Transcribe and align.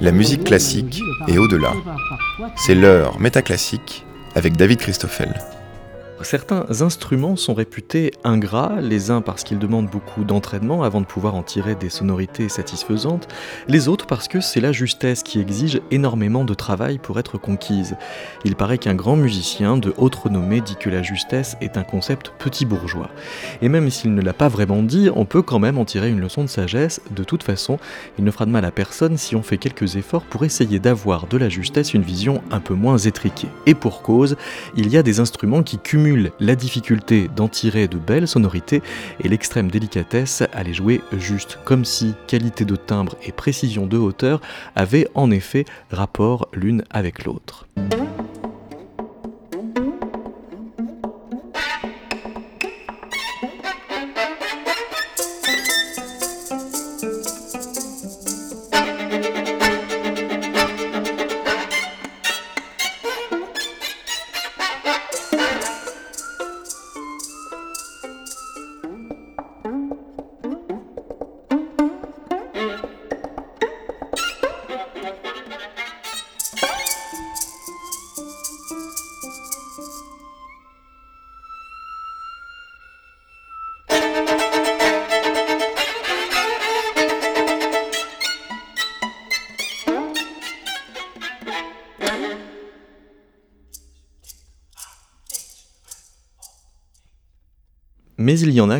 La 0.00 0.12
musique 0.12 0.44
classique 0.44 1.00
et 1.28 1.38
au-delà. 1.38 1.72
C'est 2.56 2.74
l'heure 2.74 3.18
métaclassique 3.18 4.04
avec 4.34 4.56
David 4.56 4.78
Christoffel. 4.78 5.34
Certains 6.22 6.64
instruments 6.80 7.34
sont 7.34 7.54
réputés 7.54 8.12
ingrats, 8.22 8.76
les 8.80 9.10
uns 9.10 9.20
parce 9.20 9.42
qu'ils 9.42 9.58
demandent 9.58 9.90
beaucoup 9.90 10.22
d'entraînement 10.22 10.84
avant 10.84 11.00
de 11.00 11.06
pouvoir 11.06 11.34
en 11.34 11.42
tirer 11.42 11.74
des 11.74 11.90
sonorités 11.90 12.48
satisfaisantes, 12.48 13.26
les 13.66 13.88
autres 13.88 14.06
parce 14.06 14.28
que 14.28 14.40
c'est 14.40 14.60
la 14.60 14.70
justesse 14.70 15.24
qui 15.24 15.40
exige 15.40 15.80
énormément 15.90 16.44
de 16.44 16.54
travail 16.54 16.98
pour 16.98 17.18
être 17.18 17.36
conquise. 17.36 17.96
Il 18.44 18.54
paraît 18.54 18.78
qu'un 18.78 18.94
grand 18.94 19.16
musicien 19.16 19.76
de 19.76 19.92
haute 19.96 20.14
renommée 20.14 20.60
dit 20.60 20.76
que 20.76 20.88
la 20.88 21.02
justesse 21.02 21.56
est 21.60 21.76
un 21.76 21.82
concept 21.82 22.32
petit 22.38 22.64
bourgeois. 22.64 23.10
Et 23.60 23.68
même 23.68 23.90
s'il 23.90 24.14
ne 24.14 24.22
l'a 24.22 24.32
pas 24.32 24.48
vraiment 24.48 24.84
dit, 24.84 25.10
on 25.14 25.24
peut 25.24 25.42
quand 25.42 25.58
même 25.58 25.78
en 25.78 25.84
tirer 25.84 26.10
une 26.10 26.20
leçon 26.20 26.42
de 26.42 26.48
sagesse. 26.48 27.00
De 27.10 27.24
toute 27.24 27.42
façon, 27.42 27.78
il 28.18 28.24
ne 28.24 28.30
fera 28.30 28.46
de 28.46 28.52
mal 28.52 28.64
à 28.64 28.70
personne 28.70 29.16
si 29.16 29.34
on 29.34 29.42
fait 29.42 29.58
quelques 29.58 29.96
efforts 29.96 30.24
pour 30.24 30.44
essayer 30.44 30.78
d'avoir 30.78 31.26
de 31.26 31.36
la 31.36 31.48
justesse 31.48 31.92
une 31.92 32.02
vision 32.02 32.40
un 32.52 32.60
peu 32.60 32.74
moins 32.74 32.98
étriquée. 32.98 33.48
Et 33.66 33.74
pour 33.74 34.02
cause, 34.02 34.36
il 34.76 34.88
y 34.88 34.96
a 34.96 35.02
des 35.02 35.18
instruments 35.18 35.64
qui 35.64 35.78
cumulent 35.78 36.03
la 36.40 36.54
difficulté 36.54 37.28
d'en 37.34 37.48
tirer 37.48 37.88
de 37.88 37.96
belles 37.96 38.28
sonorités 38.28 38.82
et 39.20 39.28
l'extrême 39.28 39.70
délicatesse 39.70 40.42
à 40.52 40.62
les 40.62 40.74
jouer 40.74 41.00
juste, 41.16 41.58
comme 41.64 41.84
si 41.84 42.14
qualité 42.26 42.64
de 42.64 42.76
timbre 42.76 43.16
et 43.24 43.32
précision 43.32 43.86
de 43.86 43.96
hauteur 43.96 44.40
avaient 44.76 45.08
en 45.14 45.30
effet 45.30 45.64
rapport 45.90 46.48
l'une 46.52 46.84
avec 46.90 47.24
l'autre. 47.24 47.66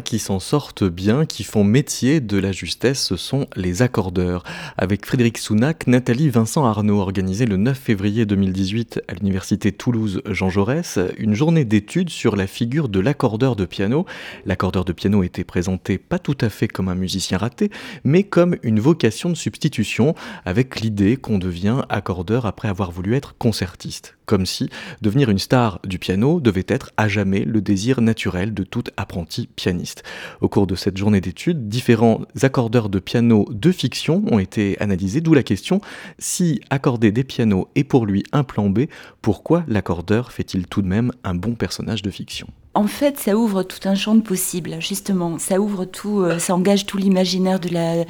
Qui 0.00 0.18
s'en 0.18 0.40
sortent 0.40 0.84
bien, 0.84 1.24
qui 1.24 1.44
font 1.44 1.62
métier 1.62 2.20
de 2.20 2.38
la 2.38 2.52
justesse, 2.52 3.00
ce 3.02 3.16
sont 3.16 3.46
les 3.54 3.82
accordeurs. 3.82 4.42
Avec 4.76 5.06
Frédéric 5.06 5.38
Sounac, 5.38 5.86
Nathalie 5.86 6.30
Vincent 6.30 6.64
Arnaud 6.64 6.98
organisé 6.98 7.46
le 7.46 7.56
9 7.56 7.78
février 7.78 8.26
2018 8.26 9.02
à 9.08 9.14
l'université 9.14 9.72
Toulouse 9.72 10.22
Jean 10.26 10.50
Jaurès 10.50 10.98
une 11.18 11.34
journée 11.34 11.64
d'études 11.64 12.10
sur 12.10 12.34
la 12.34 12.46
figure 12.46 12.88
de 12.88 12.98
l'accordeur 12.98 13.56
de 13.56 13.64
piano. 13.64 14.04
L'accordeur 14.46 14.84
de 14.84 14.92
piano 14.92 15.22
était 15.22 15.44
présenté 15.44 15.98
pas 15.98 16.18
tout 16.18 16.38
à 16.40 16.48
fait 16.48 16.68
comme 16.68 16.88
un 16.88 16.94
musicien 16.94 17.38
raté, 17.38 17.70
mais 18.02 18.24
comme 18.24 18.56
une 18.62 18.80
vocation 18.80 19.30
de 19.30 19.36
substitution, 19.36 20.14
avec 20.44 20.80
l'idée 20.80 21.16
qu'on 21.16 21.38
devient 21.38 21.82
accordeur 21.88 22.46
après 22.46 22.68
avoir 22.68 22.90
voulu 22.90 23.14
être 23.14 23.36
concertiste 23.38 24.16
comme 24.26 24.46
si 24.46 24.68
devenir 25.02 25.30
une 25.30 25.38
star 25.38 25.80
du 25.84 25.98
piano 25.98 26.40
devait 26.40 26.66
être 26.68 26.90
à 26.96 27.08
jamais 27.08 27.44
le 27.44 27.60
désir 27.60 28.00
naturel 28.00 28.54
de 28.54 28.64
tout 28.64 28.84
apprenti 28.96 29.48
pianiste. 29.54 30.02
Au 30.40 30.48
cours 30.48 30.66
de 30.66 30.74
cette 30.74 30.96
journée 30.96 31.20
d'études, 31.20 31.68
différents 31.68 32.22
accordeurs 32.42 32.88
de 32.88 32.98
piano 32.98 33.46
de 33.50 33.72
fiction 33.72 34.24
ont 34.30 34.38
été 34.38 34.80
analysés, 34.80 35.20
d'où 35.20 35.34
la 35.34 35.42
question 35.42 35.80
si 36.18 36.60
accorder 36.70 37.12
des 37.12 37.24
pianos 37.24 37.68
est 37.74 37.84
pour 37.84 38.06
lui 38.06 38.24
un 38.32 38.44
plan 38.44 38.68
B, 38.70 38.86
pourquoi 39.22 39.64
l'accordeur 39.68 40.32
fait-il 40.32 40.66
tout 40.66 40.82
de 40.82 40.88
même 40.88 41.12
un 41.22 41.34
bon 41.34 41.54
personnage 41.54 42.02
de 42.02 42.10
fiction? 42.10 42.48
En 42.74 42.88
fait, 42.88 43.20
ça 43.20 43.36
ouvre 43.36 43.62
tout 43.62 43.88
un 43.88 43.94
champ 43.94 44.16
de 44.16 44.20
possibles, 44.20 44.76
justement. 44.80 45.38
Ça 45.38 45.60
ouvre 45.60 45.84
tout, 45.84 46.20
euh, 46.20 46.40
ça 46.40 46.56
engage 46.56 46.86
tout 46.86 46.98
l'imaginaire 46.98 47.60
de 47.60 47.68
la, 47.68 48.04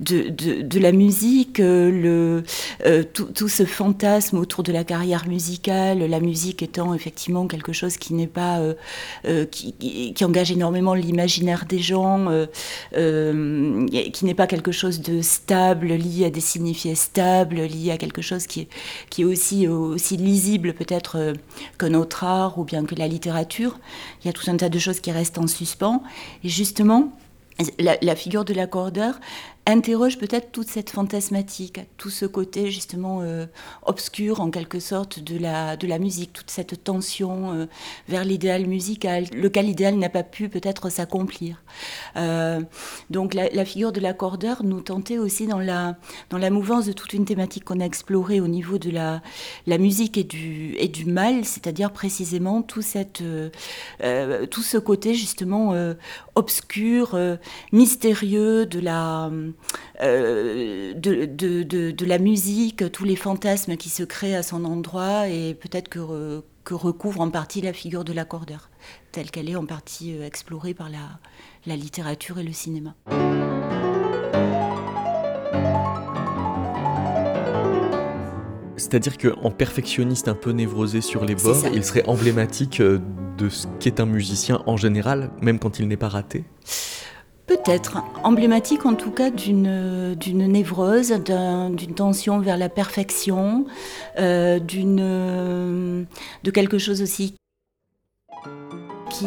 de, 0.00 0.30
de, 0.30 0.78
la 0.78 0.92
musique, 0.92 1.60
euh, 1.60 1.90
le, 1.90 2.42
euh, 2.86 3.02
tout, 3.02 3.48
ce 3.48 3.66
fantasme 3.66 4.38
autour 4.38 4.62
de 4.62 4.72
la 4.72 4.84
carrière 4.84 5.28
musicale, 5.28 5.98
la 5.98 6.20
musique 6.20 6.62
étant 6.62 6.94
effectivement 6.94 7.46
quelque 7.46 7.74
chose 7.74 7.98
qui 7.98 8.14
n'est 8.14 8.26
pas, 8.26 8.60
qui, 9.50 9.74
qui, 10.14 10.24
engage 10.24 10.50
énormément 10.50 10.94
l'imaginaire 10.94 11.66
des 11.68 11.78
gens, 11.78 12.26
qui 12.92 14.24
n'est 14.24 14.34
pas 14.34 14.46
quelque 14.46 14.72
chose 14.72 15.00
de 15.00 15.20
stable, 15.20 15.88
lié 15.88 16.26
à 16.26 16.30
des 16.30 16.40
signifiés 16.40 16.94
stables, 16.94 17.56
lié 17.56 17.90
à 17.92 17.98
quelque 17.98 18.22
chose 18.22 18.46
qui 18.46 18.62
est, 18.62 18.68
qui 19.10 19.22
est 19.22 19.24
aussi, 19.24 19.68
aussi 19.68 20.16
lisible 20.16 20.72
peut-être 20.72 21.34
que 21.78 21.86
notre 21.86 22.24
art 22.24 22.58
ou 22.58 22.64
bien 22.64 22.84
que 22.84 22.94
la 22.94 23.08
littérature 23.08 23.78
il 24.22 24.26
y 24.26 24.30
a 24.30 24.32
tout 24.32 24.48
un 24.50 24.56
tas 24.56 24.68
de 24.68 24.78
choses 24.78 25.00
qui 25.00 25.10
restent 25.12 25.38
en 25.38 25.46
suspens. 25.46 26.02
Et 26.44 26.48
justement, 26.48 27.12
la, 27.78 28.16
figure 28.16 28.44
de 28.44 28.54
l'accordeur, 28.54 29.18
interroge 29.66 30.16
peut-être 30.16 30.52
toute 30.52 30.68
cette 30.68 30.90
fantasmatique, 30.90 31.80
tout 31.96 32.08
ce 32.08 32.24
côté 32.24 32.70
justement 32.70 33.20
euh, 33.22 33.46
obscur 33.82 34.40
en 34.40 34.50
quelque 34.50 34.78
sorte 34.78 35.18
de 35.18 35.36
la, 35.36 35.76
de 35.76 35.88
la 35.88 35.98
musique, 35.98 36.32
toute 36.32 36.50
cette 36.50 36.84
tension 36.84 37.52
euh, 37.52 37.66
vers 38.08 38.24
l'idéal 38.24 38.66
musical, 38.66 39.24
lequel 39.32 39.68
idéal 39.68 39.96
n'a 39.96 40.08
pas 40.08 40.22
pu 40.22 40.48
peut-être 40.48 40.88
s'accomplir. 40.88 41.62
Euh, 42.16 42.60
donc 43.10 43.34
la, 43.34 43.64
figure 43.64 43.90
de 43.90 44.00
l'accordeur 44.00 44.62
nous 44.62 44.80
tentait 44.80 45.18
aussi 45.18 45.48
dans 45.48 45.58
la, 45.58 45.96
dans 46.30 46.38
la 46.38 46.50
mouvance 46.50 46.86
de 46.86 46.92
toute 46.92 47.12
une 47.12 47.24
thématique 47.24 47.64
qu'on 47.64 47.80
a 47.80 47.84
explorée 47.84 48.40
au 48.40 48.46
niveau 48.46 48.78
de 48.78 48.90
la, 48.90 49.20
la 49.66 49.78
musique 49.78 50.16
et 50.16 50.24
du, 50.24 50.76
et 50.78 50.86
du 50.86 51.06
mal, 51.06 51.44
c'est-à-dire 51.44 51.92
précisément 51.92 52.62
tout, 52.62 52.82
cette, 52.82 53.24
tout 54.50 54.62
ce 54.62 54.78
côté 54.78 55.14
justement 55.14 55.74
obscur, 56.36 57.18
mystérieux 57.72 58.66
de 58.66 58.78
la 58.78 59.30
euh, 60.02 60.94
de, 60.94 61.24
de, 61.24 62.06
la 62.06 62.18
musique, 62.18 62.90
tous 62.92 63.04
les 63.04 63.16
fantasmes 63.16 63.76
qui 63.76 63.88
se 63.88 64.02
créent 64.02 64.36
à 64.36 64.42
son 64.42 64.64
endroit 64.64 65.28
et 65.28 65.54
peut-être 65.54 65.88
que, 65.88 66.42
que 66.64 66.74
recouvre 66.74 67.20
en 67.20 67.30
partie 67.30 67.60
la 67.60 67.72
figure 67.72 68.04
de 68.04 68.12
l'accordeur, 68.12 68.70
telle 69.12 69.30
qu'elle 69.30 69.48
est 69.48 69.56
en 69.56 69.66
partie 69.66 70.16
euh, 70.16 70.26
explorée 70.26 70.74
par 70.74 70.90
la, 70.90 71.18
la 71.66 71.76
littérature 71.76 72.38
et 72.38 72.44
le 72.44 72.52
cinéma. 72.52 72.94
C'est-à-dire 78.76 79.16
qu'en 79.18 79.50
perfectionniste 79.50 80.28
un 80.28 80.34
peu 80.34 80.50
névrosé 80.50 81.00
sur 81.00 81.24
les 81.24 81.34
bords, 81.34 81.64
il 81.72 81.82
serait 81.82 82.04
emblématique 82.06 82.80
euh, 82.80 83.00
de 83.38 83.48
ce 83.48 83.66
qu'est 83.80 84.00
un 84.00 84.06
musicien 84.06 84.62
en 84.66 84.76
général, 84.76 85.30
même 85.40 85.58
quand 85.58 85.78
il 85.78 85.88
n'est 85.88 85.96
pas 85.96 86.08
raté? 86.08 86.44
Peut-être, 87.66 88.04
emblématique 88.22 88.86
en 88.86 88.94
tout 88.94 89.10
cas 89.10 89.30
d'une 89.30 90.14
névrose, 90.22 91.10
d'une 91.10 91.94
tension 91.96 92.38
vers 92.38 92.56
la 92.56 92.68
perfection, 92.68 93.66
euh, 94.20 94.60
de 94.60 96.50
quelque 96.52 96.78
chose 96.78 97.02
aussi 97.02 97.34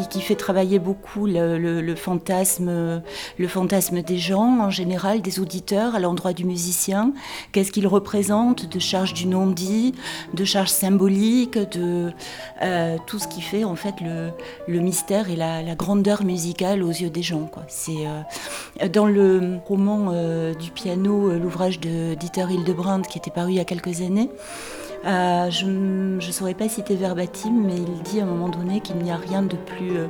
qui, 0.09 0.21
fait 0.21 0.35
travailler 0.35 0.79
beaucoup 0.79 1.25
le, 1.25 1.95
fantasme, 1.95 3.01
des 3.37 4.17
gens 4.17 4.59
en 4.61 4.69
général, 4.69 5.21
des 5.21 5.39
auditeurs 5.39 5.95
à 5.95 5.99
l'endroit 5.99 6.33
du 6.33 6.45
musicien. 6.45 7.13
Qu'est-ce 7.51 7.71
qu'il 7.71 7.87
représente 7.87 8.69
de 8.69 8.79
charge 8.79 9.13
du 9.13 9.27
non-dit, 9.27 9.93
de 10.33 10.45
charge 10.45 10.69
symbolique, 10.69 11.57
de 11.57 12.11
euh, 12.61 12.97
tout 13.07 13.19
ce 13.19 13.27
qui 13.27 13.41
fait 13.41 13.63
en 13.63 13.75
fait 13.75 13.95
le, 14.01 14.79
mystère 14.79 15.29
et 15.29 15.35
la, 15.35 15.75
grandeur 15.75 16.23
musicale 16.23 16.83
aux 16.83 16.89
yeux 16.89 17.09
des 17.09 17.21
gens. 17.21 17.49
C'est 17.67 18.05
euh, 18.05 18.87
dans 18.89 19.07
le 19.07 19.59
roman 19.65 20.11
euh, 20.11 20.53
du 20.53 20.71
piano, 20.71 21.31
l'ouvrage 21.31 21.79
de 21.79 22.15
Dieter 22.15 22.45
Hildebrandt 22.49 23.09
qui 23.09 23.17
était 23.17 23.31
paru 23.31 23.51
il 23.51 23.55
y 23.55 23.59
a 23.59 23.65
quelques 23.65 24.01
années. 24.01 24.29
Euh, 25.05 25.49
je 25.49 25.65
ne 25.65 26.31
saurais 26.31 26.53
pas 26.53 26.67
citer 26.67 26.95
verbatim, 26.95 27.51
mais 27.51 27.75
il 27.75 28.01
dit 28.03 28.19
à 28.19 28.23
un 28.23 28.25
moment 28.25 28.49
donné 28.49 28.81
qu'il 28.81 28.97
n'y 28.97 29.11
a 29.11 29.15
rien 29.17 29.41
de 29.41 29.55
plus, 29.55 29.97
euh, 29.97 30.07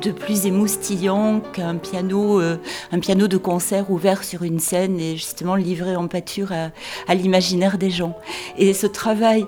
de 0.00 0.12
plus 0.12 0.46
émoustillant 0.46 1.40
qu'un 1.40 1.76
piano, 1.76 2.40
euh, 2.40 2.56
un 2.92 3.00
piano 3.00 3.26
de 3.26 3.36
concert 3.36 3.90
ouvert 3.90 4.22
sur 4.22 4.44
une 4.44 4.60
scène 4.60 5.00
et 5.00 5.16
justement 5.16 5.56
livré 5.56 5.96
en 5.96 6.06
pâture 6.06 6.52
à, 6.52 6.70
à 7.08 7.14
l'imaginaire 7.14 7.78
des 7.78 7.90
gens. 7.90 8.16
Et 8.56 8.72
ce 8.74 8.86
travail 8.86 9.44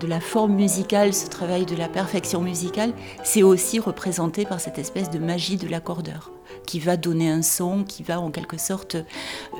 de 0.00 0.06
la 0.06 0.20
forme 0.20 0.52
musicale, 0.52 1.14
ce 1.14 1.28
travail 1.28 1.66
de 1.66 1.74
la 1.74 1.88
perfection 1.88 2.40
musicale, 2.40 2.92
c'est 3.24 3.42
aussi 3.42 3.80
représenté 3.80 4.44
par 4.44 4.60
cette 4.60 4.78
espèce 4.78 5.10
de 5.10 5.18
magie 5.18 5.56
de 5.56 5.66
l'accordeur. 5.66 6.30
Qui 6.66 6.78
va 6.80 6.96
donner 6.96 7.30
un 7.30 7.42
son, 7.42 7.84
qui 7.84 8.02
va 8.02 8.20
en 8.20 8.30
quelque 8.30 8.58
sorte 8.58 8.96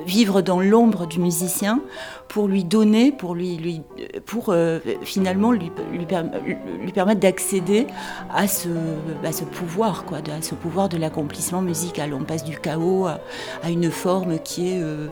vivre 0.06 0.42
dans 0.42 0.60
l'ombre 0.60 1.06
du 1.06 1.18
musicien 1.20 1.80
pour 2.28 2.46
lui 2.46 2.64
donner, 2.64 3.10
pour 3.10 3.34
lui, 3.34 3.82
pour 4.26 4.50
euh, 4.50 4.78
finalement 5.02 5.50
lui, 5.50 5.70
permettre 6.92 7.20
d'accéder 7.20 7.86
à 8.30 8.46
ce, 8.46 8.68
à 9.24 9.32
ce 9.32 9.44
pouvoir, 9.44 10.04
quoi, 10.04 10.18
à 10.18 10.42
ce 10.42 10.54
pouvoir 10.54 10.88
de 10.88 10.98
l'accomplissement 10.98 11.62
musical. 11.62 12.12
On 12.12 12.24
passe 12.24 12.44
du 12.44 12.58
chaos 12.58 13.06
à, 13.06 13.20
une 13.68 13.90
forme 13.90 14.38
qui 14.38 14.68
est, 14.68 14.82
euh, 14.82 15.08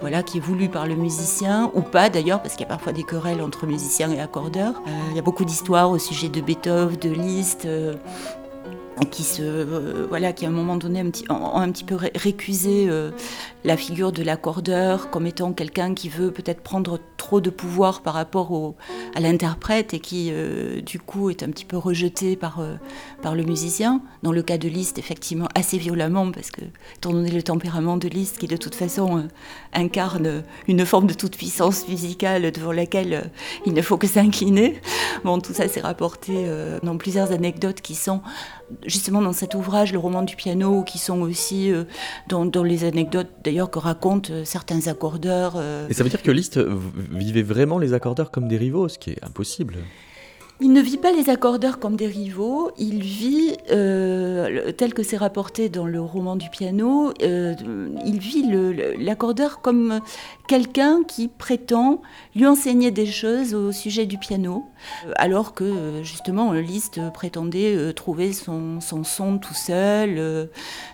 voilà, 0.00 0.22
qui 0.22 0.38
est 0.38 0.40
voulue 0.40 0.68
par 0.68 0.86
le 0.86 0.94
musicien 0.94 1.70
ou 1.74 1.82
pas 1.82 2.08
d'ailleurs, 2.08 2.40
parce 2.40 2.54
qu'il 2.54 2.62
y 2.62 2.68
a 2.68 2.70
parfois 2.70 2.92
des 2.92 3.04
querelles 3.04 3.42
entre 3.42 3.66
musiciens 3.66 4.10
et 4.10 4.20
accordeurs. 4.20 4.82
Euh, 4.86 4.90
il 5.10 5.16
y 5.16 5.18
a 5.18 5.22
beaucoup 5.22 5.44
d'histoires 5.44 5.90
au 5.90 5.98
sujet 5.98 6.28
de 6.28 6.40
Beethoven, 6.40 6.96
de 6.96 7.10
Liszt 7.10 7.68
qui 9.02 9.24
se 9.24 9.42
euh, 9.42 10.06
voilà 10.08 10.32
qui 10.32 10.46
à 10.46 10.48
un 10.48 10.52
moment 10.52 10.76
donné 10.76 11.00
un 11.00 11.10
petit, 11.10 11.24
ont 11.30 11.56
un 11.56 11.70
petit 11.70 11.84
peu 11.84 11.96
récusé 12.14 12.86
euh, 12.88 13.10
la 13.64 13.76
figure 13.76 14.12
de 14.12 14.22
l'accordeur 14.22 15.10
comme 15.10 15.26
étant 15.26 15.52
quelqu'un 15.52 15.94
qui 15.94 16.08
veut 16.08 16.30
peut-être 16.30 16.60
prendre 16.60 17.00
trop 17.16 17.40
de 17.40 17.50
pouvoir 17.50 18.02
par 18.02 18.14
rapport 18.14 18.52
au, 18.52 18.76
à 19.14 19.20
l'interprète 19.20 19.94
et 19.94 20.00
qui 20.00 20.28
euh, 20.30 20.80
du 20.80 21.00
coup 21.00 21.30
est 21.30 21.42
un 21.42 21.50
petit 21.50 21.64
peu 21.64 21.76
rejeté 21.76 22.36
par, 22.36 22.60
par 23.22 23.34
le 23.34 23.42
musicien. 23.42 24.00
Dans 24.22 24.32
le 24.32 24.42
cas 24.42 24.58
de 24.58 24.68
Liszt, 24.68 24.98
effectivement 24.98 25.48
assez 25.54 25.78
violemment 25.78 26.30
parce 26.30 26.50
que 26.50 26.60
étant 26.96 27.12
donné 27.12 27.30
le 27.30 27.42
tempérament 27.42 27.96
de 27.96 28.08
Liszt 28.08 28.38
qui 28.38 28.46
de 28.46 28.56
toute 28.56 28.74
façon 28.74 29.28
incarne 29.72 30.44
une 30.68 30.86
forme 30.86 31.06
de 31.06 31.14
toute 31.14 31.36
puissance 31.36 31.88
musicale 31.88 32.50
devant 32.52 32.72
laquelle 32.72 33.30
il 33.66 33.74
ne 33.74 33.82
faut 33.82 33.96
que 33.96 34.06
s'incliner. 34.06 34.80
Bon, 35.24 35.40
tout 35.40 35.52
ça 35.52 35.68
s'est 35.68 35.80
rapporté 35.80 36.46
dans 36.82 36.96
plusieurs 36.96 37.32
anecdotes 37.32 37.80
qui 37.80 37.94
sont 37.94 38.20
justement 38.86 39.22
dans 39.22 39.32
cet 39.32 39.54
ouvrage, 39.54 39.92
le 39.92 39.98
roman 39.98 40.22
du 40.22 40.36
piano, 40.36 40.82
qui 40.82 40.98
sont 40.98 41.20
aussi 41.20 41.70
euh, 41.70 41.84
dans, 42.28 42.62
les 42.62 42.84
anecdotes 42.84 43.30
d'ailleurs 43.42 43.70
que 43.70 43.78
racontent 43.78 44.32
euh, 44.32 44.44
certains 44.44 44.86
accordeurs. 44.86 45.54
Euh. 45.56 45.88
Et 45.88 45.94
ça 45.94 46.02
veut 46.02 46.10
dire 46.10 46.22
que 46.22 46.30
Liszt 46.30 46.58
vivait 47.10 47.42
vraiment 47.42 47.78
les 47.78 47.94
accordeurs 47.94 48.30
comme 48.30 48.48
des 48.48 48.56
rivaux, 48.56 48.88
ce 48.88 48.98
qui 48.98 49.10
est 49.10 49.24
impossible. 49.24 49.76
Il 50.60 50.72
ne 50.72 50.80
vit 50.80 50.98
pas 50.98 51.12
les 51.12 51.30
accordeurs 51.30 51.80
comme 51.80 51.96
des 51.96 52.06
rivaux, 52.06 52.70
il 52.78 53.02
vit, 53.02 53.56
tel 53.66 54.94
que 54.94 55.02
c'est 55.02 55.16
rapporté 55.16 55.68
dans 55.68 55.84
le 55.84 56.00
roman 56.00 56.36
du 56.36 56.48
piano, 56.48 57.12
il 57.20 58.18
vit 58.20 58.48
l'accordeur 58.96 59.60
comme 59.62 59.98
quelqu'un 60.46 61.02
qui 61.02 61.26
prétend 61.26 62.02
lui 62.36 62.46
enseigner 62.46 62.92
des 62.92 63.04
choses 63.04 63.52
au 63.52 63.72
sujet 63.72 64.06
du 64.06 64.16
piano, 64.16 64.64
alors 65.16 65.54
que 65.54 66.02
justement 66.02 66.52
Liszt 66.52 67.00
prétendait 67.12 67.74
euh, 67.76 67.92
trouver 67.92 68.32
son, 68.32 68.80
son 68.80 69.38
tout 69.38 69.54
seul. 69.54 70.16
Euh, 70.18 70.46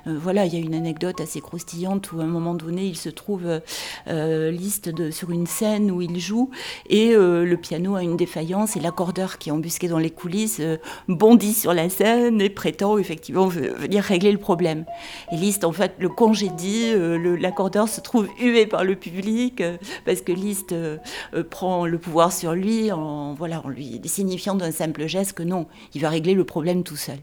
euh, 0.07 0.19
voilà, 0.21 0.47
il 0.47 0.55
y 0.55 0.57
a 0.57 0.61
une 0.61 0.75
anecdote 0.75 1.21
assez 1.21 1.41
croustillante 1.41 2.13
où 2.13 2.21
à 2.21 2.25
un 2.25 2.27
moment 2.27 2.55
donné 2.55 2.85
il 2.85 2.97
se 2.97 3.09
trouve 3.09 3.61
Liszt 4.07 5.11
sur 5.11 5.31
une 5.31 5.47
scène 5.47 5.91
où 5.91 6.03
il 6.03 6.19
joue 6.19 6.51
et 6.89 7.15
le 7.15 7.57
piano 7.57 7.95
a 7.97 8.03
une 8.03 8.17
défaillance 8.17 8.77
et 8.77 8.81
l'accordeur 8.81 9.39
qui 9.39 9.49
est 9.49 9.53
embusqué 9.53 9.89
dans 9.89 9.99
les 9.99 10.11
coulisses 10.11 10.61
bondit 11.09 11.55
sur 11.55 11.73
la 11.73 11.89
scène 11.89 12.41
et 12.41 12.51
prétend 12.51 12.99
effectivement 12.99 13.47
venir 13.47 14.03
régler 14.05 14.33
le 14.33 14.39
problème. 14.39 14.85
Et 15.33 15.37
Liszt 15.37 15.65
en 15.65 15.73
fait 15.73 15.95
le 15.99 16.09
congédie, 16.09 16.93
l'accordeur 17.41 17.89
se 17.89 18.01
trouve 18.01 18.29
hué 18.39 18.67
par 18.67 18.85
le 18.85 18.97
public 18.97 19.63
parce 20.05 20.21
que 20.21 20.33
Liszt 20.33 20.75
prend 21.51 21.87
le 21.87 21.99
pouvoir 21.99 22.33
sur 22.33 22.53
lui 22.53 22.91
lui 23.71 23.80
signifiant 24.05 24.55
d'un 24.55 24.73
simple 24.73 25.07
geste 25.07 25.33
que 25.33 25.43
non, 25.43 25.67
il 25.95 26.01
va 26.01 26.11
régler 26.11 26.35
le 26.35 26.45
problème 26.45 26.83
tout 26.83 26.97
seul. 26.97 27.19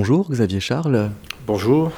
Bonjour 0.00 0.30
Xavier 0.30 0.60
Charles. 0.60 1.10
Bonjour. 1.46 1.92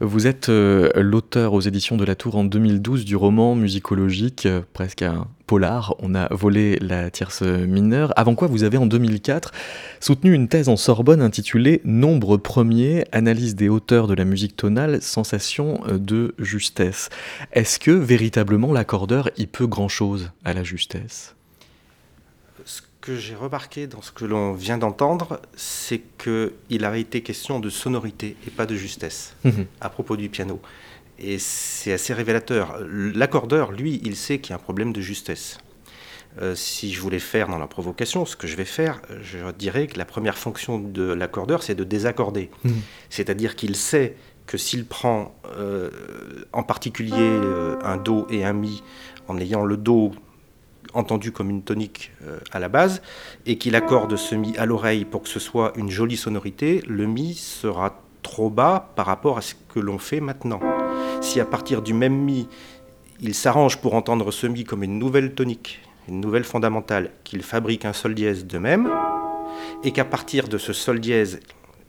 Vous 0.00 0.26
êtes 0.26 0.48
euh, 0.48 0.90
l'auteur 0.96 1.52
aux 1.52 1.60
éditions 1.60 1.96
de 1.96 2.04
la 2.04 2.16
Tour 2.16 2.34
en 2.34 2.42
2012 2.42 3.04
du 3.04 3.14
roman 3.14 3.54
musicologique, 3.54 4.46
euh, 4.46 4.62
presque 4.72 5.02
un 5.02 5.28
polar, 5.46 5.94
On 6.00 6.16
a 6.16 6.26
volé 6.34 6.76
la 6.80 7.12
tierce 7.12 7.42
mineure, 7.42 8.12
avant 8.16 8.34
quoi 8.34 8.48
vous 8.48 8.64
avez 8.64 8.76
en 8.76 8.86
2004 8.86 9.52
soutenu 10.00 10.32
une 10.32 10.48
thèse 10.48 10.68
en 10.68 10.76
Sorbonne 10.76 11.22
intitulée 11.22 11.80
Nombre 11.84 12.38
premier, 12.38 13.04
analyse 13.12 13.54
des 13.54 13.68
hauteurs 13.68 14.08
de 14.08 14.14
la 14.14 14.24
musique 14.24 14.56
tonale, 14.56 15.00
sensation 15.00 15.80
euh, 15.86 15.96
de 15.96 16.34
justesse. 16.40 17.08
Est-ce 17.52 17.78
que 17.78 17.92
véritablement 17.92 18.72
l'accordeur 18.72 19.30
y 19.36 19.46
peut 19.46 19.68
grand-chose 19.68 20.32
à 20.44 20.54
la 20.54 20.64
justesse? 20.64 21.36
Que 23.04 23.16
j'ai 23.18 23.34
remarqué 23.34 23.86
dans 23.86 24.00
ce 24.00 24.10
que 24.10 24.24
l'on 24.24 24.54
vient 24.54 24.78
d'entendre, 24.78 25.38
c'est 25.54 26.00
qu'il 26.16 26.86
avait 26.86 27.02
été 27.02 27.20
question 27.20 27.60
de 27.60 27.68
sonorité 27.68 28.34
et 28.46 28.50
pas 28.50 28.64
de 28.64 28.74
justesse 28.74 29.36
mhm. 29.44 29.66
à 29.82 29.90
propos 29.90 30.16
du 30.16 30.30
piano. 30.30 30.58
Et 31.18 31.38
c'est 31.38 31.92
assez 31.92 32.14
révélateur. 32.14 32.78
L'accordeur, 32.80 33.72
lui, 33.72 34.00
il 34.04 34.16
sait 34.16 34.38
qu'il 34.38 34.50
y 34.50 34.52
a 34.54 34.56
un 34.56 34.58
problème 34.58 34.94
de 34.94 35.02
justesse. 35.02 35.58
Euh, 36.40 36.54
si 36.54 36.94
je 36.94 37.00
voulais 37.02 37.18
faire 37.18 37.48
dans 37.48 37.58
la 37.58 37.66
provocation, 37.66 38.24
ce 38.24 38.36
que 38.36 38.46
je 38.46 38.56
vais 38.56 38.64
faire, 38.64 39.02
je 39.22 39.50
dirais 39.52 39.86
que 39.86 39.98
la 39.98 40.06
première 40.06 40.38
fonction 40.38 40.78
de 40.78 41.02
l'accordeur, 41.02 41.62
c'est 41.62 41.74
de 41.74 41.84
désaccorder. 41.84 42.50
Mhm. 42.64 42.72
C'est-à-dire 43.10 43.54
qu'il 43.54 43.76
sait 43.76 44.16
que 44.46 44.56
s'il 44.56 44.86
prend 44.86 45.34
euh, 45.58 45.90
en 46.54 46.62
particulier 46.62 47.12
euh, 47.18 47.76
un 47.82 47.98
Do 47.98 48.26
et 48.30 48.46
un 48.46 48.54
Mi, 48.54 48.82
en 49.28 49.36
ayant 49.38 49.64
le 49.66 49.76
Do 49.76 50.12
entendu 50.94 51.32
comme 51.32 51.50
une 51.50 51.62
tonique 51.62 52.12
euh, 52.24 52.38
à 52.52 52.58
la 52.58 52.68
base, 52.68 53.02
et 53.46 53.58
qu'il 53.58 53.76
accorde 53.76 54.16
ce 54.16 54.34
mi 54.34 54.56
à 54.56 54.66
l'oreille 54.66 55.04
pour 55.04 55.22
que 55.22 55.28
ce 55.28 55.40
soit 55.40 55.72
une 55.76 55.90
jolie 55.90 56.16
sonorité, 56.16 56.82
le 56.86 57.06
mi 57.06 57.34
sera 57.34 58.00
trop 58.22 58.50
bas 58.50 58.90
par 58.96 59.06
rapport 59.06 59.38
à 59.38 59.42
ce 59.42 59.54
que 59.68 59.80
l'on 59.80 59.98
fait 59.98 60.20
maintenant. 60.20 60.60
Si 61.20 61.40
à 61.40 61.44
partir 61.44 61.82
du 61.82 61.92
même 61.92 62.16
mi, 62.16 62.48
il 63.20 63.34
s'arrange 63.34 63.78
pour 63.78 63.94
entendre 63.94 64.30
ce 64.30 64.46
mi 64.46 64.64
comme 64.64 64.82
une 64.82 64.98
nouvelle 64.98 65.34
tonique, 65.34 65.80
une 66.08 66.20
nouvelle 66.20 66.44
fondamentale, 66.44 67.10
qu'il 67.22 67.42
fabrique 67.42 67.84
un 67.84 67.92
sol 67.92 68.14
dièse 68.14 68.46
de 68.46 68.58
même, 68.58 68.90
et 69.82 69.92
qu'à 69.92 70.04
partir 70.04 70.48
de 70.48 70.58
ce 70.58 70.72
sol 70.72 71.00
dièse, 71.00 71.40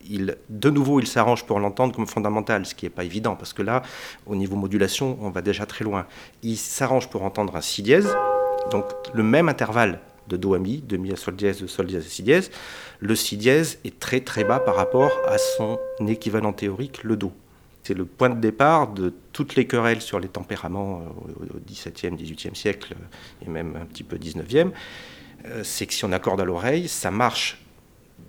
de 0.08 0.70
nouveau, 0.70 1.00
il 1.00 1.08
s'arrange 1.08 1.46
pour 1.46 1.60
l'entendre 1.60 1.96
comme 1.96 2.06
fondamental, 2.06 2.66
ce 2.66 2.76
qui 2.76 2.86
n'est 2.86 2.92
pas 2.92 3.04
évident, 3.04 3.36
parce 3.36 3.54
que 3.54 3.64
là, 3.64 3.82
au 4.28 4.36
niveau 4.36 4.56
modulation, 4.56 5.18
on 5.22 5.30
va 5.30 5.42
déjà 5.42 5.66
très 5.66 5.84
loin. 5.84 6.06
Il 6.44 6.58
s'arrange 6.58 7.10
pour 7.10 7.24
entendre 7.24 7.56
un 7.56 7.62
si 7.62 7.82
dièse, 7.82 8.16
donc 8.72 8.86
le 9.14 9.24
même 9.24 9.50
intervalle 9.50 10.00
de 10.28 10.38
Do 10.38 10.54
à 10.54 10.60
Mi, 10.60 10.82
de 10.82 10.98
Mi 10.98 11.12
à 11.12 11.16
Sol 11.16 11.36
dièse, 11.36 11.62
de 11.62 11.68
Sol 11.68 11.86
dièse 11.86 12.06
à 12.06 12.10
Si 12.10 12.24
dièse, 12.24 12.52
le 13.00 13.16
Si 13.16 13.38
dièse 13.38 13.80
est 13.86 14.00
très 14.00 14.22
très 14.22 14.44
bas 14.44 14.60
par 14.60 14.76
rapport 14.76 15.12
à 15.28 15.38
son 15.38 15.80
équivalent 16.08 16.54
théorique, 16.54 17.04
le 17.04 17.16
Do. 17.16 17.32
C'est 17.84 17.94
le 17.94 18.06
point 18.06 18.32
de 18.32 18.40
départ 18.40 18.88
de 18.88 19.14
toutes 19.32 19.56
les 19.56 19.68
querelles 19.68 20.02
sur 20.02 20.20
les 20.20 20.28
tempéraments 20.28 21.04
euh, 21.30 21.56
au 21.56 21.60
XVIIe, 21.68 22.16
XVIIIe 22.16 22.56
siècle 22.56 22.96
et 23.46 23.50
même 23.50 23.76
un 23.76 23.86
petit 23.86 24.04
peu 24.04 24.18
XIXe. 24.18 24.72
Euh, 25.46 25.64
c'est 25.64 25.86
que 25.86 25.94
si 25.94 26.04
on 26.04 26.12
accorde 26.12 26.42
à 26.42 26.46
l'oreille, 26.46 26.88
ça 26.88 27.12
marche 27.12 27.62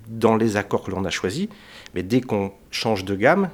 dans 0.08 0.36
les 0.36 0.56
accords 0.58 0.82
que 0.82 0.90
l'on 0.90 1.04
a 1.04 1.10
choisis, 1.10 1.48
mais 1.94 2.02
dès 2.02 2.20
qu'on 2.20 2.52
change 2.70 3.04
de 3.04 3.14
gamme, 3.14 3.48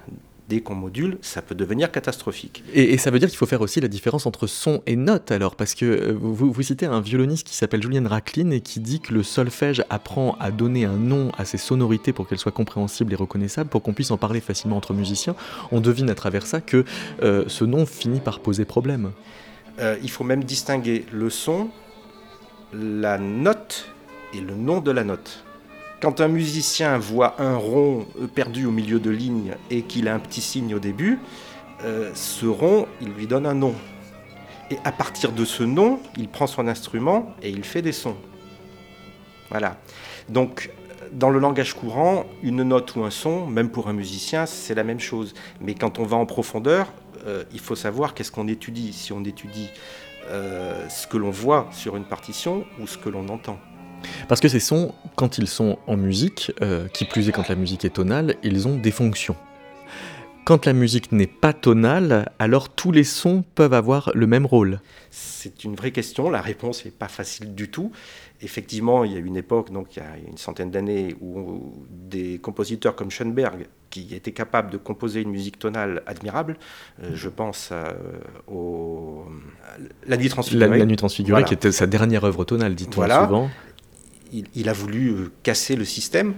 dès 0.52 0.60
qu'on 0.60 0.74
module, 0.74 1.16
ça 1.22 1.40
peut 1.40 1.54
devenir 1.54 1.90
catastrophique. 1.90 2.62
Et, 2.74 2.98
ça 2.98 3.10
veut 3.10 3.18
dire 3.18 3.28
qu'il 3.30 3.38
faut 3.38 3.46
faire 3.46 3.62
aussi 3.62 3.80
la 3.80 3.88
différence 3.88 4.26
entre 4.26 4.46
son 4.46 4.82
et 4.86 4.96
note 4.96 5.30
alors, 5.32 5.56
parce 5.56 5.74
que 5.74 5.86
euh, 5.86 6.12
vous, 6.12 6.52
vous 6.52 6.62
citez 6.62 6.84
un 6.84 7.00
violoniste 7.00 7.46
qui 7.46 7.54
s'appelle 7.54 7.82
Julien 7.82 8.06
Racklin 8.06 8.50
et 8.50 8.60
qui 8.60 8.78
dit 8.80 9.00
que 9.00 9.14
le 9.14 9.22
solfège 9.22 9.82
apprend 9.88 10.36
à 10.40 10.50
donner 10.50 10.84
un 10.84 10.98
nom 10.98 11.30
à 11.38 11.46
ses 11.46 11.56
sonorités 11.56 12.12
pour 12.12 12.28
qu'elles 12.28 12.38
soient 12.38 12.52
compréhensibles 12.52 13.14
et 13.14 13.16
reconnaissables, 13.16 13.70
pour 13.70 13.82
qu'on 13.82 13.94
puisse 13.94 14.10
en 14.10 14.18
parler 14.18 14.40
facilement 14.40 14.76
entre 14.76 14.92
musiciens. 14.92 15.34
On 15.70 15.80
devine 15.80 16.10
à 16.10 16.14
travers 16.14 16.46
ça 16.46 16.60
que 16.60 16.84
euh, 17.22 17.44
ce 17.46 17.64
nom 17.64 17.86
finit 17.86 18.20
par 18.20 18.40
poser 18.40 18.66
problème. 18.66 19.12
Euh, 19.78 19.96
il 20.02 20.10
faut 20.10 20.24
même 20.24 20.44
distinguer 20.44 21.06
le 21.12 21.30
son, 21.30 21.70
la 22.74 23.16
note 23.16 23.90
et 24.34 24.40
le 24.42 24.54
nom 24.54 24.80
de 24.80 24.90
la 24.90 25.04
note. 25.04 25.44
Quand 26.02 26.20
un 26.20 26.26
musicien 26.26 26.98
voit 26.98 27.40
un 27.40 27.54
rond 27.54 28.08
perdu 28.34 28.66
au 28.66 28.72
milieu 28.72 28.98
de 28.98 29.10
ligne 29.10 29.54
et 29.70 29.82
qu'il 29.82 30.08
a 30.08 30.14
un 30.14 30.18
petit 30.18 30.40
signe 30.40 30.74
au 30.74 30.80
début, 30.80 31.20
euh, 31.84 32.10
ce 32.12 32.44
rond, 32.44 32.88
il 33.00 33.10
lui 33.10 33.28
donne 33.28 33.46
un 33.46 33.54
nom. 33.54 33.72
Et 34.72 34.78
à 34.82 34.90
partir 34.90 35.30
de 35.30 35.44
ce 35.44 35.62
nom, 35.62 36.00
il 36.16 36.28
prend 36.28 36.48
son 36.48 36.66
instrument 36.66 37.36
et 37.40 37.50
il 37.50 37.62
fait 37.62 37.82
des 37.82 37.92
sons. 37.92 38.16
Voilà. 39.48 39.76
Donc, 40.28 40.72
dans 41.12 41.30
le 41.30 41.38
langage 41.38 41.72
courant, 41.74 42.26
une 42.42 42.64
note 42.64 42.96
ou 42.96 43.04
un 43.04 43.10
son, 43.10 43.46
même 43.46 43.70
pour 43.70 43.88
un 43.88 43.92
musicien, 43.92 44.44
c'est 44.44 44.74
la 44.74 44.82
même 44.82 44.98
chose. 44.98 45.34
Mais 45.60 45.74
quand 45.76 46.00
on 46.00 46.04
va 46.04 46.16
en 46.16 46.26
profondeur, 46.26 46.92
euh, 47.28 47.44
il 47.52 47.60
faut 47.60 47.76
savoir 47.76 48.14
qu'est-ce 48.14 48.32
qu'on 48.32 48.48
étudie. 48.48 48.92
Si 48.92 49.12
on 49.12 49.22
étudie 49.22 49.70
euh, 50.26 50.88
ce 50.88 51.06
que 51.06 51.16
l'on 51.16 51.30
voit 51.30 51.68
sur 51.70 51.96
une 51.96 52.06
partition 52.06 52.64
ou 52.80 52.88
ce 52.88 52.98
que 52.98 53.08
l'on 53.08 53.28
entend. 53.28 53.60
Parce 54.28 54.40
que 54.40 54.48
ces 54.48 54.60
sons, 54.60 54.94
quand 55.16 55.38
ils 55.38 55.48
sont 55.48 55.78
en 55.86 55.96
musique, 55.96 56.52
euh, 56.62 56.88
qui 56.88 57.04
plus 57.04 57.28
est 57.28 57.32
quand 57.32 57.48
la 57.48 57.54
musique 57.54 57.84
est 57.84 57.94
tonale, 57.94 58.36
ils 58.42 58.68
ont 58.68 58.76
des 58.76 58.90
fonctions. 58.90 59.36
Quand 60.44 60.66
la 60.66 60.72
musique 60.72 61.12
n'est 61.12 61.28
pas 61.28 61.52
tonale, 61.52 62.28
alors 62.40 62.68
tous 62.68 62.90
les 62.90 63.04
sons 63.04 63.44
peuvent 63.54 63.74
avoir 63.74 64.10
le 64.12 64.26
même 64.26 64.44
rôle. 64.44 64.80
C'est 65.10 65.62
une 65.62 65.76
vraie 65.76 65.92
question, 65.92 66.30
la 66.30 66.40
réponse 66.40 66.84
n'est 66.84 66.90
pas 66.90 67.06
facile 67.06 67.54
du 67.54 67.70
tout. 67.70 67.92
Effectivement, 68.40 69.04
il 69.04 69.12
y 69.12 69.16
a 69.16 69.20
une 69.20 69.36
époque, 69.36 69.70
donc 69.70 69.94
il 69.94 70.00
y 70.00 70.02
a 70.02 70.16
une 70.28 70.36
centaine 70.36 70.72
d'années, 70.72 71.14
où 71.20 71.86
des 71.88 72.38
compositeurs 72.38 72.96
comme 72.96 73.08
Schoenberg, 73.08 73.68
qui 73.88 74.14
étaient 74.14 74.32
capables 74.32 74.70
de 74.72 74.78
composer 74.78 75.20
une 75.20 75.30
musique 75.30 75.60
tonale 75.60 76.02
admirable, 76.06 76.56
euh, 77.02 77.10
je 77.14 77.28
pense 77.28 77.70
à, 77.70 77.94
au, 78.50 79.26
La 80.08 80.16
Nuit 80.16 80.28
Transfigurée. 80.28 80.78
La, 80.78 80.84
Nuit 80.86 80.96
Transfigurée, 80.96 81.44
qui 81.44 81.54
était 81.54 81.70
sa 81.70 81.86
dernière 81.86 82.24
œuvre 82.24 82.44
tonale, 82.44 82.74
dit-on 82.74 83.02
souvent 83.02 83.48
il, 84.32 84.68
a 84.68 84.72
voulu 84.72 85.10
euh, 85.10 85.32
casser 85.42 85.76
le 85.76 85.84
système. 85.84 86.34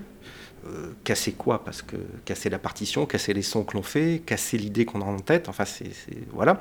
Euh, 0.66 0.92
casser 1.04 1.32
quoi? 1.32 1.64
Parce 1.64 1.82
que 1.82 1.96
casser 2.24 2.48
la 2.48 2.58
partition, 2.58 3.04
casser 3.06 3.34
les 3.34 3.42
sons 3.42 3.64
que 3.64 3.76
l'on 3.76 3.82
fait, 3.82 4.22
casser 4.24 4.56
l'idée 4.56 4.84
qu'on 4.84 5.02
a 5.02 5.04
en 5.04 5.18
tête, 5.18 5.48
enfin 5.48 5.64
c'est 5.66 5.90
voilà. 6.32 6.60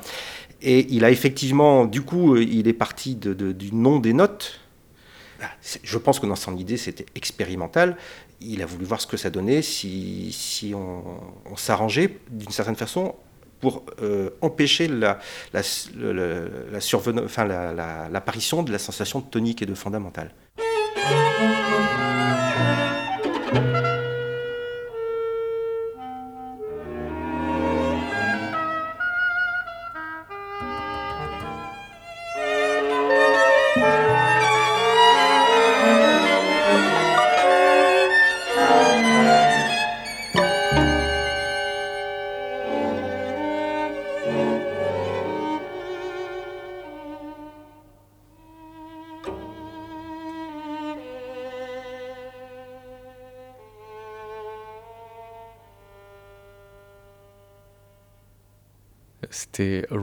Et 0.61 0.85
il 0.89 1.05
a 1.05 1.11
effectivement, 1.11 1.85
du 1.85 2.01
coup, 2.01 2.35
euh, 2.35 2.43
il 2.43 2.67
est 2.67 2.73
parti 2.73 3.15
du 3.15 3.73
nom 3.73 3.99
des 3.99 4.13
notes. 4.13 4.59
Ah, 5.41 5.51
je 5.61 5.97
pense 5.97 6.19
que 6.19 6.25
dans 6.25 6.35
son 6.35 6.57
idée 6.57 6.77
c'était 6.77 7.05
expérimental. 7.15 7.97
Il 8.41 8.61
a 8.61 8.65
voulu 8.65 8.83
voir 8.83 8.99
ce 8.99 9.07
que 9.07 9.15
ça 9.15 9.29
donnait 9.29 9.61
si, 9.61 10.73
on, 10.75 11.55
s'arrangeait 11.55 12.17
d'une 12.29 12.51
certaine 12.51 12.75
façon 12.75 13.15
pour 13.61 13.85
empêcher 14.41 14.89
la, 14.89 15.19
l'apparition 18.11 18.63
de 18.63 18.71
la 18.73 18.79
sensation 18.79 19.19
de 19.19 19.25
tonique 19.25 19.61
et 19.61 19.65
de 19.65 19.73
fondamentale. 19.73 20.33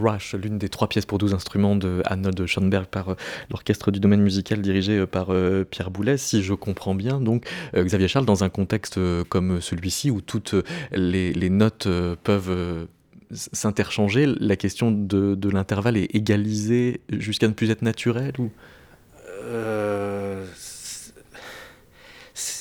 Rush, 0.01 0.35
l'une 0.35 0.59
des 0.59 0.69
trois 0.69 0.89
pièces 0.89 1.07
pour 1.07 1.19
12 1.19 1.35
instruments 1.35 1.77
de 1.77 2.03
Arnold 2.05 2.47
Schoenberg 2.47 2.87
par 2.87 3.11
euh, 3.11 3.15
l'orchestre 3.51 3.91
du 3.91 4.01
domaine 4.01 4.21
musical 4.21 4.61
dirigé 4.61 4.99
euh, 4.99 5.07
par 5.07 5.27
euh, 5.31 5.65
Pierre 5.65 5.91
Boulez, 5.91 6.17
si 6.17 6.43
je 6.43 6.55
comprends 6.55 6.95
bien. 6.95 7.21
Donc, 7.21 7.47
Xavier 7.75 8.09
Charles, 8.09 8.27
dans 8.27 8.45
un 8.45 8.49
contexte 8.49 8.99
comme 9.29 9.61
celui-ci 9.61 10.11
où 10.11 10.21
toutes 10.21 10.55
les, 10.93 11.51
notes 11.51 11.89
peuvent 12.23 12.87
s'interchanger, 13.31 14.27
la 14.27 14.57
question 14.57 14.91
de, 14.91 15.49
l'intervalle 15.49 15.97
est 15.97 16.15
égalisée 16.15 17.01
jusqu'à 17.11 17.49
ne 17.49 17.53
plus 17.53 17.71
être 17.71 17.83
naturelle 17.83 18.35
ou? 18.39 18.51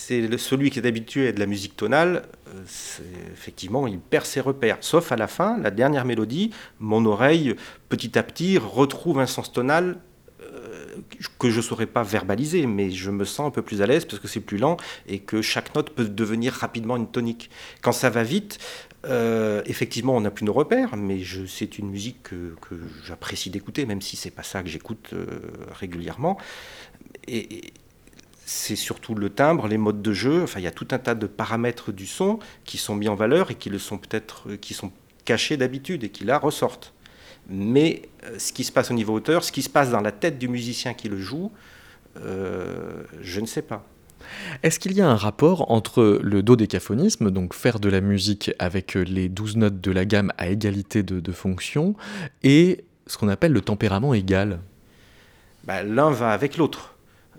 C'est 0.09 0.37
celui 0.39 0.71
qui 0.71 0.79
est 0.79 0.87
habitué 0.87 1.27
à 1.27 1.31
de 1.31 1.39
la 1.39 1.45
musique 1.45 1.77
tonale, 1.77 2.23
euh, 2.47 2.63
effectivement, 3.31 3.85
il 3.85 3.99
perd 3.99 4.25
ses 4.25 4.41
repères. 4.41 4.77
Sauf 4.81 5.11
à 5.11 5.15
la 5.15 5.27
fin, 5.27 5.59
la 5.59 5.69
dernière 5.69 6.03
mélodie, 6.03 6.49
mon 6.79 7.05
oreille, 7.05 7.55
petit 7.89 8.17
à 8.17 8.23
petit, 8.23 8.57
retrouve 8.57 9.19
un 9.19 9.27
sens 9.27 9.53
tonal 9.53 9.99
euh, 10.41 10.95
que 11.37 11.51
je 11.51 11.57
ne 11.57 11.61
saurais 11.61 11.85
pas 11.85 12.01
verbaliser, 12.01 12.65
mais 12.65 12.89
je 12.89 13.11
me 13.11 13.23
sens 13.23 13.47
un 13.47 13.51
peu 13.51 13.61
plus 13.61 13.83
à 13.83 13.85
l'aise 13.85 14.05
parce 14.05 14.19
que 14.19 14.27
c'est 14.27 14.39
plus 14.39 14.57
lent 14.57 14.77
et 15.07 15.19
que 15.19 15.43
chaque 15.43 15.75
note 15.75 15.91
peut 15.91 16.05
devenir 16.05 16.53
rapidement 16.53 16.97
une 16.97 17.11
tonique. 17.11 17.51
Quand 17.83 17.91
ça 17.91 18.09
va 18.09 18.23
vite, 18.23 18.57
euh, 19.05 19.61
effectivement, 19.67 20.17
on 20.17 20.21
n'a 20.21 20.31
plus 20.31 20.43
nos 20.43 20.53
repères, 20.53 20.97
mais 20.97 21.19
c'est 21.47 21.77
une 21.77 21.91
musique 21.91 22.23
que, 22.23 22.55
j'apprécie 23.05 23.51
d'écouter, 23.51 23.85
même 23.85 24.01
si 24.01 24.15
c'est 24.15 24.31
pas 24.31 24.43
ça 24.43 24.63
que 24.63 24.69
j'écoute 24.69 25.13
régulièrement. 25.71 26.39
et, 27.27 27.73
c'est 28.49 28.75
surtout 28.75 29.13
le 29.13 29.29
timbre, 29.29 29.67
les 29.67 29.77
modes 29.77 30.01
de 30.01 30.11
jeu. 30.11 30.41
Enfin, 30.41 30.59
il 30.59 30.63
y 30.63 30.67
a 30.67 30.71
tout 30.71 30.87
un 30.89 30.97
tas 30.97 31.13
de 31.13 31.27
paramètres 31.27 31.91
du 31.91 32.07
son 32.07 32.39
qui 32.65 32.79
sont 32.79 32.95
mis 32.95 33.07
en 33.07 33.13
valeur 33.13 33.51
et 33.51 33.55
qui 33.55 33.69
le 33.69 33.77
sont 33.77 33.99
peut-être, 33.99 34.49
euh, 34.49 34.57
qui 34.57 34.73
sont 34.73 34.91
cachés 35.23 35.55
d'habitude 35.55 36.03
et 36.03 36.09
qui 36.09 36.23
là 36.23 36.39
ressortent. 36.39 36.93
Mais 37.47 38.09
euh, 38.23 38.39
ce 38.39 38.51
qui 38.51 38.63
se 38.63 38.71
passe 38.71 38.89
au 38.89 38.95
niveau 38.95 39.13
hauteur, 39.13 39.43
ce 39.43 39.51
qui 39.51 39.61
se 39.61 39.69
passe 39.69 39.91
dans 39.91 40.01
la 40.01 40.11
tête 40.11 40.39
du 40.39 40.47
musicien 40.47 40.95
qui 40.95 41.09
le 41.09 41.19
joue, 41.19 41.51
euh, 42.25 43.03
je 43.21 43.39
ne 43.39 43.45
sais 43.45 43.61
pas. 43.61 43.85
Est-ce 44.63 44.79
qu'il 44.79 44.93
y 44.93 45.01
a 45.01 45.07
un 45.07 45.15
rapport 45.15 45.69
entre 45.69 46.19
le 46.23 46.41
dodécaphonisme, 46.41 47.29
donc 47.29 47.53
faire 47.53 47.79
de 47.79 47.87
la 47.87 48.01
musique 48.01 48.51
avec 48.57 48.95
les 48.95 49.29
douze 49.29 49.57
notes 49.57 49.79
de 49.79 49.91
la 49.91 50.05
gamme 50.05 50.33
à 50.39 50.49
égalité 50.49 51.03
de, 51.03 51.31
fonctions, 51.31 51.95
et 52.41 52.83
ce 53.05 53.17
qu'on 53.19 53.29
appelle 53.29 53.53
le 53.53 53.61
tempérament 53.61 54.15
égal? 54.15 54.59
Bah, 55.65 55.83
L'un 55.83 56.09
va 56.09 56.31
avec 56.31 56.57
l'autre. 56.57 56.95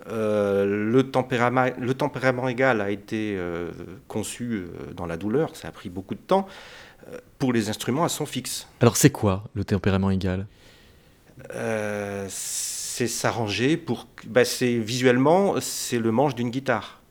Euh, 0.07 0.65
le, 0.65 1.11
tempérament, 1.11 1.67
le 1.79 1.93
tempérament 1.93 2.47
égal 2.47 2.81
a 2.81 2.89
été 2.89 3.35
euh, 3.37 3.71
conçu 4.07 4.53
euh, 4.53 4.93
dans 4.95 5.05
la 5.05 5.17
douleur, 5.17 5.55
ça 5.55 5.67
a 5.67 5.71
pris 5.71 5.89
beaucoup 5.89 6.15
de 6.15 6.19
temps, 6.19 6.47
pour 7.39 7.51
les 7.51 7.69
instruments 7.69 8.03
à 8.03 8.09
son 8.09 8.27
fixe. 8.27 8.67
Alors 8.79 8.95
c'est 8.95 9.09
quoi 9.09 9.43
le 9.55 9.65
tempérament 9.65 10.11
égal? 10.11 10.45
C'est 12.29 13.07
s'arranger 13.07 13.75
pour... 13.75 14.07
Bah, 14.27 14.45
c'est, 14.45 14.77
visuellement, 14.77 15.55
c'est 15.59 15.97
le 15.97 16.11
manche 16.11 16.35
d'une 16.35 16.51
guitare. 16.51 17.01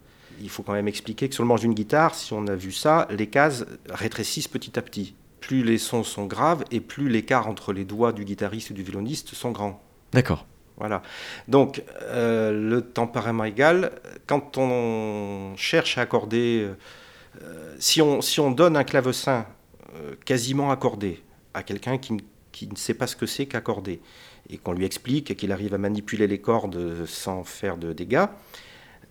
Il 0.41 0.49
faut 0.49 0.63
quand 0.63 0.75
même 0.75 0.87
expliquer 0.87 1.29
que 1.29 1.35
sur 1.35 1.43
le 1.43 1.49
manche 1.49 1.63
d'une 1.63 1.75
guitare, 1.75 2.15
si 2.15 2.33
on 2.33 2.47
a 2.47 2.55
vu 2.55 2.71
ça, 2.71 3.09
les 3.11 3.27
cases 3.27 3.67
rétrécissent 3.89 4.49
petit 4.49 4.79
à 4.79 4.83
petit. 4.83 5.15
Plus 5.41 5.65
les 5.65 5.79
sons 5.79 6.05
sont 6.05 6.27
graves 6.27 6.65
et 6.71 6.81
plus 6.81 7.09
l'écart 7.09 7.49
entre 7.49 7.73
les 7.73 7.85
doigts 7.85 8.13
du 8.13 8.25
guitariste 8.25 8.71
et 8.71 8.75
du 8.75 8.85
violoniste 8.85 9.35
sont 9.35 9.51
grands. 9.51 9.83
D'accord. 10.13 10.47
Voilà. 10.81 11.03
Donc, 11.47 11.83
euh, 12.05 12.53
le 12.53 12.81
tempérament 12.81 13.45
égal, 13.45 13.93
quand 14.27 14.57
on 14.57 15.55
cherche 15.57 15.99
à 15.99 16.01
accorder, 16.01 16.69
euh, 17.43 17.75
si, 17.79 18.01
on, 18.01 18.23
si 18.23 18.41
on 18.41 18.51
donne 18.51 18.79
un 18.79 18.85
clavecin 18.85 19.47
euh, 19.95 20.15
quasiment 20.25 20.71
accordé 20.71 21.23
à 21.53 21.63
quelqu'un 21.63 21.99
qui, 21.99 22.17
qui, 22.51 22.67
ne 22.67 22.77
sait 22.77 22.95
pas 22.95 23.07
ce 23.07 23.15
que 23.15 23.27
c'est 23.27 23.45
qu'accorder, 23.45 24.01
et 24.49 24.57
qu'on 24.57 24.73
lui 24.73 24.87
explique 24.87 25.31
et 25.31 25.37
qu'il 25.37 25.53
arrive 25.53 25.75
à 25.75 25.79
manipuler 25.79 26.27
les 26.27 26.41
cordes 26.41 27.05
sans 27.05 27.45
faire 27.45 27.77
de 27.77 27.93
dégâts, 27.93 28.27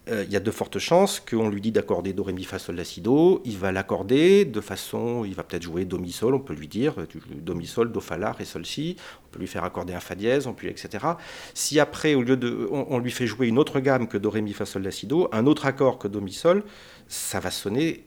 euh, 0.10 0.24
il 0.24 0.32
y 0.32 0.36
a 0.36 0.40
de 0.40 0.52
fortes 0.52 0.80
chances 0.80 1.20
qu'on 1.20 1.50
lui 1.50 1.62
dit 1.62 1.72
d'accorder 1.72 2.14
Do, 2.14 2.24
Ré, 2.24 2.34
Mi, 2.34 2.44
Fa, 2.44 2.60
Sol, 2.60 2.76
La, 2.76 2.84
Si, 2.84 3.02
Do. 3.02 3.42
Il 3.46 3.58
va 3.58 3.72
l'accorder 3.72 4.46
de 4.46 4.62
façon. 4.62 5.24
Il 5.26 5.36
va 5.36 5.44
peut-être 5.44 5.64
jouer 5.64 5.86
Do, 5.86 5.98
Mi, 5.98 6.12
Sol, 6.12 6.34
on 6.34 6.40
peut 6.40 6.54
lui 6.54 6.68
dire 6.68 6.96
Do, 7.36 7.56
Mi, 7.56 7.66
Sol, 7.66 7.92
Do, 7.92 8.00
Fa, 8.00 8.18
La, 8.18 8.32
Ré, 8.32 8.46
Sol, 8.46 8.66
Si. 8.66 8.96
On 9.26 9.30
peut 9.32 9.40
lui 9.40 9.48
faire 9.48 9.64
accorder 9.64 9.94
un 9.94 10.00
Fa 10.00 10.16
dièse, 10.16 10.48
on 10.48 10.54
peut, 10.54 10.68
etc. 10.68 11.06
Si 11.54 11.80
après, 11.80 12.16
au 12.16 12.22
lieu 12.22 12.38
de. 12.38 12.68
On, 12.72 13.00
lui 13.00 13.12
fait 13.12 13.28
jouer 13.28 13.48
une 13.48 13.60
autre 13.60 13.80
gamme 13.80 14.08
que 14.08 14.18
Do, 14.18 14.30
Ré, 14.30 14.42
Mi, 14.42 14.54
Fa, 14.54 14.66
Sol, 14.66 14.84
La, 14.84 14.92
Si, 14.92 15.08
Do, 15.08 15.30
un 15.32 15.46
autre 15.46 15.66
accord 15.66 16.00
que 16.00 16.08
Do, 16.08 16.22
Mi, 16.22 16.34
Sol, 16.34 16.64
ça 17.08 17.40
va 17.40 17.52
sonner, 17.52 18.04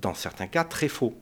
dans 0.00 0.14
certains 0.14 0.46
cas, 0.46 0.64
très 0.64 0.88
faux. 0.88 1.14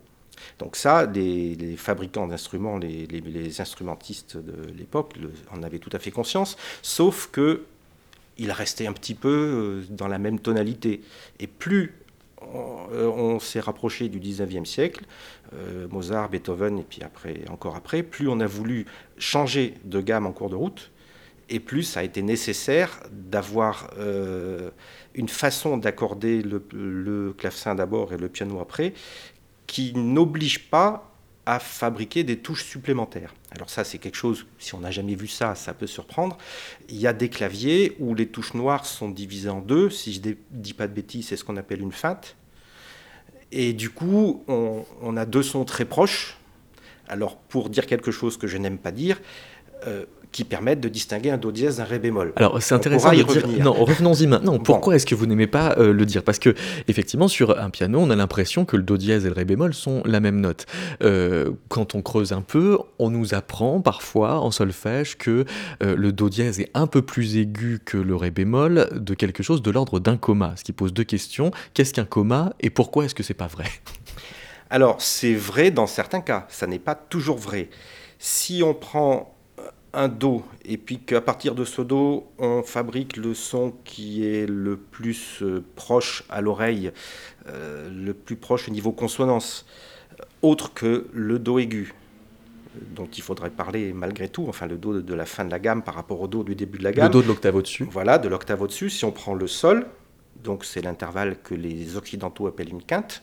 Donc 0.58 0.76
ça, 0.76 1.06
les, 1.06 1.76
fabricants 1.76 2.26
d'instruments, 2.26 2.78
les, 2.78 3.60
instrumentistes 3.60 4.36
de 4.36 4.70
l'époque 4.72 5.14
en 5.50 5.62
avaient 5.62 5.78
tout 5.78 5.90
à 5.92 5.98
fait 5.98 6.10
conscience, 6.10 6.56
sauf 6.82 7.28
que 7.32 7.62
il 8.38 8.50
restait 8.52 8.86
un 8.86 8.92
petit 8.92 9.14
peu 9.14 9.28
euh, 9.28 9.82
dans 9.90 10.08
la 10.08 10.18
même 10.18 10.38
tonalité. 10.38 11.00
Et 11.40 11.46
plus 11.46 11.94
on, 12.42 13.38
s'est 13.40 13.60
rapproché 13.60 14.08
du 14.08 14.20
19e 14.20 14.64
siècle, 14.64 15.04
euh, 15.54 15.88
Mozart, 15.88 16.28
Beethoven, 16.28 16.78
et 16.78 16.84
puis 16.84 17.00
encore 17.50 17.76
après, 17.76 18.02
plus 18.02 18.28
on 18.28 18.40
a 18.40 18.46
voulu 18.46 18.86
changer 19.18 19.74
de 19.84 20.00
gamme 20.00 20.26
en 20.26 20.32
cours 20.32 20.50
de 20.50 20.54
route, 20.54 20.90
et 21.48 21.60
plus 21.60 21.82
ça 21.82 22.00
a 22.00 22.02
été 22.02 22.22
nécessaire 22.22 23.00
d'avoir 23.10 23.90
euh, 23.98 24.70
une 25.14 25.28
façon 25.28 25.76
d'accorder 25.76 26.42
le, 26.42 26.64
le, 26.72 27.32
clavecin 27.32 27.74
d'abord 27.74 28.12
et 28.12 28.18
le 28.18 28.28
piano 28.28 28.60
après, 28.60 28.94
qui 29.66 29.92
n'oblige 29.94 30.70
pas 30.70 31.15
à 31.46 31.60
fabriquer 31.60 32.24
des 32.24 32.38
touches 32.38 32.64
supplémentaires. 32.64 33.32
Alors 33.52 33.70
ça, 33.70 33.84
c'est 33.84 33.98
quelque 33.98 34.16
chose, 34.16 34.46
si 34.58 34.74
on 34.74 34.80
n'a 34.80 34.90
jamais 34.90 35.14
vu 35.14 35.28
ça, 35.28 35.54
ça 35.54 35.72
peut 35.72 35.86
surprendre. 35.86 36.36
Il 36.88 36.96
y 36.96 37.06
a 37.06 37.12
des 37.12 37.28
claviers 37.28 37.96
où 38.00 38.14
les 38.14 38.26
touches 38.26 38.54
noires 38.54 38.84
sont 38.84 39.08
divisées 39.08 39.48
en 39.48 39.60
deux. 39.60 39.88
Si 39.88 40.12
je 40.12 40.20
ne 40.20 40.34
dis 40.50 40.74
pas 40.74 40.88
de 40.88 40.92
bêtises, 40.92 41.28
c'est 41.28 41.36
ce 41.36 41.44
qu'on 41.44 41.56
appelle 41.56 41.80
une 41.80 41.92
feinte. 41.92 42.36
Et 43.52 43.72
du 43.72 43.90
coup, 43.90 44.44
on, 44.48 44.84
on, 45.00 45.16
a 45.16 45.24
deux 45.24 45.44
sons 45.44 45.64
très 45.64 45.84
proches. 45.84 46.36
Alors, 47.08 47.36
pour 47.36 47.70
dire 47.70 47.86
quelque 47.86 48.10
chose 48.10 48.36
que 48.36 48.48
je 48.48 48.58
n'aime 48.58 48.78
pas 48.78 48.90
dire, 48.90 49.20
euh, 49.86 50.04
qui 50.32 50.44
permettent 50.44 50.80
de 50.80 50.88
distinguer 50.88 51.30
un 51.30 51.38
do 51.38 51.50
dièse 51.50 51.78
d'un 51.78 51.84
ré 51.84 51.98
bémol. 51.98 52.34
Alors 52.36 52.60
c'est 52.62 52.74
intéressant 52.74 53.10
de 53.10 53.22
dire. 53.22 53.48
Non, 53.64 53.72
revenons-y 53.72 54.26
maintenant. 54.26 54.58
Pourquoi 54.58 54.96
est-ce 54.96 55.06
que 55.06 55.14
vous 55.14 55.24
n'aimez 55.24 55.46
pas 55.46 55.74
euh, 55.78 55.94
le 55.94 56.04
dire? 56.04 56.22
Parce 56.22 56.38
que 56.38 56.54
effectivement, 56.88 57.26
sur 57.26 57.58
un 57.58 57.70
piano, 57.70 57.98
on 58.00 58.10
a 58.10 58.16
l'impression 58.16 58.66
que 58.66 58.76
le 58.76 58.82
do 58.82 58.98
dièse 58.98 59.24
et 59.24 59.28
le 59.28 59.34
ré 59.34 59.46
bémol 59.46 59.72
sont 59.72 60.02
la 60.04 60.20
même 60.20 60.40
note. 60.40 60.66
Euh, 61.02 61.52
quand 61.68 61.94
on 61.94 62.02
creuse 62.02 62.32
un 62.32 62.42
peu, 62.42 62.78
on 62.98 63.08
nous 63.08 63.34
apprend 63.34 63.80
parfois 63.80 64.40
en 64.40 64.50
solfège 64.50 65.16
que 65.16 65.44
le 65.80 66.12
do 66.12 66.28
dièse 66.28 66.60
est 66.60 66.70
un 66.74 66.86
peu 66.86 67.00
plus 67.02 67.36
aigu 67.36 67.80
que 67.82 67.96
le 67.96 68.14
ré 68.14 68.30
bémol 68.30 68.88
de 68.92 69.14
quelque 69.14 69.42
chose 69.42 69.62
de 69.62 69.70
l'ordre 69.70 70.00
d'un 70.00 70.16
coma. 70.16 70.52
Ce 70.56 70.64
qui 70.64 70.72
pose 70.72 70.92
deux 70.92 71.04
questions 71.04 71.50
qu'est-ce 71.72 71.94
qu'un 71.94 72.04
coma 72.04 72.52
et 72.60 72.70
pourquoi 72.70 73.04
est-ce 73.04 73.14
que 73.14 73.22
c'est 73.22 73.34
pas 73.34 73.46
vrai? 73.46 73.66
Alors 74.70 75.00
c'est 75.00 75.34
vrai 75.34 75.70
dans 75.70 75.86
certains 75.86 76.20
cas. 76.20 76.46
Ça 76.48 76.66
n'est 76.66 76.78
pas 76.78 76.94
toujours 76.94 77.38
vrai. 77.38 77.70
Si 78.18 78.62
on 78.64 78.74
prend 78.74 79.35
un 79.96 80.08
Do, 80.08 80.44
et 80.64 80.76
puis 80.76 80.98
qu'à 80.98 81.20
partir 81.20 81.54
de 81.54 81.64
ce 81.64 81.80
Do, 81.82 82.26
on 82.38 82.62
fabrique 82.62 83.16
le 83.16 83.34
son 83.34 83.72
qui 83.84 84.26
est 84.26 84.46
le 84.46 84.76
plus 84.76 85.42
euh, 85.42 85.64
proche 85.74 86.22
à 86.28 86.40
l'oreille, 86.42 86.92
euh, 87.48 87.88
le 87.90 88.12
plus 88.12 88.36
proche 88.36 88.68
au 88.68 88.70
niveau 88.70 88.92
consonance, 88.92 89.66
autre 90.42 90.74
que 90.74 91.06
le 91.12 91.38
Do 91.38 91.58
aigu, 91.58 91.94
dont 92.94 93.06
il 93.06 93.22
faudrait 93.22 93.50
parler 93.50 93.94
malgré 93.94 94.28
tout, 94.28 94.44
enfin 94.48 94.66
le 94.66 94.76
Do 94.76 95.00
de 95.00 95.14
la 95.14 95.24
fin 95.24 95.46
de 95.46 95.50
la 95.50 95.58
gamme 95.58 95.82
par 95.82 95.94
rapport 95.94 96.20
au 96.20 96.28
Do 96.28 96.44
du 96.44 96.54
début 96.54 96.78
de 96.78 96.84
la 96.84 96.92
gamme. 96.92 97.06
Le 97.06 97.12
Do 97.12 97.22
de 97.22 97.28
l'octave 97.28 97.56
au-dessus. 97.56 97.88
Voilà, 97.90 98.18
de 98.18 98.28
l'octave 98.28 98.60
au-dessus. 98.60 98.90
Si 98.90 99.04
on 99.06 99.12
prend 99.12 99.34
le 99.34 99.46
Sol, 99.46 99.86
donc 100.44 100.66
c'est 100.66 100.82
l'intervalle 100.82 101.38
que 101.42 101.54
les 101.54 101.96
occidentaux 101.96 102.46
appellent 102.46 102.68
une 102.68 102.82
quinte. 102.82 103.22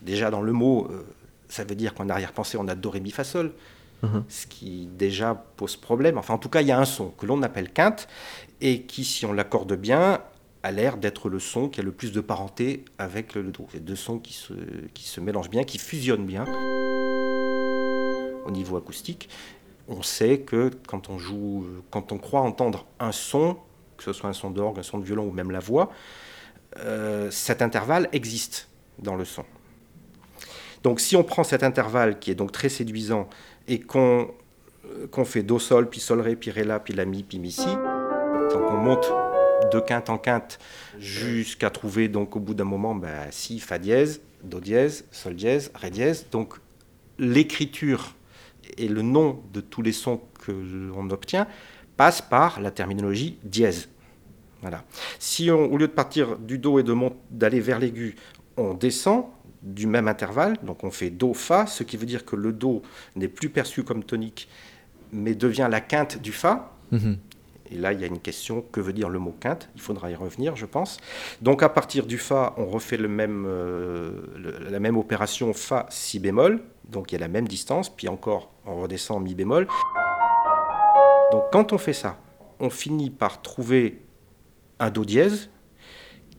Déjà 0.00 0.30
dans 0.30 0.40
le 0.40 0.52
mot, 0.52 0.88
euh, 0.90 1.02
ça 1.48 1.64
veut 1.64 1.74
dire 1.74 1.92
qu'en 1.92 2.08
arrière-pensée, 2.08 2.56
on 2.58 2.68
a 2.68 2.74
Do, 2.74 2.88
Ré, 2.88 3.00
Mi, 3.00 3.10
Fa, 3.10 3.22
Sol. 3.22 3.52
Mhm. 4.02 4.24
ce 4.28 4.46
qui 4.46 4.88
déjà 4.98 5.34
pose 5.34 5.76
problème. 5.76 6.18
Enfin, 6.18 6.34
en 6.34 6.38
tout 6.38 6.48
cas, 6.48 6.62
il 6.62 6.68
y 6.68 6.72
a 6.72 6.78
un 6.78 6.84
son 6.84 7.10
que 7.10 7.26
l'on 7.26 7.42
appelle 7.42 7.70
quinte 7.70 8.08
et 8.60 8.82
qui, 8.82 9.04
si 9.04 9.26
on 9.26 9.32
l'accorde 9.32 9.74
bien, 9.74 10.22
a 10.62 10.72
l'air 10.72 10.96
d'être 10.96 11.28
le 11.28 11.38
son 11.38 11.68
qui 11.68 11.80
a 11.80 11.82
le 11.82 11.92
plus 11.92 12.12
de 12.12 12.20
parenté 12.20 12.84
avec 12.98 13.34
le, 13.34 13.42
do. 13.44 13.66
C'est 13.72 13.84
deux 13.84 13.96
sons 13.96 14.18
qui 14.18 14.32
se, 14.32 14.54
qui 14.94 15.04
se 15.04 15.20
mélangent 15.20 15.50
bien, 15.50 15.64
qui 15.64 15.78
fusionnent 15.78 16.26
bien 16.26 16.44
au 18.44 18.50
niveau 18.50 18.76
acoustique. 18.76 19.28
On 19.88 20.02
sait 20.02 20.40
que 20.40 20.70
quand 20.86 21.10
on 21.10 21.18
joue, 21.18 21.66
quand 21.90 22.12
on 22.12 22.18
croit 22.18 22.40
entendre 22.40 22.86
un 23.00 23.12
son, 23.12 23.56
que 23.96 24.04
ce 24.04 24.12
soit 24.12 24.30
un 24.30 24.34
son 24.34 24.50
d'orgue, 24.50 24.78
un 24.78 24.82
son 24.82 24.98
de 24.98 25.04
violon 25.04 25.26
ou 25.26 25.32
même 25.32 25.50
la 25.50 25.60
voix, 25.60 25.90
euh, 26.78 27.30
cet 27.30 27.62
intervalle 27.62 28.08
existe 28.12 28.68
dans 28.98 29.16
le 29.16 29.24
son. 29.24 29.44
Donc 30.82 31.00
si 31.00 31.16
on 31.16 31.22
prend 31.22 31.44
cet 31.44 31.62
intervalle 31.62 32.18
qui 32.18 32.30
est 32.30 32.34
donc 32.34 32.52
très 32.52 32.68
séduisant 32.68 33.28
et 33.68 33.82
euh, 33.94 34.24
qu'on 35.10 35.24
fait 35.24 35.42
Do 35.42 35.58
Sol, 35.58 35.88
puis 35.88 36.00
Sol 36.00 36.20
Ré, 36.20 36.36
puis 36.36 36.50
Ré 36.50 36.64
La, 36.64 36.80
puis 36.80 36.94
La 36.94 37.04
Mi, 37.04 37.22
puis 37.22 37.38
Mi 37.38 37.52
Si, 37.52 37.66
donc 37.66 38.62
on 38.70 38.76
monte 38.76 39.10
de 39.72 39.80
quinte 39.80 40.08
en 40.08 40.18
quinte 40.18 40.58
jusqu'à 40.98 41.70
trouver 41.70 42.08
donc 42.08 42.36
au 42.36 42.40
bout 42.40 42.54
d'un 42.54 42.64
moment 42.64 42.94
bah, 42.94 43.30
Si, 43.30 43.60
Fa 43.60 43.78
dièse, 43.78 44.22
Do 44.42 44.60
dièse, 44.60 45.04
Sol 45.10 45.34
dièse, 45.34 45.70
Ré 45.74 45.90
dièse. 45.90 46.26
Donc 46.32 46.54
l'écriture 47.18 48.14
et 48.78 48.88
le 48.88 49.02
nom 49.02 49.40
de 49.52 49.60
tous 49.60 49.82
les 49.82 49.92
sons 49.92 50.20
que 50.44 50.52
l'on 50.52 51.10
obtient 51.10 51.46
passe 51.96 52.22
par 52.22 52.60
la 52.60 52.70
terminologie 52.70 53.38
dièse. 53.42 53.88
Voilà. 54.62 54.84
Si 55.18 55.50
on, 55.50 55.70
au 55.72 55.76
lieu 55.76 55.86
de 55.86 55.92
partir 55.92 56.38
du 56.38 56.58
Do 56.58 56.78
et 56.78 56.84
d'aller 57.30 57.60
vers 57.60 57.78
l'aigu, 57.78 58.16
on 58.56 58.74
descend, 58.74 59.26
du 59.62 59.86
même 59.86 60.08
intervalle, 60.08 60.56
donc 60.62 60.84
on 60.84 60.90
fait 60.90 61.10
Do, 61.10 61.34
Fa, 61.34 61.66
ce 61.66 61.82
qui 61.82 61.96
veut 61.96 62.06
dire 62.06 62.24
que 62.24 62.36
le 62.36 62.52
Do 62.52 62.82
n'est 63.16 63.28
plus 63.28 63.50
perçu 63.50 63.82
comme 63.82 64.04
tonique, 64.04 64.48
mais 65.12 65.34
devient 65.34 65.68
la 65.70 65.80
quinte 65.80 66.20
du 66.20 66.32
Fa. 66.32 66.72
Mhm. 66.90 67.18
Et 67.72 67.76
là, 67.76 67.92
il 67.92 68.00
y 68.00 68.04
a 68.04 68.08
une 68.08 68.18
question, 68.18 68.62
que 68.72 68.80
veut 68.80 68.92
dire 68.92 69.08
le 69.08 69.20
mot 69.20 69.34
quinte? 69.38 69.68
Il 69.76 69.80
faudra 69.80 70.10
y 70.10 70.14
revenir, 70.16 70.56
je 70.56 70.66
pense. 70.66 70.98
Donc 71.40 71.62
à 71.62 71.68
partir 71.68 72.06
du 72.06 72.18
Fa, 72.18 72.52
on 72.56 72.66
refait 72.66 72.96
le 72.96 73.06
même, 73.06 73.44
euh, 73.46 74.22
la 74.68 74.80
même 74.80 74.96
opération 74.96 75.52
Fa, 75.52 75.86
Si 75.88 76.18
bémol, 76.18 76.60
donc 76.88 77.12
il 77.12 77.14
y 77.14 77.18
a 77.18 77.20
la 77.20 77.28
même 77.28 77.46
distance, 77.46 77.88
puis 77.88 78.08
encore 78.08 78.52
on 78.66 78.80
redescend 78.80 79.22
Mi 79.22 79.34
bémol. 79.34 79.68
Donc 81.30 81.44
quand 81.52 81.72
on 81.72 81.78
fait 81.78 81.92
ça, 81.92 82.18
on 82.58 82.70
finit 82.70 83.10
par 83.10 83.40
trouver 83.40 84.02
un 84.80 84.90
Do 84.90 85.04
dièse 85.04 85.50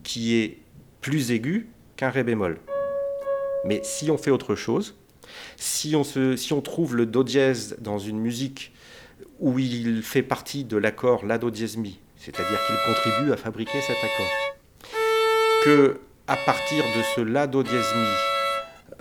qui 0.03 0.35
est 0.35 0.57
plus 0.99 1.31
aigu 1.31 1.69
qu'un 1.95 2.09
Ré 2.09 2.23
bémol. 2.23 2.59
Mais 3.65 3.81
si 3.83 4.09
on 4.09 4.17
fait 4.17 4.31
autre 4.31 4.55
chose, 4.55 4.95
si 5.57 5.95
on, 5.95 6.61
trouve 6.61 6.95
le 6.95 7.05
do 7.05 7.23
dièse 7.23 7.77
dans 7.79 7.99
une 7.99 8.19
musique 8.19 8.73
où 9.39 9.59
il 9.59 10.01
fait 10.03 10.23
partie 10.23 10.63
de 10.63 10.77
l'accord 10.77 11.25
la 11.25 11.37
do 11.37 11.49
dièse 11.49 11.77
mi, 11.77 11.99
c'est-à-dire 12.17 12.59
qu'il 12.65 12.93
contribue 12.93 13.31
à 13.31 13.37
fabriquer 13.37 13.81
cet 13.81 13.97
accord, 13.97 14.91
que 15.63 15.99
à 16.27 16.37
partir 16.37 16.83
de 16.83 17.01
ce 17.15 17.21
la 17.21 17.47
do 17.47 17.63
dièse 17.63 17.93
mi, 17.95 18.07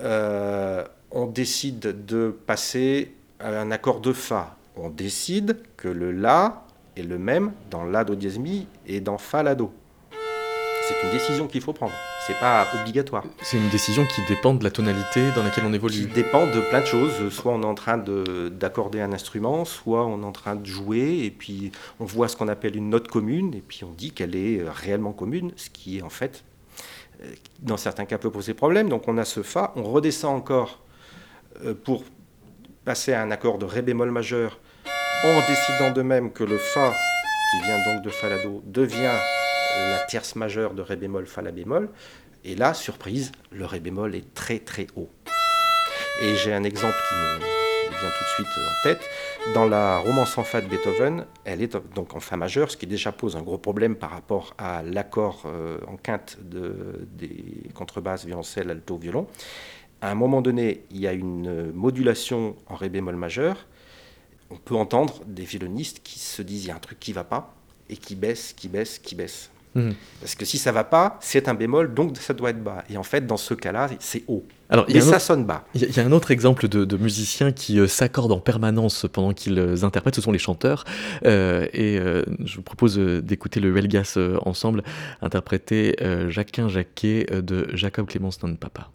euh, 0.00 0.84
on 1.10 1.26
décide 1.26 2.04
de 2.06 2.34
passer 2.46 3.14
à 3.38 3.60
un 3.60 3.70
accord 3.70 4.00
de 4.00 4.12
fa. 4.12 4.56
On 4.76 4.88
décide 4.88 5.58
que 5.76 5.88
le 5.88 6.12
la 6.12 6.64
est 6.96 7.02
le 7.02 7.18
même 7.18 7.52
dans 7.70 7.84
la 7.84 8.04
do 8.04 8.14
dièse 8.14 8.38
mi 8.38 8.66
et 8.86 9.00
dans 9.00 9.18
fa 9.18 9.42
la 9.42 9.54
do. 9.54 9.72
C'est 10.88 11.06
une 11.06 11.12
décision 11.12 11.46
qu'il 11.46 11.60
faut 11.60 11.72
prendre 11.72 11.94
c'est 12.26 12.38
pas 12.38 12.68
obligatoire. 12.78 13.24
C'est 13.42 13.56
une 13.56 13.68
décision 13.70 14.04
qui 14.04 14.20
dépend 14.28 14.52
de 14.52 14.62
la 14.62 14.70
tonalité 14.70 15.30
dans 15.32 15.42
laquelle 15.42 15.64
on 15.66 15.72
évolue. 15.72 15.94
Qui 15.94 16.06
dépend 16.06 16.46
de 16.46 16.60
plein 16.60 16.80
de 16.80 16.86
choses. 16.86 17.30
Soit 17.30 17.52
on 17.52 17.62
est 17.62 17.66
en 17.66 17.74
train 17.74 17.98
d'accorder 17.98 19.00
un 19.00 19.12
instrument, 19.12 19.64
soit 19.64 20.06
on 20.06 20.22
est 20.22 20.26
en 20.26 20.32
train 20.32 20.54
de 20.54 20.66
jouer, 20.66 21.24
et 21.24 21.30
puis 21.30 21.72
on 21.98 22.04
voit 22.04 22.28
ce 22.28 22.36
qu'on 22.36 22.48
appelle 22.48 22.76
une 22.76 22.90
note 22.90 23.08
commune, 23.08 23.54
et 23.54 23.62
puis 23.66 23.84
on 23.84 23.92
dit 23.92 24.12
qu'elle 24.12 24.36
est 24.36 24.60
euh, 24.60 24.70
réellement 24.70 25.12
commune, 25.12 25.52
ce 25.56 25.70
qui 25.70 25.98
est 25.98 26.02
en 26.02 26.10
fait, 26.10 26.44
euh, 27.22 27.32
dans 27.60 27.76
certains 27.76 28.04
cas, 28.04 28.18
peut 28.18 28.30
poser 28.30 28.54
problème. 28.54 28.88
Donc 28.88 29.08
on 29.08 29.16
a 29.16 29.24
ce 29.24 29.42
Fa, 29.42 29.72
on 29.76 29.82
redescend 29.82 30.36
encore 30.36 30.80
euh, 31.64 31.74
pour 31.74 32.04
passer 32.84 33.12
à 33.12 33.22
un 33.22 33.30
accord 33.30 33.58
de 33.58 33.64
Ré 33.64 33.82
bémol 33.82 34.10
majeur, 34.10 34.60
en 35.24 35.40
décidant 35.48 35.90
de 35.90 36.02
même 36.02 36.32
que 36.32 36.44
le 36.44 36.58
Fa, 36.58 36.92
qui 37.50 37.66
vient 37.66 37.78
donc 37.84 38.04
de 38.04 38.10
Fa 38.10 38.28
la 38.28 38.42
Do, 38.42 38.62
devient 38.66 39.18
la 39.78 40.04
tierce 40.06 40.36
majeure 40.36 40.74
de 40.74 40.82
Ré 40.82 40.96
bémol, 40.96 41.26
Fa 41.26 41.42
la 41.42 41.50
bémol. 41.50 41.88
Et 42.44 42.54
là, 42.54 42.74
surprise, 42.74 43.32
le 43.50 43.64
Ré 43.64 43.80
bémol 43.80 44.14
est 44.14 44.34
très 44.34 44.58
très 44.58 44.86
haut. 44.96 45.10
Et 46.22 46.34
j'ai 46.36 46.52
un 46.52 46.64
exemple 46.64 46.96
qui 47.08 47.14
me 47.14 47.38
vient 47.98 48.10
tout 48.10 48.42
de 48.42 48.46
suite 48.46 48.64
en 48.66 48.82
tête. 48.82 49.00
Dans 49.54 49.66
la 49.66 49.98
romance 49.98 50.36
en 50.38 50.44
Fa 50.44 50.60
de 50.60 50.66
Beethoven, 50.66 51.26
elle 51.44 51.62
est 51.62 51.76
donc 51.94 52.14
en 52.14 52.20
Fa 52.20 52.36
majeur, 52.36 52.70
ce 52.70 52.76
qui 52.76 52.86
déjà 52.86 53.12
pose 53.12 53.36
un 53.36 53.42
gros 53.42 53.58
problème 53.58 53.96
par 53.96 54.10
rapport 54.10 54.54
à 54.58 54.82
l'accord 54.82 55.44
euh, 55.46 55.78
en 55.86 55.96
quinte 55.96 56.38
de, 56.42 57.06
des 57.12 57.70
contrebasses, 57.74 58.24
violoncelle, 58.24 58.70
alto, 58.70 58.96
violon. 58.96 59.26
À 60.02 60.10
un 60.10 60.14
moment 60.14 60.40
donné, 60.40 60.84
il 60.90 61.00
y 61.00 61.06
a 61.06 61.12
une 61.12 61.72
modulation 61.72 62.56
en 62.68 62.74
Ré 62.74 62.88
bémol 62.88 63.16
majeur. 63.16 63.66
On 64.50 64.56
peut 64.56 64.74
entendre 64.74 65.20
des 65.26 65.44
violonistes 65.44 66.00
qui 66.02 66.18
se 66.18 66.42
disent 66.42 66.64
il 66.64 66.68
y 66.68 66.70
a 66.70 66.76
un 66.76 66.80
truc 66.80 66.98
qui 66.98 67.12
va 67.12 67.24
pas, 67.24 67.54
et 67.88 67.96
qui 67.96 68.14
baisse, 68.14 68.52
qui 68.52 68.68
baisse, 68.68 68.98
qui 68.98 69.14
baisse. 69.14 69.50
Mhm. 69.74 69.94
Parce 70.20 70.34
que 70.34 70.44
si 70.44 70.58
ça 70.58 70.72
va 70.72 70.84
pas, 70.84 71.18
c'est 71.20 71.48
un 71.48 71.54
bémol, 71.54 71.94
donc 71.94 72.16
ça 72.16 72.34
doit 72.34 72.50
être 72.50 72.62
bas. 72.62 72.84
Et 72.90 72.96
en 72.96 73.02
fait, 73.02 73.26
dans 73.26 73.36
ce 73.36 73.54
cas-là, 73.54 73.88
c'est 74.00 74.24
haut. 74.28 74.44
Alors, 74.68 74.86
Mais 74.88 75.00
ça 75.00 75.18
sonne 75.18 75.44
bas. 75.44 75.64
Il 75.74 75.82
y, 75.82 76.00
a 76.00 76.04
un 76.04 76.12
autre 76.12 76.30
exemple 76.30 76.68
de, 76.68 76.96
musiciens 76.96 77.50
qui 77.50 77.80
euh, 77.80 77.88
s'accordent 77.88 78.32
en 78.32 78.38
permanence 78.38 79.06
pendant 79.12 79.32
qu'ils 79.32 79.58
euh, 79.58 79.82
interprètent, 79.82 80.14
ce 80.14 80.20
sont 80.20 80.30
les 80.30 80.38
chanteurs. 80.38 80.84
Euh, 81.24 81.66
et 81.72 81.98
je 82.44 82.56
vous 82.56 82.62
propose 82.62 82.96
d'écouter 82.98 83.60
le 83.60 83.76
Helgas 83.76 84.18
ensemble, 84.44 84.82
interpréter 85.22 85.96
Jacquin 86.28 86.68
Jacquet 86.68 87.26
de 87.42 87.68
Jacob 87.74 88.06
Clémence 88.06 88.42
Non 88.42 88.54
Papa. 88.54 88.90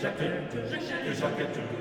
jaquette, 0.00 0.70
jaquette, 0.70 1.14
jaquette. 1.14 1.77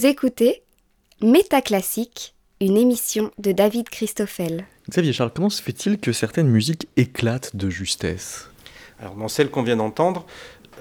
Vous 0.00 0.06
écoutez 0.06 0.62
Métaclassique, 1.20 2.34
une 2.58 2.78
émission 2.78 3.30
de 3.36 3.52
David 3.52 3.90
Christoffel. 3.90 4.64
Xavier 4.88 5.12
Charles, 5.12 5.30
comment 5.34 5.50
se 5.50 5.60
fait-il 5.60 5.98
que 5.98 6.10
certaines 6.12 6.48
musiques 6.48 6.88
éclatent 6.96 7.54
de 7.54 7.68
justesse? 7.68 8.48
Alors, 8.98 9.14
dans 9.14 9.28
celle 9.28 9.50
qu'on 9.50 9.62
vient 9.62 9.76
d'entendre, 9.76 10.24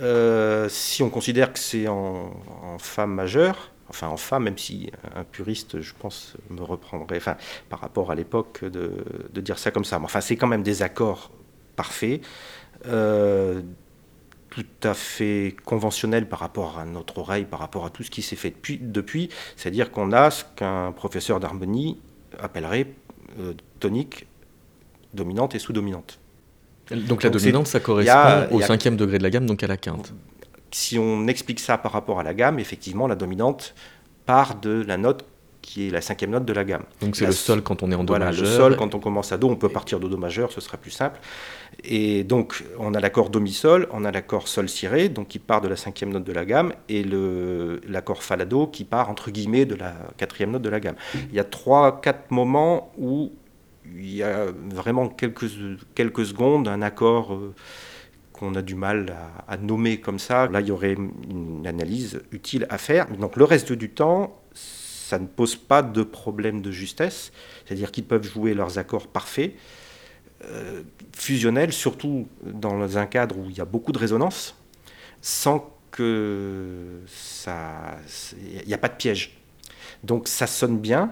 euh, 0.01 0.69
si 0.69 1.03
on 1.03 1.10
considère 1.10 1.51
que 1.51 1.60
c'est 1.60 1.89
en, 1.89 2.32
Fa 2.79 3.08
majeur, 3.08 3.73
enfin 3.89 4.08
en 4.08 4.15
Fa, 4.15 4.39
même 4.39 4.58
si 4.58 4.89
un 5.13 5.25
puriste, 5.25 5.82
je 5.82 5.93
pense, 5.99 6.36
me 6.49 6.62
reprendrait, 6.62 7.17
enfin, 7.17 7.36
par 7.67 7.82
rapport 7.82 8.12
à 8.12 8.15
l'époque, 8.15 8.63
de, 8.63 9.03
dire 9.41 9.60
ça 9.60 9.69
comme 9.69 9.84
ça. 9.84 9.99
Mais 9.99 10.05
enfin, 10.05 10.21
c'est 10.21 10.38
quand 10.38 10.47
même 10.47 10.63
des 10.63 10.82
accords 10.82 11.29
parfaits. 11.75 12.21
Euh, 12.86 13.62
tout 14.49 14.65
à 14.83 14.93
fait 14.93 15.55
conventionnel 15.65 16.27
par 16.27 16.39
rapport 16.39 16.79
à 16.79 16.85
notre 16.85 17.19
oreille, 17.19 17.45
par 17.45 17.59
rapport 17.59 17.85
à 17.85 17.89
tout 17.89 18.03
ce 18.03 18.09
qui 18.09 18.21
s'est 18.21 18.35
fait 18.35 18.49
depuis, 18.49 18.79
depuis 18.81 19.29
c'est-à-dire 19.55 19.91
qu'on 19.91 20.12
a 20.12 20.31
ce 20.31 20.43
qu'un 20.55 20.91
professeur 20.91 21.39
d'harmonie 21.39 21.99
appellerait 22.39 22.88
euh, 23.39 23.53
tonique, 23.79 24.27
dominante 25.13 25.55
et 25.55 25.59
sous-dominante. 25.59 26.19
Donc, 26.91 27.21
la 27.21 27.29
dominante, 27.29 27.67
ça 27.67 27.79
correspond 27.79 28.47
au 28.51 28.62
cinquième 28.62 28.97
degré 28.97 29.19
de 29.19 29.23
la 29.23 29.29
gamme, 29.29 29.45
donc 29.45 29.62
à 29.62 29.67
la 29.67 29.77
quinte. 29.77 30.12
Si 30.71 30.97
on 30.97 31.27
explique 31.27 31.59
ça 31.59 31.77
par 31.77 31.91
rapport 31.91 32.19
à 32.19 32.23
la 32.23 32.33
gamme, 32.33 32.59
effectivement, 32.59 33.07
la 33.07 33.15
dominante 33.15 33.75
part 34.25 34.55
de 34.55 34.83
la 34.88 34.97
note 34.97 35.25
qui 35.69 35.88
est 35.88 35.91
la 35.91 36.01
cinquième 36.01 36.32
note 36.32 36.45
de 36.45 36.53
la 36.53 36.63
gamme. 36.63 36.82
Donc 36.99 37.15
c'est 37.15 37.27
le 37.27 37.32
sol 37.32 37.62
quand 37.62 37.84
on 37.84 37.91
est 37.91 37.95
en 37.95 38.03
Do 38.03 38.13
voilà, 38.13 38.25
majeur. 38.25 38.43
le 38.43 38.51
sol 38.51 38.75
quand 38.75 38.95
on 38.95 38.99
commence 38.99 39.32
à 39.32 39.38
Do, 39.38 39.49
on 39.49 39.55
peut 39.55 39.69
partir 39.69 39.99
de 39.99 40.08
Do 40.08 40.17
majeur, 40.17 40.51
ce 40.51 40.62
sera 40.62 40.77
plus 40.77 40.89
simple. 40.89 41.19
Et 41.84 42.23
donc 42.23 42.63
on 42.79 42.95
a 42.95 42.99
l'accord 42.99 43.29
Do 43.29 43.39
mi 43.39 43.51
sol, 43.51 43.88
on 43.91 44.03
a 44.03 44.10
l'accord 44.10 44.47
Sol 44.47 44.67
si 44.67 44.88
ré, 44.88 45.10
donc 45.10 45.27
qui 45.27 45.38
part 45.38 45.62
de 45.62 45.67
la 45.67 45.75
cinquième 45.75 46.10
note 46.10 46.23
de 46.23 46.34
la 46.34 46.43
gamme, 46.43 46.73
et 46.89 47.05
l'accord 47.88 48.23
Fa 48.23 48.36
la 48.36 48.45
Do 48.45 48.65
qui 48.65 48.84
part 48.84 49.12
entre 49.12 49.29
guillemets 49.29 49.65
de 49.65 49.75
la 49.75 49.93
quatrième 50.17 50.49
note 50.49 50.63
de 50.63 50.69
la 50.69 50.79
gamme. 50.79 50.95
Il 51.13 51.36
y 51.36 51.39
a 51.39 51.43
trois, 51.43 52.01
quatre 52.01 52.32
moments 52.32 52.91
où 52.97 53.32
il 53.95 54.15
y 54.15 54.23
a 54.23 54.47
vraiment 54.73 55.08
quelques, 55.08 55.51
quelques 55.93 56.25
secondes 56.25 56.67
un 56.67 56.82
accord. 56.82 57.36
Euh, 57.36 57.53
qu'on 58.32 58.55
a 58.55 58.62
du 58.62 58.73
mal 58.73 59.13
à, 59.47 59.51
à, 59.53 59.58
nommer 59.58 59.99
comme 59.99 60.17
ça. 60.17 60.47
Là, 60.47 60.62
il 60.62 60.67
y 60.67 60.71
aurait 60.71 60.93
une 60.93 61.67
analyse 61.67 62.21
utile 62.32 62.65
à 62.69 62.77
faire. 62.77 63.10
Donc 63.10 63.36
le 63.36 63.43
reste 63.43 63.73
du 63.73 63.89
temps, 63.89 64.38
ça 65.09 65.17
ne 65.17 65.25
pose 65.25 65.55
pas 65.55 65.81
de 65.81 66.03
problème 66.03 66.61
de 66.61 66.71
justesse, 66.71 67.31
c'est-à-dire 67.65 67.91
qu'ils 67.91 68.05
peuvent 68.05 68.27
jouer 68.27 68.53
leurs 68.53 68.77
accords 68.77 69.07
parfaits, 69.07 69.55
euh, 70.45 70.83
fusionnels, 71.13 71.73
surtout 71.73 72.27
dans 72.43 72.97
un 72.97 73.07
cadre 73.07 73.35
où 73.39 73.49
il 73.49 73.57
y 73.57 73.59
a 73.59 73.65
beaucoup 73.65 73.91
de 73.91 73.97
résonance, 73.97 74.55
sans 75.19 75.75
que 75.89 76.99
ça... 77.07 77.97
Il 78.61 78.67
n'y 78.67 78.73
a 78.75 78.77
pas 78.77 78.87
de 78.87 78.93
piège. 78.93 79.39
Donc 80.03 80.27
ça 80.27 80.45
sonne 80.45 80.77
bien, 80.77 81.11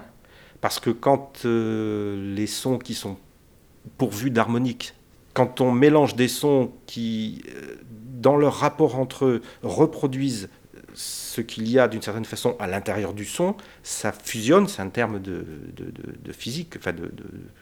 parce 0.60 0.78
que 0.78 0.90
quand 0.90 1.40
euh, 1.44 2.34
les 2.36 2.46
sons 2.46 2.78
qui 2.78 2.94
sont 2.94 3.16
pourvus 3.96 4.30
d'harmonique, 4.30 4.94
quand 5.34 5.60
on 5.60 5.72
mélange 5.72 6.14
des 6.14 6.28
sons 6.28 6.70
qui, 6.86 7.42
euh, 7.48 7.74
dans 8.20 8.36
leur 8.36 8.54
rapport 8.54 8.96
entre 8.96 9.24
eux, 9.24 9.42
reproduisent 9.64 10.48
ce 10.98 11.40
qu'il 11.40 11.70
y 11.70 11.78
a 11.78 11.86
d'une 11.86 12.02
certaine 12.02 12.24
façon 12.24 12.56
à 12.58 12.66
l'intérieur 12.66 13.14
du 13.14 13.24
son, 13.24 13.54
ça 13.84 14.10
fusionne, 14.10 14.66
c'est 14.66 14.82
un 14.82 14.88
terme 14.88 15.20
de, 15.20 15.44
physique, 16.32 16.74
enfin 16.76 16.92
de, 16.92 17.12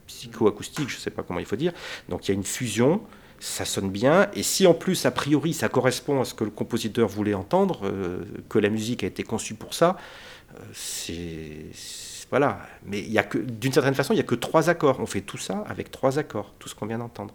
psychoacoustique, 0.07 0.89
je 0.89 0.97
ne 0.97 1.01
sais 1.01 1.11
pas 1.11 1.23
comment 1.23 1.39
il 1.39 1.45
faut 1.45 1.57
dire. 1.57 1.75
Donc 2.09 2.27
il 2.27 2.29
y 2.31 2.33
a 2.33 2.35
une 2.35 2.45
fusion, 2.45 3.03
ça 3.39 3.67
sonne 3.67 3.91
bien, 3.91 4.31
et 4.33 4.43
si 4.43 4.67
en 4.67 4.73
plus, 4.73 5.05
a 5.05 5.11
priori, 5.11 5.53
ça 5.53 5.69
correspond 5.69 6.23
à 6.23 6.25
ce 6.25 6.33
que 6.33 6.45
le 6.45 6.51
compositeur 6.51 7.09
voulait 7.09 7.35
entendre, 7.35 7.81
euh, 7.85 8.25
que 8.49 8.59
la 8.59 8.71
musique 8.71 9.05
a 9.05 9.07
été 9.07 9.23
conçue 9.23 9.55
pour 9.55 9.75
ça, 9.75 9.99
euh, 10.55 10.61
c'est. 10.73 11.67
Voilà. 12.31 12.61
Mais 12.87 13.07
d'une 13.35 13.73
certaine 13.73 13.95
façon, 13.95 14.15
il 14.15 14.17
n'y 14.17 14.21
a 14.21 14.25
que 14.25 14.35
trois 14.35 14.71
accords. 14.71 14.99
On 14.99 15.07
fait 15.07 15.21
tout 15.21 15.37
ça 15.37 15.63
avec 15.69 15.91
trois 15.91 16.19
accords, 16.19 16.55
tout 16.59 16.69
ce 16.69 16.75
qu'on 16.75 16.87
vient 16.87 16.99
d'entendre. 16.99 17.35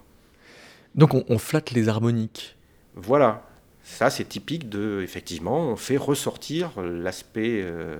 Donc 0.95 1.13
on 1.13 1.37
flatte 1.37 1.71
les 1.71 1.87
harmoniques. 1.87 2.57
Voilà. 2.95 3.50
Ça, 3.83 4.09
c'est 4.09 4.25
typique 4.25 4.69
de, 4.69 5.01
effectivement, 5.03 5.59
on 5.59 5.75
fait 5.75 5.97
ressortir 5.97 6.71
l'aspect, 6.81 7.61
euh, 7.63 7.97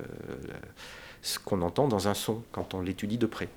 ce 1.21 1.39
qu'on 1.39 1.61
entend 1.61 1.87
dans 1.87 2.07
un 2.07 2.13
son 2.13 2.43
quand 2.51 2.73
on 2.73 2.81
l'étudie 2.81 3.17
de 3.17 3.25
près. 3.25 3.47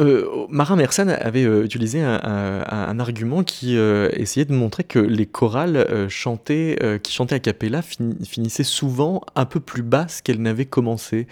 Euh, 0.00 0.46
Marin 0.48 0.76
Mersenne 0.76 1.10
avait 1.10 1.44
euh, 1.44 1.64
utilisé 1.64 2.00
un, 2.00 3.00
argument 3.00 3.42
qui 3.42 3.76
essayait 3.76 4.44
de 4.44 4.52
montrer 4.52 4.84
que 4.84 4.98
les 4.98 5.26
chorales 5.26 6.08
chantaient, 6.08 7.00
qui 7.02 7.12
chantaient 7.12 7.36
a 7.36 7.40
cappella 7.40 7.80
finissaient 7.82 8.64
souvent 8.64 9.22
un 9.34 9.44
peu 9.44 9.60
plus 9.60 9.82
basses 9.82 10.20
qu'elles 10.20 10.42
n'avaient 10.42 10.66
commencé. 10.66 11.26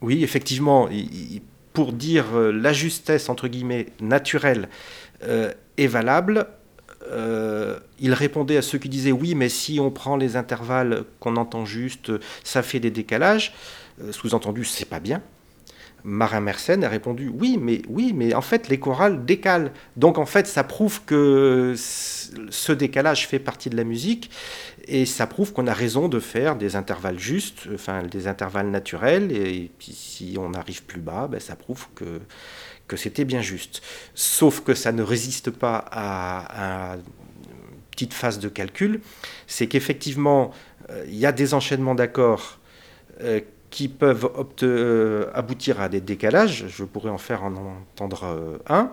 Oui, 0.00 0.22
effectivement, 0.24 0.88
pour 1.72 1.92
dire 1.92 2.24
la 2.34 2.72
justesse 2.72 3.28
entre 3.28 3.48
guillemets 3.48 3.86
naturelle 4.00 4.68
est 5.22 5.86
valable, 5.86 6.46
euh, 7.06 7.78
il 8.00 8.12
répondait 8.12 8.56
à 8.56 8.62
ceux 8.62 8.78
qui 8.78 8.88
disaient 8.88 9.12
oui, 9.12 9.34
mais 9.34 9.48
si 9.48 9.80
on 9.80 9.90
prend 9.90 10.16
les 10.16 10.36
intervalles 10.36 11.04
qu'on 11.20 11.36
entend 11.36 11.64
juste, 11.64 12.12
ça 12.42 12.62
fait 12.62 12.80
des 12.80 12.90
décalages. 12.90 13.54
Euh, 14.02 14.12
sous-entendu, 14.12 14.64
c'est 14.64 14.88
pas 14.88 15.00
bien. 15.00 15.22
Marin 16.06 16.40
Mersenne 16.40 16.84
a 16.84 16.88
répondu 16.90 17.32
oui, 17.34 17.58
mais 17.58 17.80
oui, 17.88 18.12
mais 18.14 18.34
en 18.34 18.42
fait 18.42 18.68
les 18.68 18.78
chorales 18.78 19.24
décalent. 19.24 19.70
Donc 19.96 20.18
en 20.18 20.26
fait, 20.26 20.46
ça 20.46 20.62
prouve 20.62 21.02
que 21.04 21.74
ce 21.76 22.72
décalage 22.72 23.26
fait 23.26 23.38
partie 23.38 23.70
de 23.70 23.76
la 23.76 23.84
musique 23.84 24.30
et 24.86 25.06
ça 25.06 25.26
prouve 25.26 25.54
qu'on 25.54 25.66
a 25.66 25.72
raison 25.72 26.08
de 26.08 26.20
faire 26.20 26.56
des 26.56 26.76
intervalles 26.76 27.18
justes, 27.18 27.68
enfin 27.72 28.02
des 28.02 28.26
intervalles 28.26 28.70
naturels. 28.70 29.32
Et 29.32 29.70
puis 29.78 29.92
si 29.92 30.36
on 30.38 30.52
arrive 30.52 30.82
plus 30.84 31.00
bas, 31.00 31.26
ben, 31.26 31.40
ça 31.40 31.56
prouve 31.56 31.86
que 31.94 32.20
que 32.88 32.96
c'était 32.96 33.24
bien 33.24 33.40
juste. 33.40 33.82
Sauf 34.14 34.60
que 34.60 34.74
ça 34.74 34.92
ne 34.92 35.02
résiste 35.02 35.50
pas 35.50 35.84
à, 35.90 36.96
une 36.96 37.80
petite 37.90 38.14
phase 38.14 38.38
de 38.38 38.48
calcul, 38.48 39.00
c'est 39.46 39.66
qu'effectivement, 39.66 40.52
euh, 40.90 41.04
il 41.08 41.16
y 41.16 41.26
a 41.26 41.32
des 41.32 41.54
enchaînements 41.54 41.94
d'accords 41.94 42.58
euh, 43.20 43.40
qui 43.70 43.88
peuvent 43.88 44.30
euh, 44.62 45.30
aboutir 45.34 45.80
à 45.80 45.88
des 45.88 46.00
décalages. 46.00 46.66
Je 46.68 46.84
pourrais 46.84 47.10
en 47.10 47.18
faire 47.18 47.44
en 47.44 47.54
entendre 47.54 48.60
un, 48.68 48.92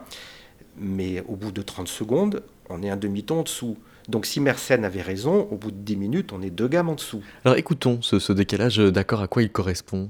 mais 0.77 1.23
au 1.27 1.36
bout 1.36 1.51
de 1.51 1.62
30 1.62 1.88
secondes, 1.88 2.43
on 2.69 2.82
est 2.84 2.89
un 2.89 2.97
demi-ton 2.97 3.39
en 3.39 3.43
dessous. 3.43 3.77
Donc 4.08 4.25
si 4.25 4.39
Mersenne 4.39 4.84
avait 4.84 5.01
raison, 5.01 5.47
au 5.51 5.56
bout 5.56 5.71
de 5.71 5.77
10 5.77 5.95
minutes, 5.97 6.34
on 6.34 6.41
est 6.41 6.49
deux 6.49 6.67
gammes 6.67 6.89
en 6.89 6.95
dessous. 6.95 7.23
Alors 7.45 7.58
écoutons 7.58 8.01
ce, 8.01 8.17
ce 8.17 8.34
décalage, 8.34 8.77
d'accord 8.77 9.21
à 9.21 9.27
quoi 9.27 9.43
il 9.43 9.51
correspond? 9.51 10.10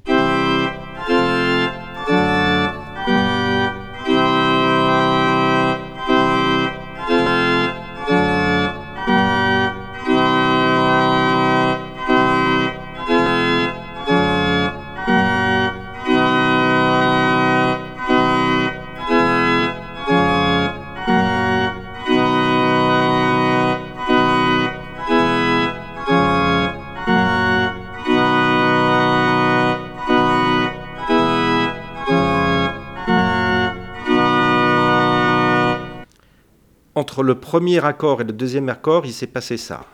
Entre 37.22 37.28
le 37.28 37.36
premier 37.36 37.84
accord 37.86 38.22
et 38.22 38.24
le 38.24 38.34
deuxième 38.34 38.70
accord, 38.70 39.06
il 39.06 39.14
s'est 39.14 39.28
passé 39.28 39.58
ça. 39.58 39.86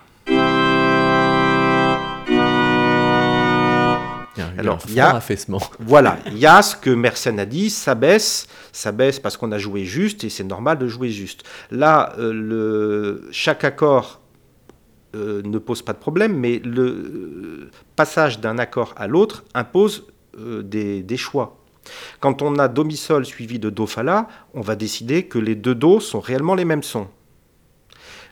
Alors, 4.58 4.80
il 4.88 4.96
y 4.96 5.00
a 5.00 5.16
affaissement. 5.16 5.62
Voilà, 5.80 6.18
il 6.28 6.38
y 6.38 6.46
a 6.46 6.62
ce 6.62 6.76
que 6.76 6.90
Mersenne 6.90 7.40
a 7.40 7.46
dit, 7.46 7.70
ça 7.70 7.96
baisse, 7.96 8.48
ça 8.72 8.92
baisse 8.92 9.20
parce 9.20 9.38
qu'on 9.38 9.52
a 9.52 9.58
joué 9.58 9.84
juste 9.84 10.24
et 10.24 10.30
c'est 10.30 10.44
normal 10.44 10.78
de 10.80 10.88
jouer 10.88 11.10
juste. 11.10 11.44
Là, 11.70 12.14
euh, 12.18 12.34
le, 12.34 13.28
chaque 13.32 13.64
accord 13.64 14.22
euh, 15.16 15.42
ne 15.44 15.58
pose 15.60 15.82
pas 15.84 15.94
de 15.94 16.00
problème, 16.00 16.36
mais 16.36 16.60
le 16.64 16.82
euh, 16.84 17.72
passage 17.96 18.40
d'un 18.40 18.58
accord 18.58 18.94
à 18.98 19.08
l'autre 19.08 19.44
impose 19.54 20.08
des, 20.38 21.04
des 21.04 21.18
choix. 21.18 21.58
Quand 22.20 22.42
on 22.42 22.58
a 22.58 22.68
do 22.68 22.84
mi 22.84 22.96
sol 22.96 23.26
suivi 23.26 23.60
de 23.60 23.70
do 23.70 23.86
fa 23.86 24.04
la, 24.04 24.28
on 24.54 24.62
va 24.62 24.76
décider 24.76 25.24
que 25.24 25.40
les 25.40 25.56
deux 25.56 25.76
do 25.76 26.00
sont 26.00 26.20
réellement 26.20 26.56
les 26.56 26.66
mêmes 26.66 26.84
sons. 26.84 27.08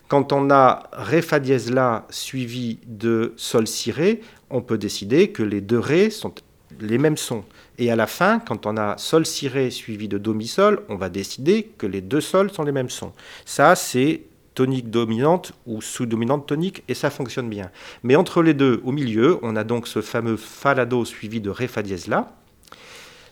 Quand 0.08 0.34
on 0.34 0.52
a 0.52 0.84
ré 0.92 1.22
fa 1.22 1.40
dièse 1.40 1.72
la 1.72 2.06
suivi 2.10 2.80
de 2.86 3.34
sol 3.38 3.68
si 3.68 3.92
ré, 3.92 4.22
on 4.50 4.62
peut 4.62 4.78
décider 4.78 5.32
que 5.32 5.42
les 5.42 5.62
deux 5.62 5.80
ré 5.80 6.10
sont 6.10 6.34
les 6.80 6.98
mêmes 6.98 7.18
sons. 7.18 7.44
Et 7.78 7.92
à 7.92 7.96
la 7.96 8.08
fin, 8.08 8.40
quand 8.40 8.66
on 8.66 8.78
a 8.78 8.98
sol 8.98 9.26
si 9.26 9.48
ré 9.48 9.72
suivi 9.72 10.08
de 10.08 10.18
do 10.18 10.34
mi 10.34 10.48
sol, 10.48 10.84
on 10.90 10.96
va 10.96 11.10
décider 11.10 11.72
que 11.78 11.88
les 11.88 12.02
deux 12.02 12.22
sols 12.22 12.52
sont 12.52 12.64
les 12.64 12.72
mêmes 12.72 12.90
sons. 12.90 13.14
Ça, 13.46 13.76
c'est 13.76 14.22
tonique 14.54 14.90
dominante 14.90 15.54
ou 15.66 15.82
sous-dominante 15.82 16.48
tonique, 16.48 16.84
et 16.88 16.94
ça 16.94 17.10
fonctionne 17.10 17.50
bien. 17.50 17.70
Mais 18.04 18.16
entre 18.16 18.42
les 18.42 18.54
deux, 18.54 18.82
au 18.86 18.92
milieu, 18.92 19.38
on 19.42 19.56
a 19.56 19.64
donc 19.64 19.88
ce 19.88 20.02
fameux 20.02 20.38
fa 20.38 20.74
la 20.74 20.86
do 20.86 21.04
suivi 21.04 21.42
de 21.42 21.50
ré 21.50 21.68
fa 21.68 21.82
dièse 21.82 22.08
la, 22.08 22.32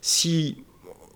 si 0.01 0.62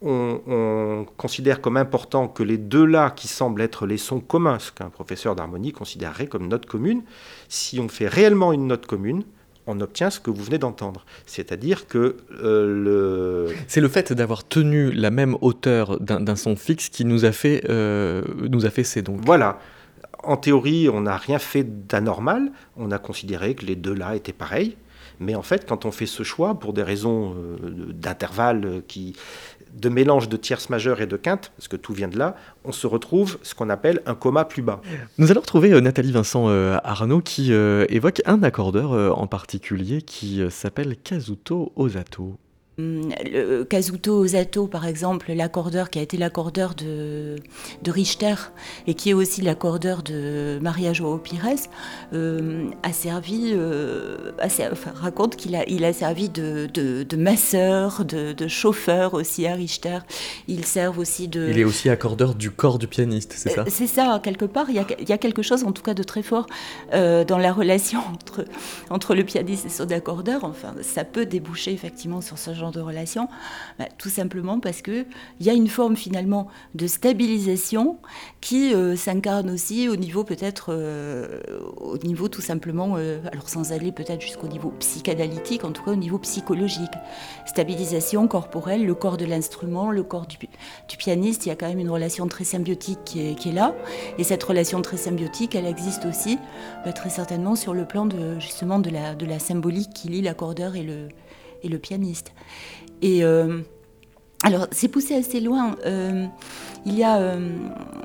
on, 0.01 1.05
considère 1.17 1.61
comme 1.61 1.77
important 1.77 2.27
que 2.27 2.43
les 2.43 2.57
deux 2.57 2.85
là 2.85 3.09
qui 3.09 3.27
semblent 3.27 3.61
être 3.61 3.85
les 3.85 3.97
sons 3.97 4.19
communs, 4.19 4.59
ce 4.59 4.71
qu'un 4.71 4.89
professeur 4.89 5.35
d'harmonie 5.35 5.71
considérerait 5.71 6.27
comme 6.27 6.47
note 6.47 6.65
commune, 6.65 7.03
si 7.49 7.79
on 7.79 7.89
fait 7.89 8.07
réellement 8.07 8.53
une 8.53 8.67
note 8.67 8.85
commune, 8.85 9.23
on 9.65 9.81
obtient 9.81 10.09
ce 10.09 10.19
que 10.19 10.29
vous 10.29 10.43
venez 10.43 10.57
d'entendre. 10.57 11.05
C'est-à-dire 11.25 11.87
que 11.87 12.17
euh, 12.41 13.47
le... 13.47 13.55
C'est 13.67 13.81
le 13.81 13.89
fait 13.89 14.13
d'avoir 14.13 14.47
tenu 14.47 14.91
la 14.91 15.11
même 15.11 15.35
hauteur 15.41 15.99
d'un 15.99 16.35
son 16.35 16.55
fixe 16.55 16.89
qui 16.89 17.03
nous 17.03 17.25
a 17.25 17.31
fait, 17.31 17.63
euh, 17.69 18.23
nous 18.49 18.65
a 18.65 18.69
fait 18.69 18.83
ces 18.83 19.01
donc. 19.01 19.19
Voilà. 19.25 19.59
En 20.23 20.37
théorie, 20.37 20.89
on 20.89 21.01
n'a 21.01 21.17
rien 21.17 21.39
fait 21.39 21.63
d'anormal. 21.87 22.51
On 22.77 22.91
a 22.91 22.97
considéré 22.97 23.55
que 23.55 23.65
les 23.65 23.75
deux 23.75 23.93
là 23.93 24.15
étaient 24.15 24.33
pareils. 24.33 24.77
Mais 25.19 25.35
en 25.35 25.41
fait, 25.41 25.67
quand 25.67 25.85
on 25.85 25.91
fait 25.91 26.05
ce 26.05 26.23
choix, 26.23 26.55
pour 26.59 26.73
des 26.73 26.83
raisons 26.83 27.33
euh, 27.35 27.91
d'intervalle, 27.91 28.83
qui, 28.87 29.15
de 29.77 29.89
mélange 29.89 30.29
de 30.29 30.37
tierces 30.37 30.69
majeures 30.69 31.01
et 31.01 31.07
de 31.07 31.17
quintes, 31.17 31.51
parce 31.57 31.67
que 31.67 31.75
tout 31.75 31.93
vient 31.93 32.07
de 32.07 32.17
là, 32.17 32.35
on 32.65 32.71
se 32.71 32.87
retrouve 32.87 33.37
ce 33.43 33.55
qu'on 33.55 33.69
appelle 33.69 34.01
un 34.05 34.15
coma 34.15 34.45
plus 34.45 34.61
bas. 34.61 34.81
Nous 35.17 35.31
allons 35.31 35.41
retrouver 35.41 35.71
euh, 35.71 35.81
Nathalie 35.81 36.11
Vincent 36.11 36.49
euh, 36.49 36.77
Arnaud 36.83 37.21
qui 37.21 37.51
évoque 37.51 38.21
un 38.25 38.43
accordeur 38.43 39.17
en 39.17 39.27
particulier 39.27 40.01
qui 40.01 40.41
s'appelle 40.49 40.95
Kazuto 40.97 41.71
Osato. 41.75 42.37
Hum, 42.79 43.09
le 43.25 43.63
Kazuto 43.63 44.19
Osato, 44.19 44.67
par 44.67 44.85
exemple, 44.85 45.33
l'accordeur 45.33 45.89
qui 45.89 45.97
a 45.97 46.03
été 46.03 46.15
l'accordeur 46.15 46.75
de, 46.75 47.37
de, 47.81 47.91
Richter 47.91 48.35
et 48.85 48.93
qui 48.93 49.09
est 49.09 49.13
aussi 49.13 49.41
l'accordeur 49.41 50.03
de 50.03 50.59
Maria 50.61 50.93
Joao 50.93 51.17
Pires, 51.17 51.55
euh, 52.13 52.69
a 52.83 52.93
servi, 52.93 53.49
euh, 53.55 54.31
enfin, 54.43 54.91
raconte 54.93 55.37
qu'il 55.37 55.55
a, 55.55 55.67
il 55.67 55.85
a 55.85 55.91
servi 55.91 56.29
de, 56.29 56.69
de, 56.71 57.01
de 57.01 57.17
masseur, 57.17 58.05
de, 58.05 58.47
chauffeur 58.47 59.15
aussi 59.15 59.47
à 59.47 59.55
Richter. 59.55 59.97
Il 60.47 60.63
sert 60.63 60.99
aussi 60.99 61.27
de. 61.27 61.49
Il 61.49 61.57
est 61.57 61.63
aussi 61.63 61.89
accordeur 61.89 62.35
du 62.35 62.51
corps 62.51 62.77
du 62.77 62.85
pianiste, 62.85 63.33
c'est 63.35 63.49
ça? 63.49 63.61
Euh, 63.61 63.69
C'est 63.69 63.87
ça, 63.87 64.21
quelque 64.21 64.45
part. 64.45 64.69
Il 64.69 64.75
y, 64.75 64.79
a, 64.79 64.85
il 64.99 65.09
y, 65.09 65.13
a, 65.13 65.17
quelque 65.17 65.41
chose, 65.41 65.63
en 65.63 65.71
tout 65.71 65.81
cas, 65.81 65.95
de 65.95 66.03
très 66.03 66.21
fort 66.21 66.45
dans 66.91 67.39
la 67.39 67.53
relation 67.53 68.01
entre, 68.13 68.45
entre 68.91 69.15
le 69.15 69.23
pianiste 69.23 69.65
et 69.65 69.69
son 69.69 69.91
accordeur. 69.91 70.43
Enfin, 70.43 70.75
ça 70.83 71.03
peut 71.03 71.25
déboucher 71.25 71.73
effectivement 71.73 72.21
sur 72.21 72.37
ce 72.37 72.53
genre 72.53 72.66
de 72.71 72.79
relation 72.79 73.27
bah, 73.79 73.85
Tout 73.97 74.09
simplement 74.09 74.59
parce 74.59 74.81
qu'il 74.81 75.05
y 75.41 75.49
a 75.49 75.53
une 75.53 75.67
forme 75.67 75.95
finalement 75.95 76.47
de 76.75 76.87
stabilisation 76.87 77.97
qui 78.41 78.73
euh, 78.73 78.95
s'incarne 78.95 79.49
aussi 79.49 79.89
au 79.89 79.95
niveau 79.95 80.23
peut-être, 80.23 80.67
euh, 80.69 81.41
au 81.77 81.97
niveau 81.97 82.27
tout 82.27 82.41
simplement, 82.41 82.95
euh, 82.97 83.19
alors 83.31 83.49
sans 83.49 83.71
aller 83.71 83.91
peut-être 83.91 84.21
jusqu'au 84.21 84.47
niveau 84.47 84.73
psychanalytique, 84.79 85.63
en 85.63 85.71
tout 85.71 85.83
cas 85.83 85.91
au 85.91 85.95
niveau 85.95 86.17
psychologique. 86.19 86.91
Stabilisation 87.45 88.27
corporelle, 88.27 88.85
le 88.85 88.95
corps 88.95 89.17
de 89.17 89.25
l'instrument, 89.25 89.91
le 89.91 90.03
corps 90.03 90.27
du, 90.27 90.37
pianiste, 90.97 91.45
il 91.45 91.49
y 91.49 91.51
a 91.51 91.55
quand 91.55 91.67
même 91.67 91.79
une 91.79 91.89
relation 91.89 92.27
très 92.27 92.43
symbiotique 92.43 92.99
qui 93.05 93.27
est, 93.27 93.35
qui 93.35 93.49
est, 93.49 93.53
là. 93.53 93.75
Et 94.17 94.23
cette 94.23 94.43
relation 94.43 94.81
très 94.81 94.97
symbiotique, 94.97 95.55
elle 95.55 95.65
existe 95.65 96.05
aussi 96.05 96.37
bah, 96.85 96.93
très 96.93 97.09
certainement 97.09 97.55
sur 97.55 97.73
le 97.73 97.85
plan 97.85 98.05
de, 98.05 98.39
justement 98.39 98.79
de 98.79 98.89
la, 98.89 99.15
de 99.15 99.25
la 99.25 99.39
symbolique 99.39 99.93
qui 99.93 100.09
lie 100.09 100.21
l'accordeur 100.21 100.75
et 100.75 100.83
le, 100.83 101.09
et 101.63 101.69
le 101.69 101.79
pianiste. 101.79 102.31
Et 103.01 103.23
euh, 103.23 103.61
alors, 104.43 104.67
c'est 104.71 104.87
poussé 104.87 105.15
assez 105.15 105.39
loin. 105.39 105.75
Euh, 105.85 106.25
il 106.85 106.97
y 106.97 107.03
a, 107.03 107.17
euh, 107.17 107.39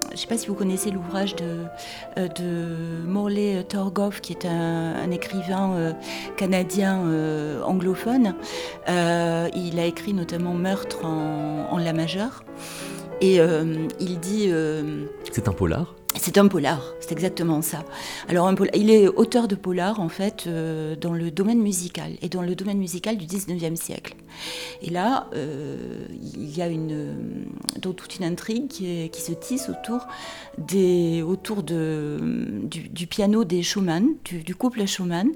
je 0.09 0.13
ne 0.13 0.17
sais 0.17 0.27
pas 0.27 0.37
si 0.37 0.49
vous 0.49 0.55
connaissez 0.55 0.91
l'ouvrage 0.91 1.37
de, 1.37 1.65
de 2.17 3.05
Morley 3.07 3.63
Torgoff, 3.65 4.21
qui 4.21 4.33
est 4.33 4.47
un, 4.47 5.11
écrivain 5.11 5.95
canadien 6.37 7.01
anglophone. 7.65 8.35
il 8.89 9.79
a 9.79 9.85
écrit 9.85 10.15
notamment 10.15 10.55
Meurtre 10.55 11.05
en, 11.05 11.69
en 11.71 11.79
La 11.79 11.93
majeure. 11.93 12.45
Et 13.23 13.39
il 14.01 14.21
dit. 14.21 14.51
c'est 15.33 15.49
un 15.49 15.53
polar? 15.53 15.95
C'est 16.15 16.37
un 16.37 16.47
polar, 16.47 16.95
c'est 17.01 17.13
exactement 17.13 17.63
ça. 17.63 17.85
Alors, 18.29 18.47
un 18.47 18.55
il 18.75 18.91
est 18.91 19.09
auteur 19.09 19.49
de 19.49 19.55
polar, 19.55 19.99
en 19.99 20.11
fait, 20.11 20.45
euh, 20.47 20.95
dans 20.95 21.15
le 21.15 21.31
domaine 21.31 21.61
musical, 21.61 22.13
et 22.21 22.29
dans 22.29 22.43
le 22.43 22.55
domaine 22.55 22.77
musical 22.77 23.17
du 23.17 23.25
19e 23.25 23.77
siècle. 23.77 24.15
Et 24.83 24.91
là, 24.91 25.31
euh, 25.35 26.05
il 26.21 26.55
y 26.55 26.61
a 26.61 26.69
une, 26.69 27.47
donc, 27.81 27.97
toute 27.97 28.17
une 28.17 28.25
intrigue 28.25 28.69
qui, 28.69 29.09
qui, 29.11 29.21
se 29.23 29.33
tisse 29.33 29.71
autour, 29.71 30.07
des, 30.59 31.23
autour 31.23 31.63
de, 31.63 32.19
du, 32.65 33.07
piano 33.07 33.45
des 33.45 33.63
Schumann, 33.63 34.15
du, 34.25 34.43
du 34.43 34.55
couple 34.55 34.87
Schumann, 34.87 35.31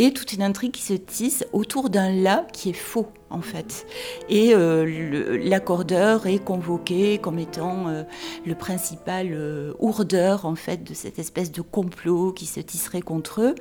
et 0.00 0.14
toute 0.14 0.32
une 0.32 0.40
intrigue 0.40 0.72
qui 0.72 0.80
se 0.80 0.94
tisse 0.94 1.44
autour 1.52 1.90
d'un 1.90 2.10
la 2.10 2.46
qui 2.54 2.70
est 2.70 2.72
faux 2.72 3.08
en 3.28 3.42
fait. 3.42 3.86
Et 4.30 4.54
euh, 4.54 5.38
l'accordeur 5.44 6.26
est 6.26 6.42
convoqué 6.42 7.18
comme 7.18 7.38
étant 7.38 7.88
euh, 7.88 8.04
le 8.46 8.54
principal 8.54 9.28
euh, 9.32 9.74
ourdeur 9.78 10.46
en 10.46 10.54
fait 10.54 10.82
de 10.82 10.94
cette 10.94 11.18
espèce 11.18 11.52
de 11.52 11.60
complot 11.60 12.32
qui 12.32 12.46
se 12.46 12.60
tisserait 12.60 13.02
contre 13.02 13.42
eux. 13.42 13.54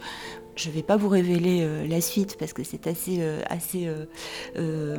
Je 0.60 0.68
ne 0.68 0.74
vais 0.74 0.84
pas 0.84 0.98
vous 0.98 1.08
révéler 1.08 1.60
euh, 1.62 1.88
la 1.88 2.02
suite 2.02 2.36
parce 2.38 2.52
que 2.52 2.66
c'est 2.66 2.86
assez, 2.86 3.20
euh, 3.22 3.40
assez 3.50 3.90
euh, 4.58 4.98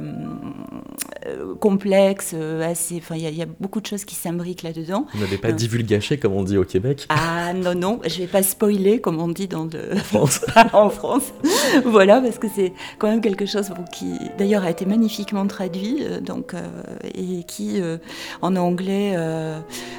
complexe, 1.60 2.34
assez. 2.34 2.96
Enfin, 2.96 3.16
il 3.16 3.36
y, 3.36 3.42
a 3.42 3.46
beaucoup 3.60 3.82
de 3.82 3.86
choses 3.86 4.06
qui 4.06 4.14
s'imbriquent 4.14 4.62
là-dedans. 4.62 5.06
Vous 5.12 5.20
n'avez 5.20 5.36
pas 5.36 5.52
divulgaché 5.52 6.16
comme 6.16 6.32
on 6.32 6.44
dit 6.44 6.56
au 6.56 6.64
Québec 6.64 7.04
Ah 7.10 7.52
non 7.52 7.74
non, 7.74 8.00
je 8.06 8.20
vais 8.20 8.26
pas 8.26 8.42
spoiler 8.42 9.02
comme 9.02 9.20
on 9.20 9.28
dit 9.28 9.48
dans 9.48 9.66
de... 9.66 9.90
en 9.92 9.98
France. 9.98 10.40
en 10.72 10.88
France, 10.88 11.32
voilà 11.84 12.22
parce 12.22 12.38
que 12.38 12.46
c'est 12.54 12.72
quand 12.98 13.08
même 13.08 13.20
quelque 13.20 13.44
chose 13.44 13.70
qui 13.92 14.14
d'ailleurs 14.38 14.64
a 14.64 14.70
été 14.70 14.86
magnifiquement 14.86 15.46
traduit 15.46 16.02
donc 16.22 16.54
et 17.14 17.44
qui 17.44 17.82
en 18.40 18.56
anglais 18.56 19.14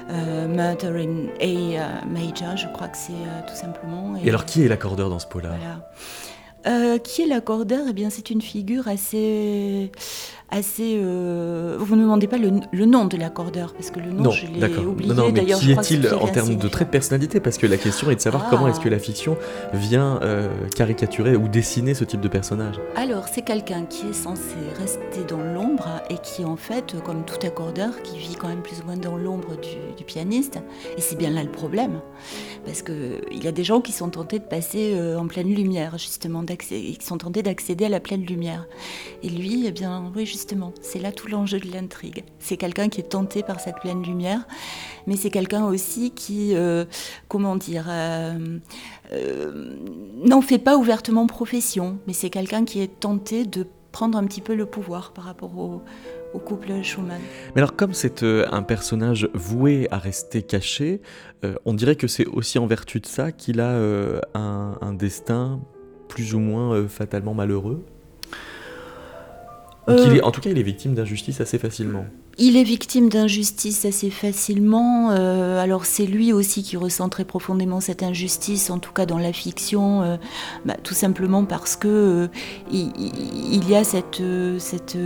Murder 0.10 1.06
in 1.06 1.28
A 1.40 2.06
Major, 2.08 2.58
je 2.58 2.68
crois 2.74 2.88
que 2.88 2.98
c'est 2.98 3.14
tout 3.48 3.56
simplement. 3.56 4.16
Et, 4.18 4.26
et 4.26 4.30
alors 4.30 4.46
qui 4.46 4.64
est 4.64 4.68
l'accordeur 4.68 5.10
dans 5.10 5.20
ce 5.20 5.28
pot-là? 5.28 5.51
Euh, 6.68 6.98
qui 7.00 7.24
est 7.24 7.28
l'accordeur? 7.28 7.86
Eh 7.90 7.94
bien, 7.94 8.10
c'est 8.10 8.30
une 8.30 8.42
figure 8.42 8.88
assez, 8.88 9.92
assez. 10.52 11.00
Euh, 11.02 11.78
vous 11.80 11.96
ne 11.96 12.02
me 12.02 12.06
demandez 12.06 12.28
pas 12.28 12.38
le, 12.38 12.86
nom 12.86 13.06
de 13.06 13.18
l'accordeur, 13.18 13.74
parce 13.74 13.90
que 13.90 14.00
le 14.00 14.12
nom, 14.12 14.32
je 14.32 14.46
l'ai 14.48 14.78
oublié. 14.78 15.14
Non, 15.14 15.32
mais 15.32 15.46
qui 15.46 15.72
est-il 15.72 16.08
en 16.14 16.28
termes 16.28 16.56
de 16.56 16.68
traits 16.68 16.90
de 16.90 16.92
personnalité? 16.92 17.40
Parce 17.40 17.58
que 17.58 17.66
la 17.66 17.78
question 17.78 18.12
est 18.12 18.16
de 18.16 18.22
savoir 18.22 18.50
comment 18.50 18.68
est-ce 18.68 18.80
que 18.80 18.90
la 18.90 19.00
fiction 19.00 19.38
vient 19.74 20.20
euh, 20.22 20.50
caricaturer 20.76 21.36
ou 21.36 21.48
dessiner 21.48 21.94
ce 21.94 22.04
type 22.04 22.22
de 22.22 22.28
personnage. 22.28 22.76
Alors, 22.96 23.28
c'est 23.28 23.42
quelqu'un 23.42 23.86
qui 23.86 24.08
est 24.08 24.14
censé 24.14 24.56
rester 24.78 25.24
dans 25.28 25.42
l'ombre 25.42 26.02
et 26.10 26.18
qui, 26.18 26.44
en 26.44 26.58
fait, 26.58 26.96
comme 27.04 27.24
tout 27.24 27.46
accordeur, 27.46 28.02
qui 28.04 28.18
vit 28.18 28.36
quand 28.36 28.50
même 28.50 28.62
plus 28.62 28.82
ou 28.82 28.86
moins 28.86 28.98
dans 28.98 29.18
l'ombre 29.18 29.56
du, 29.98 30.04
pianiste. 30.04 30.58
Et 30.98 31.02
c'est 31.02 31.16
bien 31.16 31.30
là 31.30 31.44
le 31.44 31.52
problème, 31.52 32.02
parce 32.66 32.82
qu'il 32.82 33.22
y 33.44 33.48
a 33.48 33.52
des 33.52 33.64
gens 33.64 33.80
qui 33.80 33.92
sont 33.92 34.10
tentés 34.10 34.40
de 34.40 34.44
passer 34.44 34.94
euh, 34.96 35.18
en 35.18 35.28
pleine 35.28 35.54
lumière, 35.54 35.98
justement, 35.98 36.44
qui 36.44 36.98
sont 37.02 37.18
tentés 37.18 37.44
d'accéder 37.44 37.86
à 37.86 37.90
la 37.90 38.00
pleine 38.00 38.26
lumière. 38.26 38.68
Et 39.24 39.30
lui, 39.30 39.66
eh 39.68 39.72
bien, 39.72 40.12
oui, 40.16 40.26
justement, 40.26 40.41
c'est 40.82 41.00
là 41.00 41.12
tout 41.12 41.28
l'enjeu 41.28 41.60
de 41.60 41.72
l'intrigue. 41.72 42.24
C'est 42.40 42.58
quelqu'un 42.58 42.90
qui 42.90 43.00
est 43.00 43.10
tenté 43.10 43.44
par 43.44 43.60
cette 43.60 43.80
pleine 43.80 44.04
lumière, 44.04 44.48
mais 45.08 45.16
c'est 45.16 45.30
quelqu'un 45.30 45.66
aussi 45.66 46.12
qui, 46.12 46.56
euh, 46.56 46.86
comment 47.28 47.56
dire, 47.56 47.86
euh, 47.90 48.60
euh, 49.14 49.76
n'en 50.24 50.42
fait 50.42 50.60
pas 50.60 50.78
ouvertement 50.78 51.28
profession, 51.28 51.98
mais 52.08 52.14
c'est 52.14 52.30
quelqu'un 52.30 52.66
qui 52.66 52.82
est 52.82 53.00
tenté 53.00 53.46
de 53.46 53.66
prendre 53.92 54.18
un 54.18 54.26
petit 54.26 54.42
peu 54.42 54.56
le 54.56 54.66
pouvoir 54.66 55.12
par 55.12 55.26
rapport 55.26 55.58
au, 55.58 55.82
couple 56.46 56.82
Schumann. 56.82 57.20
Mais 57.56 57.62
alors 57.62 57.76
comme 57.76 57.94
c'est 57.94 58.24
un 58.24 58.64
personnage 58.64 59.30
voué 59.34 59.90
à 59.92 59.98
rester 59.98 60.42
caché, 60.42 61.02
on 61.66 61.74
dirait 61.74 61.98
que 61.98 62.08
c'est 62.08 62.26
aussi 62.26 62.58
en 62.58 62.68
vertu 62.68 63.02
de 63.02 63.06
ça 63.06 63.34
qu'il 63.34 63.60
a 63.60 63.78
un, 64.34 64.94
destin 64.94 65.60
plus 66.08 66.34
ou 66.34 66.40
moins 66.40 66.88
fatalement 66.88 67.34
malheureux 67.34 67.84
euh, 69.90 70.20
en 70.22 70.32
tout 70.32 70.42
cas, 70.42 70.50
il 70.52 70.60
est 70.60 70.64
victime 70.64 70.94
d'injustice 70.94 71.42
assez 71.42 71.58
facilement. 71.58 72.06
Il 72.38 72.56
est 72.56 72.64
victime 72.64 73.10
d'injustice 73.10 73.84
assez 73.84 74.10
facilement. 74.10 75.12
Euh, 75.12 75.62
alors 75.62 75.86
c'est 75.86 76.06
lui 76.06 76.34
aussi 76.34 76.64
qui 76.64 76.78
ressent 76.78 77.10
très 77.10 77.26
profondément 77.26 77.82
cette 77.82 78.04
injustice, 78.04 78.70
en 78.70 78.80
tout 78.80 78.94
cas 78.94 79.06
dans 79.06 79.18
la 79.18 79.34
fiction, 79.34 80.02
euh, 80.02 80.18
bah, 80.66 80.76
tout 80.82 80.94
simplement 80.94 81.44
parce 81.46 81.76
que 81.76 82.30
il, 82.72 83.70
y 83.70 83.76
a 83.76 83.84
cette, 83.84 84.24
cette 84.60 84.98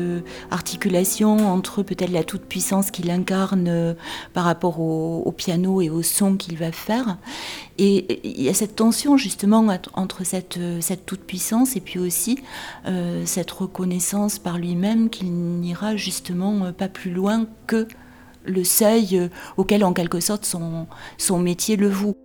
articulation 0.51 1.51
entre 1.51 1.81
peut-être 1.81 2.11
la 2.11 2.23
toute 2.23 2.43
puissance 2.43 2.91
qu'il 2.91 3.09
incarne 3.09 3.95
par 4.33 4.43
rapport 4.43 4.79
au, 4.79 5.31
piano 5.31 5.81
et 5.81 5.89
au 5.89 6.03
son 6.03 6.35
qu'il 6.35 6.57
va 6.57 6.71
faire, 6.71 7.17
et 7.77 8.21
il 8.23 8.41
y 8.41 8.49
a 8.49 8.53
cette 8.53 8.75
tension 8.75 9.17
justement 9.17 9.67
entre 9.93 10.23
cette, 10.23 10.59
cette 10.79 11.05
toute 11.05 11.21
puissance 11.21 11.75
et 11.75 11.81
puis 11.81 11.99
aussi 11.99 12.39
cette 13.25 13.51
reconnaissance 13.51 14.39
par 14.39 14.57
lui-même 14.57 15.09
qu'il 15.09 15.31
n'ira 15.33 15.97
justement 15.97 16.71
pas 16.71 16.87
plus 16.87 17.11
loin 17.11 17.47
que 17.67 17.87
le 18.45 18.63
seuil 18.63 19.17
euh, 19.17 19.27
auquel 19.57 19.83
en 19.83 19.93
quelque 19.93 20.19
sorte 20.19 20.45
son, 20.45 20.87
son 21.17 21.39
métier 21.39 21.75
le 21.75 21.89
voue. 21.89 22.15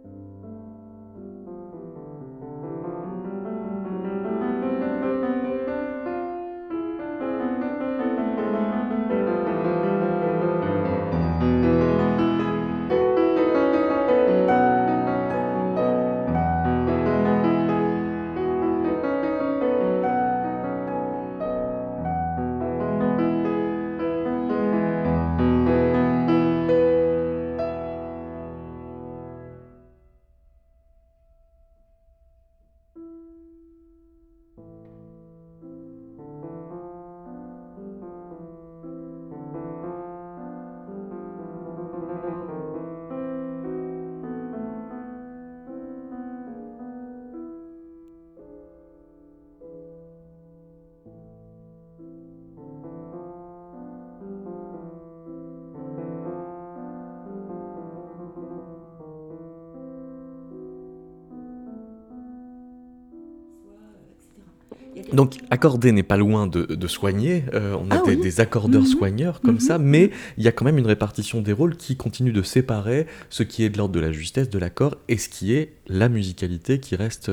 Donc 65.20 65.36
accorder 65.50 65.92
n'est 65.92 66.02
pas 66.02 66.16
loin 66.16 66.46
de, 66.46 66.86
soigner, 66.86 67.44
euh, 67.52 67.76
on 67.78 67.90
a 67.90 68.00
ah 68.02 68.14
des, 68.14 68.40
accordeurs 68.40 68.80
mhm. 68.80 68.88
soigneurs 68.88 69.42
comme 69.42 69.56
mhm. 69.56 69.60
ça, 69.60 69.76
mais 69.76 70.12
il 70.38 70.44
y 70.44 70.48
a 70.48 70.52
quand 70.52 70.64
même 70.64 70.78
une 70.78 70.86
répartition 70.86 71.42
des 71.42 71.52
rôles 71.52 71.76
qui 71.76 71.94
continue 71.94 72.32
de 72.32 72.40
séparer 72.40 73.06
ce 73.28 73.42
qui 73.42 73.62
est 73.62 73.68
de 73.68 73.76
l'ordre 73.76 73.94
de 73.94 74.00
la 74.00 74.12
justesse 74.12 74.48
de 74.48 74.58
l'accord 74.58 74.96
et 75.08 75.18
ce 75.18 75.28
qui 75.28 75.52
est 75.52 75.74
la 75.88 76.08
musicalité 76.08 76.80
qui 76.80 76.96
reste 76.96 77.30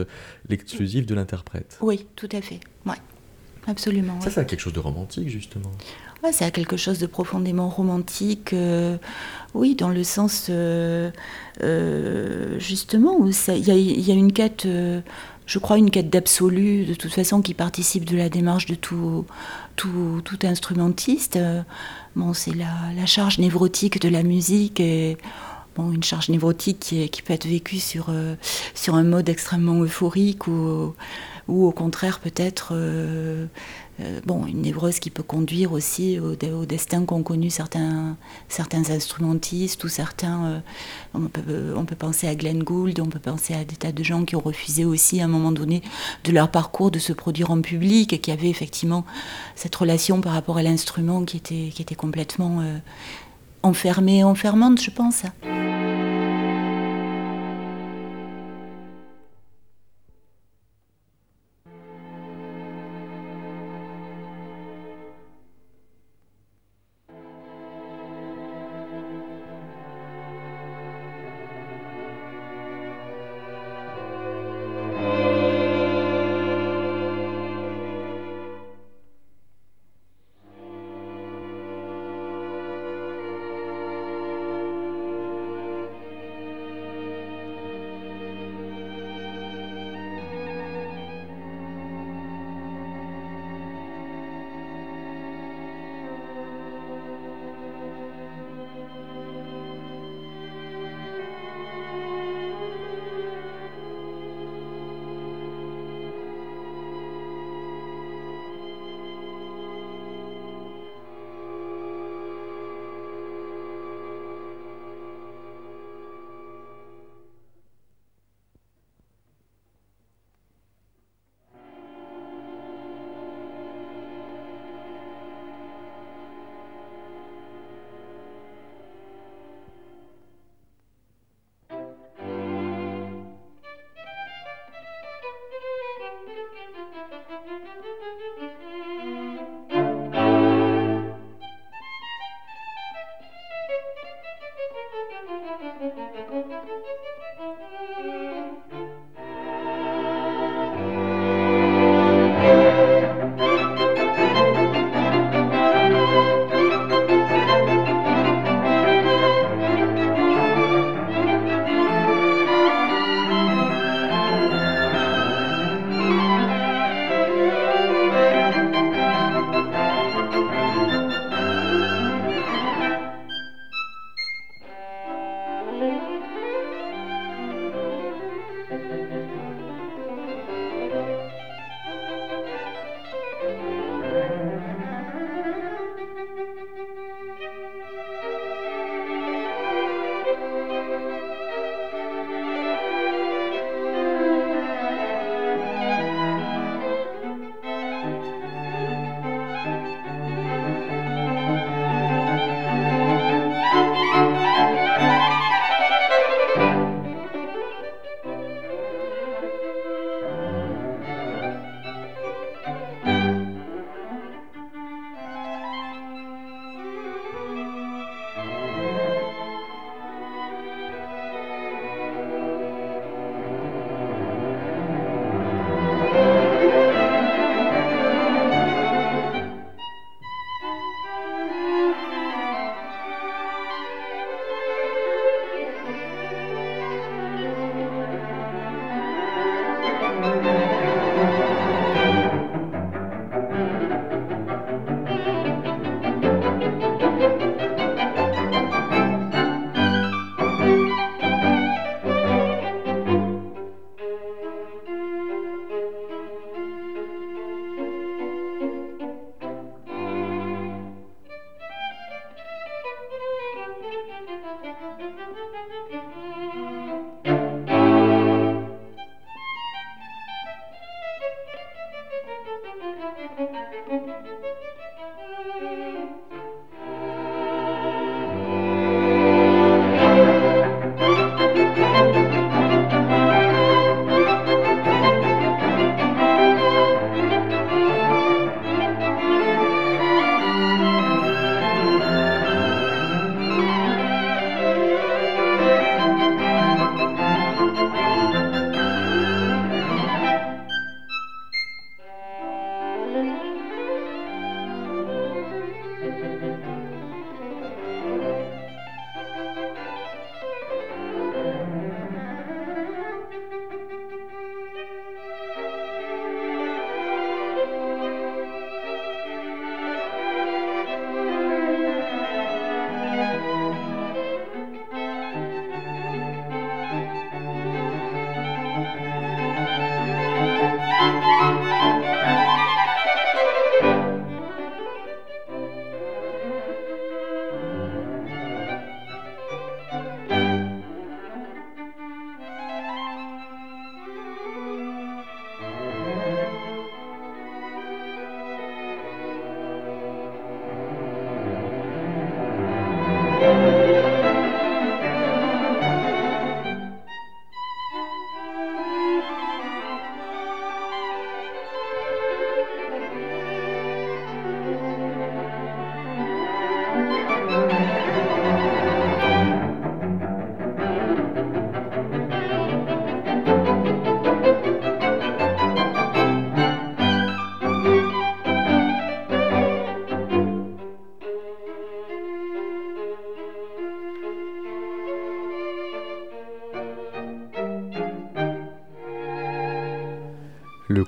l'exclusive 0.49 1.05
de 1.05 1.15
l'interprète. 1.15 1.77
Oui, 1.79 2.07
tout 2.17 2.27
à 2.33 2.41
fait, 2.41 2.59
ouais. 2.85 2.97
absolument. 3.67 4.19
Ça, 4.19 4.31
ça 4.31 4.41
a 4.41 4.43
quelque 4.43 4.59
chose 4.59 4.73
de 4.73 4.81
romantique 4.81 5.29
justement. 5.29 5.71
Ouais, 6.25 6.33
ça 6.33 6.43
a 6.43 6.51
quelque 6.51 6.75
chose 6.75 6.99
de 6.99 7.05
profondément 7.05 7.69
romantique, 7.69 8.51
euh, 8.51 8.97
oui, 9.53 9.75
dans 9.75 9.91
le 9.91 10.03
sens 10.03 10.47
euh, 10.49 11.09
justement 12.59 13.15
où 13.17 13.29
il 13.29 13.63
y, 13.63 14.11
a 14.11 14.13
une 14.13 14.33
quête 14.33 14.67
je 15.47 15.59
crois, 15.59 15.77
une 15.77 15.89
quête 15.89 16.09
d'absolu, 16.09 16.85
de 16.85 16.93
toute 16.93 17.13
façon, 17.13 17.41
qui 17.41 17.55
participe 17.55 18.05
de 18.05 18.15
la 18.15 18.29
démarche 18.29 18.67
de 18.67 18.75
tout, 18.75 19.25
tout, 19.75 20.21
instrumentiste. 20.43 21.39
Bon, 22.15 22.33
c'est 22.33 22.53
la, 22.53 22.67
la, 22.95 23.05
charge 23.05 23.39
névrotique 23.39 23.99
de 23.99 24.09
la 24.09 24.23
musique 24.23 24.79
et 24.79 25.17
une 25.85 26.03
charge 26.03 26.29
névrotique 26.29 26.79
qui, 26.79 27.09
qui 27.09 27.21
peut 27.21 27.33
être 27.33 27.47
vécue 27.47 27.79
sur, 27.79 28.07
euh, 28.09 28.35
sur 28.73 28.95
un 28.95 29.03
mode 29.03 29.29
extrêmement 29.29 29.81
euphorique 29.81 30.47
ou, 30.47 30.93
ou 31.47 31.65
au 31.65 31.71
contraire 31.71 32.19
peut-être 32.19 32.69
euh, 32.73 33.45
euh, 33.99 34.19
bon, 34.25 34.45
une 34.45 34.61
névrose 34.61 34.99
qui 34.99 35.09
peut 35.09 35.23
conduire 35.23 35.71
aussi 35.71 36.19
au, 36.19 36.35
destin 36.65 37.05
qu'ont 37.05 37.23
connu 37.23 37.49
certains, 37.49 38.15
instrumentistes 38.89 39.83
ou 39.83 39.87
certains. 39.87 40.45
Euh, 40.45 40.59
on, 41.75 41.85
peut, 41.85 41.95
penser 41.95 42.27
à 42.27 42.35
Glenn 42.35 42.63
Gould, 42.63 42.99
on 42.99 43.07
peut 43.07 43.19
penser 43.19 43.53
à 43.53 43.63
des 43.63 43.75
tas 43.75 43.91
de 43.91 44.03
gens 44.03 44.23
qui 44.25 44.35
ont 44.35 44.41
refusé 44.41 44.85
aussi 44.85 45.19
à 45.21 45.25
un 45.25 45.29
moment 45.29 45.51
donné 45.51 45.81
de 46.25 46.31
leur 46.31 46.51
parcours 46.51 46.91
de 46.91 46.99
se 46.99 47.13
produire 47.13 47.49
en 47.49 47.61
public 47.61 48.13
et 48.13 48.19
qui 48.19 48.31
avaient 48.31 48.49
effectivement 48.49 49.05
cette 49.55 49.75
relation 49.75 50.21
par 50.21 50.33
rapport 50.33 50.57
à 50.57 50.63
l'instrument 50.63 51.23
qui 51.23 51.37
était, 51.37 51.71
qui 51.73 51.81
était 51.81 51.95
complètement 51.95 52.61
enfermée, 53.63 54.23
enfermante, 54.23 54.81
je 54.81 54.91
pense. 54.91 55.23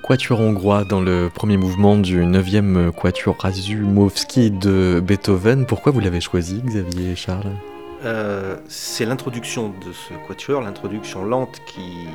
Quatuor 0.10 0.40
hongrois 0.40 0.86
dans 0.86 1.02
le 1.02 1.30
premier 1.32 1.58
mouvement 1.58 1.96
du 1.96 2.24
9e 2.24 2.92
quatuor 2.92 3.36
Razumovski 3.38 4.50
de 4.50 5.00
Beethoven. 5.06 5.68
Pourquoi 5.68 5.92
vous 5.92 6.00
l'avez 6.00 6.20
choisi, 6.20 6.64
Xavier 6.66 7.12
et 7.12 7.16
Charles? 7.16 7.52
Euh, 8.06 8.56
C'est 8.68 9.06
l'introduction 9.06 9.70
de 9.70 9.94
ce 9.94 10.16
quatuor, 10.28 10.62
l'introduction 10.62 11.24
lente 11.24 11.62
qui, 11.68 12.08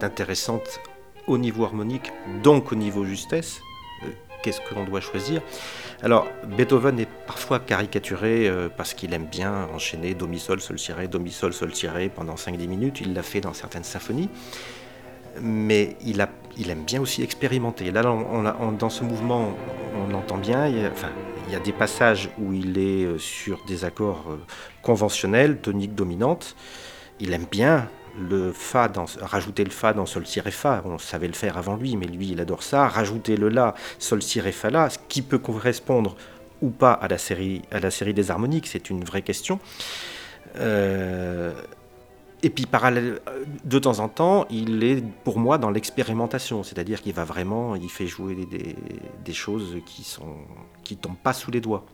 est 0.00 0.02
intéressante 0.02 0.80
au 1.28 1.38
niveau 1.38 1.64
harmonique, 1.64 2.10
donc 2.42 2.72
au 2.72 2.74
niveau 2.74 3.04
justesse. 3.04 3.60
Euh, 4.02 4.08
qu'est-ce 4.42 4.60
que 4.60 4.74
l'on 4.74 4.82
doit 4.82 5.00
choisir? 5.00 5.40
Alors, 6.02 6.26
Beethoven 6.48 6.98
est 6.98 7.08
parfois 7.28 7.60
caricaturé 7.60 8.48
euh, 8.48 8.68
parce 8.76 8.92
qu'il 8.92 9.14
aime 9.14 9.26
bien 9.26 9.68
enchaîner 9.72 10.14
do 10.14 10.26
mi 10.26 10.40
sol 10.40 10.60
sol 10.60 10.78
tiré, 10.78 11.06
do 11.06 11.20
mi 11.20 11.30
sol 11.30 11.52
sol 11.52 11.70
tiré 11.70 12.08
pendant 12.08 12.34
5-10 12.34 12.66
minutes. 12.66 13.00
Il 13.00 13.14
l'a 13.14 13.22
fait 13.22 13.40
dans 13.40 13.54
certaines 13.54 13.84
symphonies 13.84 14.28
mais 15.40 15.96
il, 16.04 16.20
a, 16.20 16.28
il 16.56 16.70
aime 16.70 16.84
bien 16.84 17.00
aussi 17.00 17.22
expérimenter. 17.22 17.90
Là, 17.90 18.02
dans 18.02 18.90
ce 18.90 19.04
mouvement, 19.04 19.54
on 19.96 20.14
entend 20.14 20.38
bien, 20.38 20.66
il 20.66 20.78
y, 20.78 20.84
a, 20.84 20.90
enfin, 20.90 21.10
il 21.46 21.52
y 21.52 21.56
a 21.56 21.60
des 21.60 21.72
passages 21.72 22.30
où 22.38 22.52
il 22.52 22.78
est 22.78 23.04
euh, 23.04 23.18
sur 23.18 23.64
des 23.66 23.84
accords 23.84 24.24
euh, 24.30 24.36
conventionnels, 24.82 25.58
toniques 25.58 25.94
dominantes. 25.94 26.56
Il 27.20 27.32
aime 27.32 27.46
bien 27.50 27.88
le 28.18 28.52
fa 28.52 28.88
dans, 28.88 29.06
rajouter 29.20 29.64
le 29.64 29.70
fa 29.70 29.92
dans 29.94 30.06
sol 30.06 30.26
si 30.26 30.40
fa, 30.40 30.82
on 30.84 30.98
savait 30.98 31.28
le 31.28 31.32
faire 31.32 31.56
avant 31.56 31.76
lui, 31.76 31.96
mais 31.96 32.06
lui 32.06 32.30
il 32.30 32.40
adore 32.40 32.62
ça. 32.62 32.88
Rajouter 32.88 33.36
le 33.36 33.48
la, 33.48 33.74
sol 33.98 34.22
si 34.22 34.40
fa 34.40 34.70
la, 34.70 34.90
ce 34.90 34.98
qui 35.08 35.22
peut 35.22 35.38
correspondre 35.38 36.16
ou 36.60 36.70
pas 36.70 36.92
à 36.92 37.08
la 37.08 37.18
série, 37.18 37.62
à 37.70 37.80
la 37.80 37.90
série 37.90 38.14
des 38.14 38.30
harmoniques, 38.30 38.66
c'est 38.66 38.90
une 38.90 39.04
vraie 39.04 39.22
question. 39.22 39.58
Euh, 40.58 41.52
et 42.42 42.50
puis 42.50 42.66
parallèle, 42.66 43.20
de 43.64 43.78
temps 43.78 44.00
en 44.00 44.08
temps, 44.08 44.46
il 44.50 44.82
est 44.82 45.02
pour 45.24 45.38
moi 45.38 45.58
dans 45.58 45.70
l'expérimentation, 45.70 46.62
c'est-à-dire 46.62 47.00
qu'il 47.00 47.12
va 47.12 47.24
vraiment, 47.24 47.76
il 47.76 47.88
fait 47.88 48.06
jouer 48.06 48.36
des, 49.24 49.32
choses 49.32 49.78
qui 49.86 50.04
sont 50.04 50.36
qui 50.84 50.96
tombent 50.96 51.16
pas 51.16 51.32
sous 51.32 51.50
les 51.50 51.60
doigts. 51.60 51.86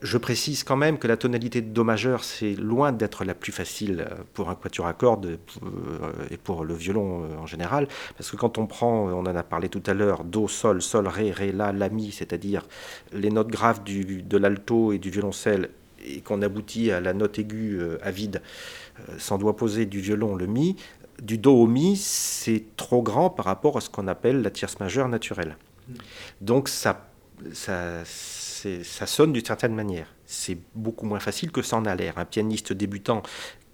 Je 0.00 0.18
précise 0.18 0.64
quand 0.64 0.76
même 0.76 0.98
que 0.98 1.06
la 1.06 1.16
tonalité 1.16 1.60
de 1.60 1.68
do 1.68 1.84
majeur, 1.84 2.24
c'est 2.24 2.54
loin 2.54 2.92
d'être 2.92 3.24
la 3.24 3.34
plus 3.34 3.52
facile 3.52 4.06
pour 4.32 4.50
un 4.50 4.54
quatuor 4.56 4.86
à 4.86 4.94
cordes 4.94 5.38
euh, 5.62 6.12
et 6.30 6.36
pour 6.36 6.64
le 6.64 6.74
violon 6.74 7.22
euh, 7.22 7.36
en 7.38 7.46
général, 7.46 7.86
parce 8.16 8.30
que 8.30 8.36
quand 8.36 8.58
on 8.58 8.66
prend, 8.66 9.08
on 9.10 9.20
en 9.20 9.36
a 9.36 9.42
parlé 9.42 9.68
tout 9.68 9.82
à 9.86 9.94
l'heure, 9.94 10.24
do, 10.24 10.48
sol, 10.48 10.82
sol, 10.82 11.06
ré, 11.06 11.30
ré, 11.30 11.52
la, 11.52 11.72
la, 11.72 11.88
mi, 11.88 12.10
c'est-à-dire 12.10 12.66
les 13.12 13.30
notes 13.30 13.48
graves 13.48 13.84
du, 13.84 14.22
de 14.22 14.36
l'alto 14.38 14.92
et 14.92 14.98
du 14.98 15.10
violoncelle, 15.10 15.68
et 16.04 16.20
qu'on 16.20 16.42
aboutit 16.42 16.90
à 16.90 17.00
la 17.00 17.12
note 17.12 17.38
aiguë 17.38 17.78
euh, 17.80 17.98
à 18.02 18.10
vide, 18.10 18.36
euh, 18.36 18.81
sans 19.18 19.38
doigt 19.38 19.56
posé 19.56 19.86
du 19.86 20.00
violon, 20.00 20.34
le 20.34 20.46
mi, 20.46 20.76
du 21.20 21.38
do 21.38 21.54
au 21.54 21.66
mi, 21.66 21.96
c'est 21.96 22.64
trop 22.76 23.02
grand 23.02 23.30
par 23.30 23.46
rapport 23.46 23.76
à 23.76 23.80
ce 23.80 23.90
qu'on 23.90 24.08
appelle 24.08 24.42
la 24.42 24.50
tierce 24.50 24.80
majeure 24.80 25.08
naturelle. 25.08 25.56
Donc 26.40 26.68
ça, 26.68 27.10
ça, 27.52 28.04
ça 28.04 29.06
sonne 29.06 29.32
d'une 29.32 29.44
certaine 29.44 29.74
manière. 29.74 30.06
C'est 30.26 30.58
beaucoup 30.74 31.06
moins 31.06 31.20
facile 31.20 31.50
que 31.50 31.62
ça 31.62 31.76
en 31.76 31.84
a 31.84 31.94
l'air. 31.94 32.18
Un 32.18 32.24
pianiste 32.24 32.72
débutant 32.72 33.22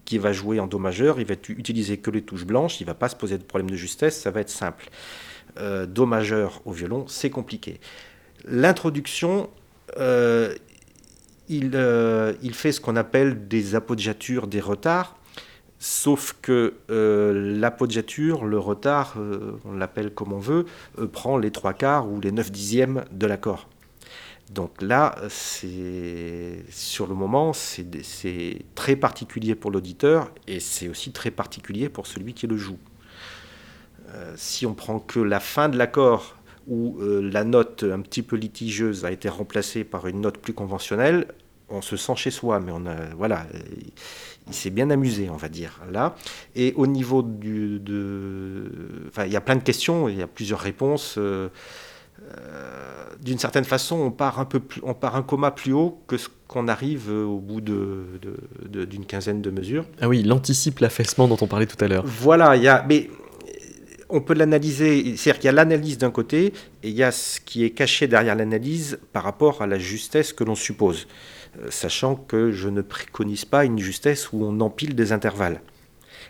qui 0.08 0.16
va 0.16 0.32
jouer 0.32 0.58
en 0.58 0.66
do 0.66 0.78
majeur, 0.78 1.20
il 1.20 1.26
va 1.26 1.34
utiliser 1.48 1.98
que 1.98 2.10
les 2.10 2.22
touches 2.22 2.46
blanches, 2.46 2.80
il 2.80 2.84
ne 2.84 2.86
va 2.86 2.94
pas 2.94 3.10
se 3.10 3.16
poser 3.16 3.36
de 3.36 3.42
problème 3.42 3.68
de 3.68 3.76
justesse, 3.76 4.18
ça 4.18 4.30
va 4.30 4.40
être 4.40 4.48
simple. 4.48 4.88
Euh, 5.58 5.84
do 5.84 6.06
majeur 6.06 6.62
au 6.64 6.72
violon, 6.72 7.04
c'est 7.08 7.28
compliqué. 7.28 7.78
L'introduction, 8.46 9.50
euh, 9.98 10.54
euh, 11.50 12.32
il, 12.42 12.54
fait 12.54 12.72
ce 12.72 12.80
qu'on 12.80 12.96
appelle 12.96 13.48
des 13.48 13.74
appoggiatures, 13.74 14.46
des 14.46 14.60
retards. 14.60 15.17
Sauf 15.78 16.36
que 16.42 16.74
euh, 16.90 17.58
l'apoggiature, 17.58 18.44
le 18.44 18.58
retard, 18.58 19.14
euh, 19.18 19.58
on 19.64 19.72
l'appelle 19.72 20.12
comme 20.12 20.32
on 20.32 20.38
veut, 20.38 20.66
prend 21.12 21.38
les 21.38 21.50
trois 21.50 21.72
quarts 21.72 22.08
ou 22.10 22.20
les 22.20 22.32
neuf 22.32 22.50
dixièmes 22.50 23.04
de 23.12 23.26
l'accord. 23.26 23.68
Donc 24.50 24.80
là, 24.80 25.14
sur 25.28 27.06
le 27.06 27.14
moment, 27.14 27.52
c'est 27.52 28.64
très 28.74 28.96
particulier 28.96 29.54
pour 29.54 29.70
l'auditeur 29.70 30.30
et 30.46 30.58
c'est 30.58 30.88
aussi 30.88 31.12
très 31.12 31.30
particulier 31.30 31.90
pour 31.90 32.06
celui 32.06 32.32
qui 32.32 32.46
le 32.46 32.56
joue. 32.56 32.78
si 34.36 34.64
on 34.64 34.72
prend 34.72 35.00
que 35.00 35.20
la 35.20 35.38
fin 35.38 35.68
de 35.68 35.76
l'accord 35.76 36.38
où 36.68 36.98
euh, 37.00 37.20
la 37.22 37.44
note 37.44 37.82
un 37.82 38.00
petit 38.00 38.22
peu 38.22 38.36
litigieuse 38.36 39.04
a 39.04 39.10
été 39.10 39.28
remplacée 39.28 39.84
par 39.84 40.06
une 40.06 40.20
note 40.20 40.38
plus 40.38 40.52
conventionnelle, 40.52 41.26
on 41.70 41.82
se 41.82 41.96
sent 41.96 42.16
chez 42.16 42.30
soi, 42.30 42.60
mais 42.60 42.72
on 42.74 42.86
a, 42.86 43.14
voilà, 43.16 43.46
il 44.46 44.54
s'est 44.54 44.70
bien 44.70 44.90
amusé, 44.90 45.28
on 45.30 45.36
va 45.36 45.48
dire, 45.48 45.80
là. 45.90 46.16
Et 46.56 46.72
au 46.76 46.86
niveau 46.86 47.22
du, 47.22 47.78
de, 47.80 48.64
enfin, 49.08 49.26
il 49.26 49.32
y 49.32 49.36
a 49.36 49.40
plein 49.40 49.56
de 49.56 49.62
questions, 49.62 50.08
il 50.08 50.18
y 50.18 50.22
a 50.22 50.26
plusieurs 50.26 50.60
réponses. 50.60 51.16
Euh, 51.18 51.48
euh, 52.20 53.04
d'une 53.22 53.38
certaine 53.38 53.64
façon, 53.64 53.96
on 53.96 54.10
part 54.10 54.40
un 54.40 54.44
peu, 54.44 54.60
plus, 54.60 54.80
on 54.84 54.94
part 54.94 55.16
un 55.16 55.22
coma 55.22 55.50
plus 55.50 55.72
haut 55.72 56.02
que 56.06 56.16
ce 56.16 56.28
qu'on 56.48 56.66
arrive 56.66 57.10
au 57.10 57.38
bout 57.38 57.60
d'une 57.60 58.06
de, 58.64 59.04
quinzaine 59.06 59.40
de 59.40 59.50
mesures. 59.50 59.84
Ah 60.00 60.08
oui, 60.08 60.20
il 60.20 60.32
anticipe 60.32 60.80
l'affaissement 60.80 61.28
dont 61.28 61.38
on 61.40 61.46
parlait 61.46 61.66
tout 61.66 61.82
à 61.84 61.88
l'heure. 61.88 62.04
Voilà, 62.06 62.56
il 62.56 62.62
y 62.62 62.68
a, 62.68 62.84
mais 62.88 63.08
on 64.08 64.20
peut 64.20 64.34
l'analyser, 64.34 65.16
c'est-à-dire 65.16 65.40
qu'il 65.40 65.46
y 65.46 65.48
a 65.48 65.52
l'analyse 65.52 65.98
d'un 65.98 66.10
côté 66.10 66.52
et 66.82 66.88
il 66.88 66.94
y 66.94 67.02
a 67.02 67.10
ce 67.12 67.40
qui 67.40 67.64
est 67.64 67.70
caché 67.70 68.06
derrière 68.06 68.34
l'analyse 68.34 68.98
par 69.12 69.22
rapport 69.22 69.62
à 69.62 69.66
la 69.66 69.78
justesse 69.78 70.32
que 70.32 70.44
l'on 70.44 70.54
suppose, 70.54 71.06
euh, 71.06 71.37
sachant 71.70 72.16
que 72.16 72.50
je 72.52 72.68
ne 72.68 72.82
préconise 72.82 73.44
pas 73.44 73.64
une 73.64 73.78
justesse 73.78 74.32
où 74.32 74.44
on 74.44 74.60
empile 74.60 74.94
des 74.94 75.12
intervalles 75.12 75.60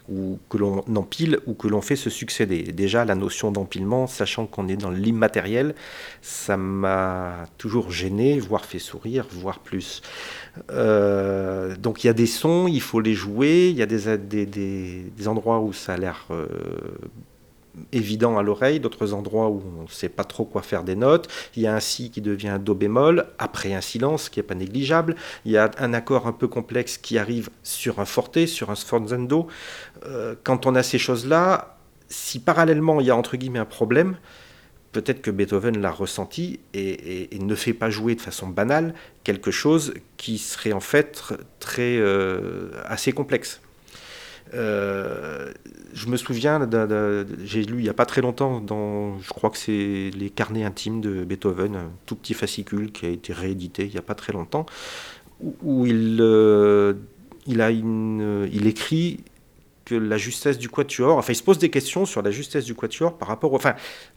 ou 0.08 0.38
que 0.48 0.56
l'on 0.56 0.84
empile 0.96 1.38
ou 1.46 1.54
que 1.54 1.68
l'on 1.68 1.82
fait 1.82 1.96
se 1.96 2.10
succéder. 2.10 2.62
Déjà, 2.62 3.04
la 3.04 3.14
notion 3.14 3.50
d'empilement, 3.52 4.06
sachant 4.06 4.46
qu'on 4.46 4.68
est 4.68 4.76
dans 4.76 4.90
l'immatériel, 4.90 5.74
ça 6.22 6.56
m'a 6.56 7.46
toujours 7.58 7.90
gêné, 7.90 8.38
voire 8.38 8.64
fait 8.64 8.78
sourire, 8.78 9.26
voire 9.30 9.58
plus. 9.58 10.02
Euh, 10.70 11.76
donc 11.76 12.04
il 12.04 12.06
y 12.06 12.10
a 12.10 12.14
des 12.14 12.26
sons, 12.26 12.66
il 12.68 12.80
faut 12.80 13.00
les 13.00 13.14
jouer, 13.14 13.68
il 13.68 13.76
y 13.76 13.82
a 13.82 13.86
des, 13.86 14.46
des, 14.46 15.28
endroits 15.28 15.60
où 15.60 15.72
ça 15.72 15.94
a 15.94 15.96
l'air 15.96 16.26
euh, 16.30 16.46
évident 17.92 18.38
à 18.38 18.42
l'oreille, 18.42 18.80
d'autres 18.80 19.12
endroits 19.12 19.48
où 19.48 19.62
on 19.78 19.82
ne 19.82 19.88
sait 19.88 20.08
pas 20.08 20.24
trop 20.24 20.44
quoi 20.44 20.62
faire 20.62 20.84
des 20.84 20.96
notes. 20.96 21.28
Il 21.56 21.62
y 21.62 21.66
a 21.66 21.74
un 21.74 21.80
si 21.80 22.10
qui 22.10 22.20
devient 22.20 22.48
un 22.48 22.58
do 22.58 22.74
bémol, 22.74 23.26
après 23.38 23.74
un 23.74 23.80
silence 23.80 24.28
qui 24.28 24.38
n'est 24.38 24.44
pas 24.44 24.54
négligeable. 24.54 25.16
Il 25.44 25.52
y 25.52 25.56
a 25.56 25.70
un 25.78 25.92
accord 25.92 26.26
un 26.26 26.32
peu 26.32 26.48
complexe 26.48 26.98
qui 26.98 27.18
arrive 27.18 27.50
sur 27.62 28.00
un 28.00 28.04
forte, 28.04 28.46
sur 28.46 28.70
un 28.70 28.74
sforzando. 28.74 29.48
Euh, 30.06 30.34
quand 30.44 30.66
on 30.66 30.74
a 30.74 30.82
ces 30.82 30.98
choses-là, 30.98 31.78
si 32.08 32.40
parallèlement 32.40 33.00
il 33.00 33.06
y 33.06 33.10
a 33.10 33.16
entre 33.16 33.36
guillemets 33.36 33.58
un 33.58 33.64
problème, 33.64 34.16
peut-être 34.92 35.22
que 35.22 35.30
Beethoven 35.30 35.78
l'a 35.78 35.90
ressenti 35.90 36.60
et, 36.74 37.28
ne 37.38 37.54
fait 37.54 37.74
pas 37.74 37.90
jouer 37.90 38.14
de 38.14 38.20
façon 38.20 38.48
banale 38.48 38.94
quelque 39.24 39.50
chose 39.50 39.94
qui 40.16 40.38
serait 40.38 40.72
en 40.72 40.80
fait 40.80 41.22
très 41.60 41.96
euh, 41.98 42.70
assez 42.84 43.12
complexe. 43.12 43.60
Euh, 44.54 45.52
je 45.94 46.06
me 46.06 46.16
souviens, 46.16 46.68
j'ai 47.44 47.62
lu 47.64 47.78
il 47.78 47.82
n'y 47.82 47.88
a 47.88 47.94
pas 47.94 48.06
très 48.06 48.20
longtemps, 48.20 48.60
dans, 48.60 49.18
je 49.20 49.28
crois 49.30 49.50
que 49.50 49.58
c'est 49.58 50.10
les 50.14 50.30
carnets 50.30 50.64
intimes 50.64 51.00
de 51.00 51.24
Beethoven, 51.24 51.76
un 51.76 51.90
tout 52.06 52.16
petit 52.16 52.34
fascicule 52.34 52.92
qui 52.92 53.06
a 53.06 53.08
été 53.08 53.32
réédité 53.32 53.84
il 53.84 53.92
n'y 53.92 53.98
a 53.98 54.02
pas 54.02 54.14
très 54.14 54.32
longtemps, 54.32 54.66
où, 55.40 55.86
il, 55.86 56.18
euh, 56.20 56.94
il, 57.46 58.66
écrit 58.66 59.24
que 59.84 59.94
la 59.94 60.18
justesse 60.18 60.58
du 60.58 60.68
quatuor, 60.68 61.16
enfin 61.16 61.32
il 61.32 61.36
se 61.36 61.42
pose 61.42 61.58
des 61.58 61.70
questions 61.70 62.06
sur 62.06 62.22
la 62.22 62.30
justesse 62.30 62.64
du 62.64 62.74
quatuor 62.74 63.16
par 63.16 63.28
rapport, 63.28 63.54
enfin, 63.54 63.74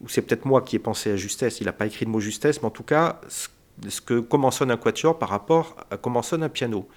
c'est 0.07 0.21
peut-être 0.21 0.45
moi 0.45 0.61
qui 0.61 0.75
ai 0.75 0.79
pensé 0.79 1.11
à 1.11 1.15
justesse, 1.15 1.61
il 1.61 1.65
n'a 1.65 1.73
pas 1.73 1.85
écrit 1.85 2.05
le 2.05 2.11
mot 2.11 2.19
justesse, 2.19 2.61
mais 2.61 2.67
en 2.67 2.71
tout 2.71 2.83
cas, 2.83 3.21
ce 3.27 4.01
que 4.01 4.19
comment 4.19 4.51
sonne 4.51 4.71
un 4.71 4.77
quatuor 4.77 5.17
par 5.17 5.29
rapport 5.29 5.75
à 5.89 5.97
comment 5.97 6.21
sonne 6.21 6.43
un 6.43 6.49
piano. 6.49 6.87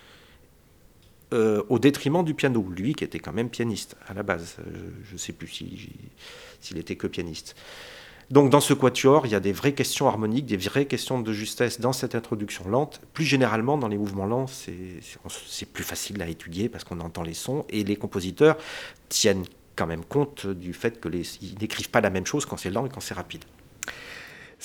Euh, 1.33 1.62
au 1.68 1.79
détriment 1.79 2.22
du 2.22 2.35
piano, 2.35 2.64
lui 2.70 2.95
qui 2.95 3.03
était 3.03 3.18
quand 3.18 3.33
même 3.33 3.49
pianiste 3.49 3.97
à 4.07 4.14
la 4.14 4.22
base. 4.22 4.57
Euh, 4.61 4.91
je 5.05 5.14
ne 5.14 5.18
sais 5.18 5.33
plus 5.33 5.49
s'il 5.49 6.79
était 6.79 6.97
que 6.97 7.07
pianiste. 7.07 7.57
Donc 8.31 8.51
dans 8.51 8.61
ce 8.61 8.72
quatuor, 8.72 9.27
il 9.27 9.33
y 9.33 9.35
a 9.35 9.41
des 9.41 9.53
vraies 9.53 9.72
questions 9.72 10.07
harmoniques, 10.07 10.47
des 10.47 10.57
vraies 10.57 10.87
questions 10.87 11.20
de 11.20 11.33
justesse 11.33 11.81
dans 11.81 11.93
cette 11.93 12.14
introduction 12.14 12.68
lente. 12.68 13.01
Plus 13.12 13.25
généralement, 13.25 13.77
dans 13.77 13.89
les 13.89 13.99
mouvements 13.99 14.27
lents, 14.27 14.47
c'est 14.47 15.72
plus 15.72 15.85
facile 15.85 16.22
à 16.22 16.29
étudier 16.29 16.68
parce 16.68 16.85
qu'on 16.85 17.01
entend 17.01 17.22
les 17.22 17.35
sons 17.35 17.64
et 17.68 17.85
les 17.85 17.97
compositeurs 17.97 18.57
tiennent 19.09 19.45
quand 19.77 19.87
même 19.87 20.05
compte 20.05 20.47
du 20.47 20.72
fait 20.72 21.01
qu'ils 21.01 21.59
n'écrivent 21.61 21.91
pas 21.91 22.01
la 22.01 22.11
même 22.11 22.27
chose 22.27 22.47
quand 22.47 22.57
c'est 22.57 22.70
lent 22.70 22.87
et 22.87 22.89
quand 22.89 23.01
c'est 23.01 23.14
rapide. 23.14 23.45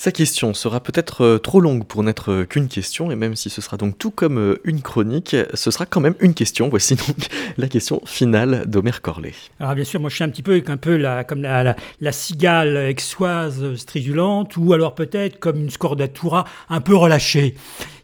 Sa 0.00 0.12
question 0.12 0.54
sera 0.54 0.80
peut-être 0.80 1.24
euh, 1.26 1.36
trop 1.36 1.60
longue 1.60 1.84
pour 1.84 2.02
n'être 2.02 2.32
euh, 2.32 2.44
qu'une 2.46 2.68
question, 2.68 3.10
et 3.10 3.16
même 3.16 3.36
si 3.36 3.50
ce 3.50 3.60
sera 3.60 3.76
donc 3.76 3.98
tout 3.98 4.10
comme 4.10 4.38
euh, 4.38 4.58
une 4.64 4.80
chronique, 4.80 5.36
ce 5.52 5.70
sera 5.70 5.84
quand 5.84 6.00
même 6.00 6.14
une 6.20 6.32
question. 6.32 6.70
Voici 6.70 6.94
donc 6.94 7.28
la 7.58 7.68
question 7.68 8.00
finale 8.06 8.64
d'Omer 8.66 9.02
Corlet. 9.02 9.34
Alors 9.58 9.74
bien 9.74 9.84
sûr, 9.84 10.00
moi 10.00 10.08
je 10.08 10.14
suis 10.14 10.24
un 10.24 10.30
petit 10.30 10.42
peu 10.42 10.62
la, 10.96 11.24
comme 11.24 11.42
la, 11.42 11.76
la, 12.00 12.12
cigale 12.12 12.78
exoise 12.78 13.74
stridulante, 13.74 14.56
ou 14.56 14.72
alors 14.72 14.94
peut-être 14.94 15.38
comme 15.38 15.58
une 15.58 15.70
scordatura 15.70 16.46
un 16.70 16.80
peu 16.80 16.96
relâchée. 16.96 17.54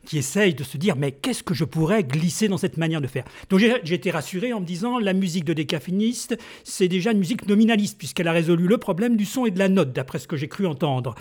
Qui 0.06 0.16
essaye 0.18 0.54
de 0.54 0.64
se 0.64 0.78
dire 0.78 0.96
mais 0.96 1.12
qu'est-ce 1.12 1.42
que 1.42 1.52
je 1.52 1.64
pourrais 1.64 2.04
glisser 2.04 2.48
dans 2.48 2.56
cette 2.56 2.78
manière 2.78 3.02
de 3.02 3.06
faire? 3.06 3.24
Donc 3.50 3.60
j'ai 3.60 3.94
été 3.94 4.10
rassuré 4.10 4.52
en 4.52 4.60
me 4.60 4.64
disant 4.64 4.98
la 4.98 5.12
musique 5.12 5.44
de 5.44 5.52
décaffiniste, 5.52 6.38
c'est 6.64 6.88
déjà 6.88 7.12
une 7.12 7.18
musique 7.18 7.46
nominaliste 7.46 7.98
puisqu'elle 7.98 8.28
a 8.28 8.32
résolu 8.32 8.66
le 8.66 8.78
problème 8.78 9.16
du 9.16 9.26
son 9.26 9.44
et 9.44 9.50
de 9.50 9.58
la 9.58 9.68
note, 9.68 9.92
d'après 9.92 10.18
ce 10.18 10.28
que 10.28 10.36
j'ai 10.36 10.48
cru 10.48 10.66
entendre. 10.66 11.14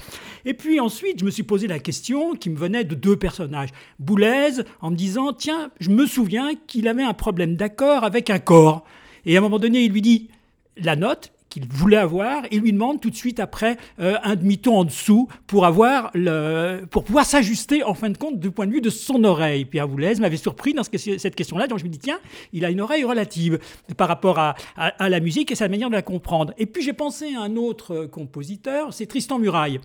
Et 0.46 0.54
puis 0.54 0.80
ensuite, 0.80 1.20
je 1.20 1.26
me 1.26 1.32
suis 1.32 1.44
posé 1.44 1.68
la 1.68 1.80
question 1.80 2.36
qui 2.36 2.50
me 2.50 2.58
venait 2.58 2.84
de 2.86 2.96
deux 2.96 3.18
personnages. 3.18 3.70
Boulez, 4.00 4.62
en 4.80 4.92
me 4.92 4.96
disant 4.96 5.34
tiens, 5.34 5.72
je 5.80 5.90
me 5.90 6.06
souviens 6.06 6.52
qu'il 6.68 6.88
avait 6.88 7.04
un 7.04 7.14
problème 7.14 7.56
d'accord 7.56 8.04
avec 8.04 8.30
un 8.30 8.40
corps. 8.40 8.86
Et 9.26 9.36
à 9.36 9.40
un 9.40 9.42
moment 9.42 9.60
donné, 9.60 9.84
il 9.84 9.92
lui 9.92 10.02
dit 10.02 10.30
la 10.78 10.96
note, 10.96 11.32
qu'il 11.56 11.68
voulait 11.70 11.95
avoir 11.95 12.43
il 12.51 12.60
lui 12.60 12.74
demande 12.74 12.99
tout 12.99 13.10
de 13.10 13.16
suite 13.16 13.39
après 13.39 13.78
euh, 14.01 14.18
un 14.24 14.36
demi-ton 14.36 14.80
en 14.80 14.84
dessous 14.84 15.30
pour 15.47 15.66
avoir 15.66 16.12
le, 16.14 16.82
pour 16.91 17.06
pouvoir 17.06 17.26
s'ajuster 17.26 17.82
en 17.84 17.93
fin 17.93 18.10
de 18.10 18.18
compte 18.18 18.39
du 18.39 18.51
point 18.51 18.68
de 18.68 18.74
vue 18.74 18.82
de 18.82 18.89
son 18.89 19.24
oreille. 19.24 19.64
Pierre 19.64 19.88
Boulez 19.88 20.16
m'avait 20.16 20.36
surpris 20.36 20.74
dans 20.74 20.84
cette 20.84 21.36
question-là, 21.36 21.68
donc 21.68 21.80
je 21.80 21.86
me 21.86 21.89
dis 21.89 21.99
tiens, 21.99 22.20
il 22.51 22.66
a 22.66 22.70
une 22.70 22.82
oreille 22.82 23.06
relative 23.06 23.60
par 23.95 24.10
rapport 24.10 24.38
à, 24.38 24.56
la 24.99 25.20
musique 25.22 25.51
et 25.51 25.56
sa 25.56 25.70
manière 25.70 25.89
de 25.89 25.95
la 25.95 26.01
comprendre. 26.01 26.53
Et 26.58 26.66
puis 26.66 26.84
j'ai 26.84 26.93
pensé 26.93 27.36
à 27.36 27.41
un 27.41 27.56
autre 27.56 28.06
compositeur, 28.06 28.93
c'est 28.93 29.06
Tristan 29.06 29.39
Muraille. 29.39 29.80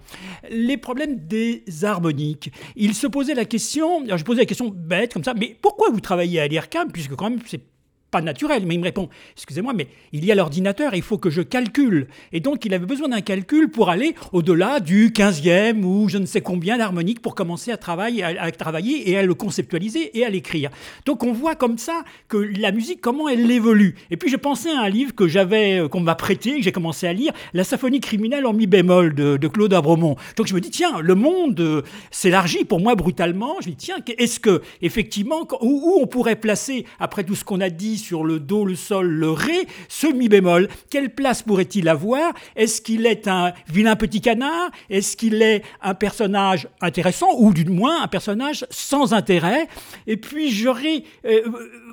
Les 0.50 0.76
problèmes 0.76 1.16
des 1.26 1.62
harmoniques. 1.82 2.50
Il 2.74 2.94
se 2.94 3.06
posait 3.06 3.34
la 3.34 3.44
question, 3.44 4.02
alors 4.04 4.18
je 4.18 4.24
posais 4.24 4.40
la 4.40 4.46
question 4.46 4.72
bête 4.74 5.12
comme 5.12 5.24
ça, 5.24 5.34
mais 5.34 5.56
pourquoi 5.60 5.90
vous 5.90 6.00
travaillez 6.00 6.40
à 6.40 6.48
l'IRCAM 6.48 6.90
puisque 6.90 7.14
quand 7.14 7.30
même 7.30 7.40
c'est 7.46 7.62
pas 8.10 8.20
naturel, 8.20 8.64
mais 8.66 8.74
il 8.74 8.78
me 8.78 8.84
répond, 8.84 9.08
excusez-moi, 9.36 9.72
mais 9.72 9.86
il 10.12 10.24
y 10.24 10.32
a 10.32 10.34
l'ordinateur, 10.34 10.94
il 10.94 11.02
faut 11.02 11.18
que 11.18 11.30
je 11.30 11.42
calcule. 11.42 12.08
Et 12.32 12.40
donc 12.40 12.64
il 12.64 12.74
avait 12.74 12.86
besoin 12.86 13.08
d'un 13.08 13.20
calcul 13.20 13.70
pour 13.70 13.88
aller 13.88 14.14
au-delà 14.32 14.80
du 14.80 15.10
15e 15.10 15.84
ou 15.84 16.08
je 16.08 16.18
ne 16.18 16.26
sais 16.26 16.40
combien 16.40 16.78
d'harmoniques 16.78 17.22
pour 17.22 17.34
commencer 17.34 17.70
à 17.70 17.76
travailler, 17.76 18.24
à, 18.24 18.50
travailler 18.50 19.10
et 19.10 19.16
à 19.16 19.22
le 19.22 19.34
conceptualiser 19.34 20.18
et 20.18 20.24
à 20.24 20.30
l'écrire. 20.30 20.70
Donc 21.06 21.22
on 21.22 21.32
voit 21.32 21.54
comme 21.54 21.78
ça 21.78 22.04
que 22.28 22.36
la 22.36 22.72
musique, 22.72 23.00
comment 23.00 23.28
elle 23.28 23.50
évolue. 23.50 23.94
Et 24.10 24.16
puis 24.16 24.28
je 24.28 24.36
pensais 24.36 24.70
à 24.70 24.80
un 24.80 24.88
livre 24.88 25.14
que 25.14 25.28
j'avais, 25.28 25.80
euh, 25.80 25.88
qu'on 25.88 26.00
m'a 26.00 26.14
prêté, 26.14 26.56
que 26.56 26.62
j'ai 26.62 26.72
commencé 26.72 27.06
à 27.06 27.12
lire, 27.12 27.32
La 27.54 27.64
symphonie 27.64 28.00
criminelle 28.00 28.46
en 28.46 28.52
mi 28.52 28.66
bémol 28.66 29.14
de, 29.14 29.50
Claude 29.50 29.74
Abromont. 29.74 30.16
Donc 30.36 30.46
je 30.46 30.54
me 30.54 30.60
dis, 30.60 30.70
tiens, 30.70 31.00
le 31.00 31.14
monde 31.14 31.58
euh, 31.60 31.82
s'élargit 32.10 32.64
pour 32.64 32.80
moi 32.80 32.94
brutalement. 32.94 33.56
Je 33.60 33.68
me 33.68 33.74
dis, 33.74 33.86
tiens, 33.86 33.96
est-ce 34.18 34.38
que 34.38 34.62
effectivement, 34.80 35.46
où 35.60 35.98
on 36.00 36.06
pourrait 36.06 36.36
placer, 36.36 36.86
après 37.00 37.24
tout 37.24 37.34
ce 37.34 37.44
qu'on 37.44 37.60
a 37.60 37.68
dit, 37.68 37.99
sur 38.00 38.24
le 38.24 38.40
Do, 38.40 38.64
le 38.64 38.74
Sol, 38.74 39.06
le 39.08 39.30
Ré, 39.30 39.68
ce 39.88 40.06
Mi 40.06 40.28
bémol. 40.28 40.68
Quelle 40.90 41.14
place 41.14 41.42
pourrait-il 41.42 41.88
avoir? 41.88 42.32
Est-ce 42.56 42.80
qu'il 42.80 43.06
est 43.06 43.28
un 43.28 43.52
vilain 43.68 43.96
petit 43.96 44.20
canard? 44.20 44.70
Est-ce 44.88 45.16
qu'il 45.16 45.42
est 45.42 45.62
un 45.82 45.94
personnage 45.94 46.68
intéressant 46.80 47.28
ou 47.38 47.52
du 47.52 47.64
moins 47.66 48.02
un 48.02 48.08
personnage 48.08 48.66
sans 48.70 49.12
intérêt? 49.14 49.68
Et 50.06 50.16
puis 50.16 50.50
j'aurais 50.50 51.04
euh, 51.24 51.42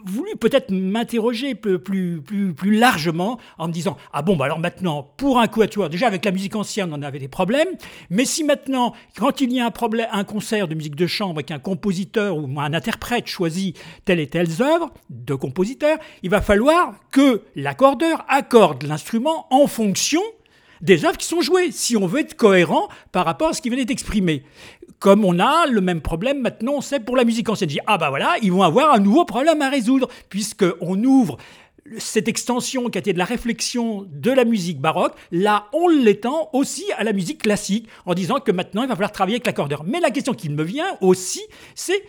voulu 0.05 0.35
peut-être 0.35 0.71
m'interroger 0.71 1.55
plus, 1.55 1.79
plus, 1.79 2.21
plus, 2.21 2.77
largement 2.77 3.39
en 3.57 3.67
me 3.67 3.73
disant 3.73 3.97
Ah 4.13 4.21
bon, 4.21 4.35
bah 4.35 4.45
alors 4.45 4.59
maintenant, 4.59 5.11
pour 5.17 5.39
un 5.39 5.47
quatuor, 5.47 5.89
déjà 5.89 6.07
avec 6.07 6.25
la 6.25 6.31
musique 6.31 6.55
ancienne, 6.55 6.89
on 6.93 7.01
avait 7.01 7.19
des 7.19 7.27
problèmes, 7.27 7.69
mais 8.09 8.25
si 8.25 8.43
maintenant, 8.43 8.93
quand 9.17 9.41
il 9.41 9.51
y 9.51 9.59
a 9.59 9.65
un, 9.65 9.71
problème, 9.71 10.07
un 10.11 10.23
concert 10.23 10.67
de 10.67 10.75
musique 10.75 10.95
de 10.95 11.07
chambre 11.07 11.35
avec 11.35 11.51
un 11.51 11.59
compositeur 11.59 12.37
ou 12.37 12.59
un 12.59 12.73
interprète 12.73 13.27
choisit 13.27 13.77
telle 14.05 14.19
et 14.19 14.27
telle 14.27 14.47
œuvre 14.61 14.91
de 15.09 15.33
compositeur, 15.33 15.97
il 16.23 16.29
va 16.29 16.41
falloir 16.41 16.93
que 17.11 17.43
l'accordeur 17.55 18.25
accorde 18.27 18.83
l'instrument 18.83 19.47
en 19.51 19.67
fonction 19.67 20.21
des 20.81 21.05
œuvres 21.05 21.17
qui 21.17 21.27
sont 21.27 21.41
jouées, 21.41 21.71
si 21.71 21.97
on 21.97 22.07
veut 22.07 22.21
être 22.21 22.35
cohérent 22.35 22.87
par 23.11 23.25
rapport 23.25 23.49
à 23.49 23.53
ce 23.53 23.61
qui 23.61 23.69
venait 23.69 23.85
d'exprimer. 23.85 24.43
Comme 24.99 25.25
on 25.25 25.39
a 25.39 25.67
le 25.67 25.81
même 25.81 26.01
problème 26.01 26.41
maintenant, 26.41 26.73
on 26.77 26.81
sait 26.81 26.99
pour 26.99 27.15
la 27.15 27.23
musique 27.23 27.49
ancienne. 27.49 27.69
Ah 27.85 27.97
bah 27.97 28.09
voilà, 28.09 28.35
ils 28.41 28.51
vont 28.51 28.63
avoir 28.63 28.93
un 28.93 28.99
nouveau 28.99 29.25
problème 29.25 29.61
à 29.61 29.69
résoudre, 29.69 30.07
puisqu'on 30.29 31.03
ouvre 31.03 31.37
cette 31.97 32.27
extension 32.27 32.89
qui 32.89 32.97
a 32.97 32.99
été 32.99 33.13
de 33.13 33.17
la 33.17 33.25
réflexion 33.25 34.05
de 34.09 34.31
la 34.31 34.45
musique 34.45 34.79
baroque, 34.79 35.13
là, 35.31 35.67
on 35.73 35.87
l'étend 35.87 36.49
aussi 36.53 36.83
à 36.97 37.03
la 37.03 37.13
musique 37.13 37.43
classique, 37.43 37.87
en 38.05 38.13
disant 38.13 38.39
que 38.39 38.51
maintenant, 38.51 38.83
il 38.83 38.89
va 38.89 38.95
falloir 38.95 39.11
travailler 39.11 39.35
avec 39.35 39.47
l'accordeur. 39.47 39.83
Mais 39.85 39.99
la 39.99 40.11
question 40.11 40.33
qui 40.33 40.49
me 40.49 40.63
vient 40.63 40.97
aussi, 41.01 41.41
c'est 41.75 42.03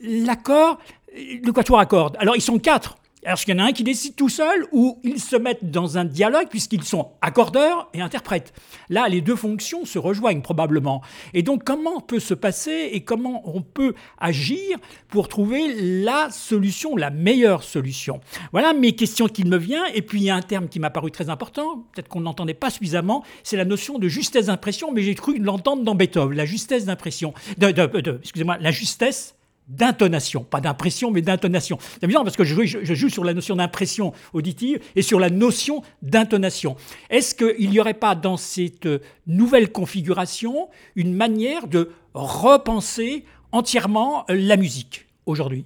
l'accord, 0.00 0.78
le 1.14 1.50
quatuor 1.52 1.78
à 1.78 1.86
cordes. 1.86 2.16
Alors, 2.18 2.36
ils 2.36 2.42
sont 2.42 2.58
quatre. 2.58 2.96
Alors, 3.24 3.38
qu'il 3.38 3.54
y 3.54 3.56
en 3.56 3.62
a 3.62 3.68
un 3.68 3.72
qui 3.72 3.84
décide 3.84 4.16
tout 4.16 4.28
seul 4.28 4.66
ou 4.72 4.98
ils 5.04 5.20
se 5.20 5.36
mettent 5.36 5.70
dans 5.70 5.96
un 5.96 6.04
dialogue 6.04 6.48
puisqu'ils 6.50 6.82
sont 6.82 7.12
accordeurs 7.20 7.88
et 7.94 8.00
interprètes? 8.00 8.52
Là, 8.90 9.08
les 9.08 9.20
deux 9.20 9.36
fonctions 9.36 9.84
se 9.84 9.98
rejoignent 9.98 10.42
probablement. 10.42 11.02
Et 11.32 11.44
donc, 11.44 11.62
comment 11.62 12.00
peut 12.00 12.18
se 12.18 12.34
passer 12.34 12.90
et 12.92 13.04
comment 13.04 13.42
on 13.44 13.62
peut 13.62 13.94
agir 14.18 14.76
pour 15.08 15.28
trouver 15.28 15.72
la 16.02 16.30
solution, 16.30 16.96
la 16.96 17.10
meilleure 17.10 17.62
solution? 17.62 18.20
Voilà 18.50 18.72
mes 18.72 18.96
questions 18.96 19.28
qui 19.28 19.44
me 19.44 19.56
viennent. 19.56 19.82
Et 19.94 20.02
puis, 20.02 20.20
il 20.20 20.24
y 20.24 20.30
a 20.30 20.34
un 20.34 20.42
terme 20.42 20.68
qui 20.68 20.80
m'a 20.80 20.90
paru 20.90 21.12
très 21.12 21.30
important, 21.30 21.86
peut-être 21.94 22.08
qu'on 22.08 22.22
n'entendait 22.22 22.54
pas 22.54 22.70
suffisamment, 22.70 23.22
c'est 23.44 23.56
la 23.56 23.64
notion 23.64 24.00
de 24.00 24.08
justesse 24.08 24.46
d'impression, 24.46 24.90
mais 24.90 25.02
j'ai 25.02 25.14
cru 25.14 25.38
l'entendre 25.38 25.84
dans 25.84 25.94
Beethoven. 25.94 26.36
La 26.36 26.44
justesse 26.44 26.86
d'impression, 26.86 27.34
excusez-moi, 27.60 28.58
la 28.58 28.70
justesse 28.72 29.36
d'intonation, 29.68 30.44
pas 30.44 30.60
d'impression, 30.60 31.10
mais 31.10 31.22
d'intonation. 31.22 31.78
C'est 31.94 32.04
amusant 32.04 32.24
parce 32.24 32.36
que 32.36 32.44
je, 32.44 32.94
joue 32.94 33.08
sur 33.08 33.24
la 33.24 33.34
notion 33.34 33.56
d'impression 33.56 34.12
auditive 34.32 34.80
et 34.96 35.02
sur 35.02 35.20
la 35.20 35.30
notion 35.30 35.82
d'intonation. 36.02 36.76
Est-ce 37.10 37.34
qu'il 37.34 37.70
n'y 37.70 37.80
aurait 37.80 37.94
pas 37.94 38.14
dans 38.14 38.36
cette 38.36 38.88
nouvelle 39.26 39.72
configuration 39.72 40.68
une 40.96 41.14
manière 41.14 41.68
de 41.68 41.90
repenser 42.14 43.24
entièrement 43.52 44.24
la 44.28 44.56
musique 44.56 45.06
aujourd'hui? 45.26 45.64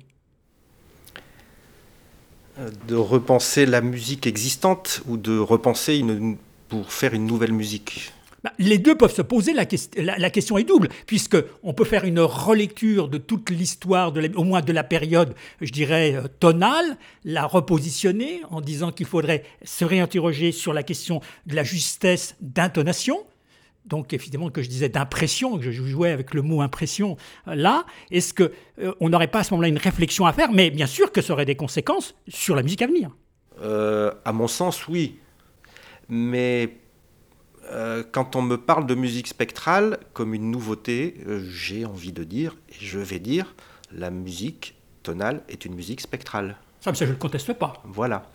De 2.89 2.95
repenser 2.95 3.67
la 3.67 3.81
musique 3.81 4.27
existante 4.27 5.03
ou 5.07 5.17
de 5.17 5.39
repenser 5.39 6.03
pour 6.69 6.93
faire 6.93 7.13
une 7.13 7.27
nouvelle 7.27 7.53
musique? 7.53 8.13
Les 8.59 8.79
deux 8.79 8.97
peuvent 8.97 9.15
se 9.15 9.23
poser, 9.23 9.53
la, 9.53 9.65
question 9.67 10.59
est 10.59 10.65
double, 10.65 10.89
puisqu'on 11.07 11.73
peut 11.75 11.85
faire 11.85 12.05
une 12.05 12.21
relecture 12.21 13.09
de 13.09 13.19
toute 13.19 13.51
l'histoire, 13.51 14.13
au 14.35 14.45
moins 14.45 14.61
de 14.61 14.73
la 14.73 14.85
période, 14.85 15.35
je 15.61 15.73
dirais, 15.73 16.15
euh, 16.15 16.29
tonale, 16.41 16.97
la 17.25 17.47
repositionner 17.47 18.43
en 18.51 18.61
disant 18.61 18.93
qu'il 18.93 19.07
faudrait 19.07 19.45
se 19.65 19.85
réinterroger 19.85 20.53
sur 20.53 20.73
la 20.73 20.83
question 20.83 21.21
de 21.47 21.55
la 21.55 21.65
justesse 21.65 22.37
d'intonation, 22.41 23.19
donc 23.87 24.13
évidemment 24.13 24.51
que 24.51 24.63
je 24.63 24.69
disais 24.69 24.89
d'impression, 24.89 25.59
que 25.59 25.71
je 25.71 25.83
jouais 25.85 26.11
avec 26.11 26.35
le 26.35 26.43
mot 26.43 26.61
impression 26.61 27.17
euh, 27.49 27.55
là, 27.55 27.85
est-ce 28.11 28.35
qu'on 28.35 28.49
euh, 28.81 28.93
n'aurait 29.01 29.29
pas 29.29 29.41
à 29.41 29.45
ce 29.45 29.53
moment-là 29.55 29.69
une 29.69 29.79
réflexion 29.79 30.27
à 30.27 30.33
faire? 30.33 30.51
Mais 30.53 30.71
bien 30.71 30.87
sûr 30.87 31.13
que 31.13 31.23
ça 31.23 31.33
aurait 31.33 31.45
des 31.45 31.57
conséquences 31.57 32.15
sur 32.29 32.57
la 32.57 32.63
musique 32.63 32.83
à 32.83 32.87
venir. 32.87 33.11
à 33.63 34.33
mon 34.33 34.49
sens, 34.49 34.89
oui. 34.89 35.19
Mais 36.09 36.71
euh, 37.71 38.03
quand 38.11 38.37
on 38.37 38.43
me 38.43 38.57
parle 38.57 38.87
de 38.87 38.95
musique 38.95 39.27
spectrale 39.27 39.99
comme 40.13 40.35
une 40.35 40.51
nouveauté, 40.51 41.17
euh, 41.27 41.43
j'ai 41.51 41.85
envie 41.85 42.13
de 42.13 42.25
dire, 42.25 42.57
et 42.69 42.85
je 42.85 42.99
vais 42.99 43.19
dire, 43.19 43.55
la 43.93 44.11
musique 44.11 44.77
tonale 45.03 45.43
est 45.49 45.65
une 45.65 45.75
musique 45.75 46.01
spectrale. 46.01 46.57
Ça, 46.81 46.93
je 46.93 47.05
ne 47.05 47.11
le 47.11 47.17
conteste 47.17 47.53
pas. 47.55 47.83
Voilà. 47.85 48.31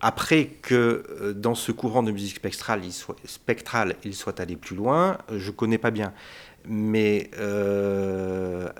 Après 0.00 0.46
que 0.62 1.04
euh, 1.20 1.32
dans 1.34 1.54
ce 1.54 1.72
courant 1.72 2.02
de 2.02 2.12
musique 2.12 2.36
spectrale, 2.36 2.84
il 2.84 2.92
soit, 2.92 3.16
spectrale, 3.24 3.96
il 4.04 4.14
soit 4.14 4.40
allé 4.40 4.56
plus 4.56 4.76
loin, 4.76 5.18
je 5.30 5.50
ne 5.50 5.54
connais 5.54 5.78
pas 5.78 5.90
bien 5.90 6.12
mais 6.66 7.30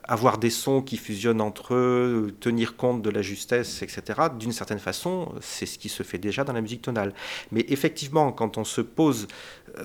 avoir 0.06 0.36
des 0.36 0.50
sons 0.50 0.82
qui 0.82 0.98
fusionnent 0.98 1.40
entre 1.40 1.74
eux, 1.74 2.36
tenir 2.38 2.76
compte 2.76 3.00
de 3.00 3.08
la 3.08 3.22
justesse, 3.22 3.82
etc., 3.82 4.20
d'une 4.38 4.52
certaine 4.52 4.78
façon, 4.78 5.32
c'est 5.40 5.64
ce 5.64 5.78
qui 5.78 5.88
se 5.88 6.02
fait 6.02 6.18
déjà 6.18 6.44
dans 6.44 6.52
la 6.52 6.60
musique 6.60 6.82
tonale. 6.82 7.14
Mais 7.52 7.64
effectivement, 7.68 8.32
quand 8.32 8.58
on 8.58 8.64
se 8.64 8.82
pose 8.82 9.28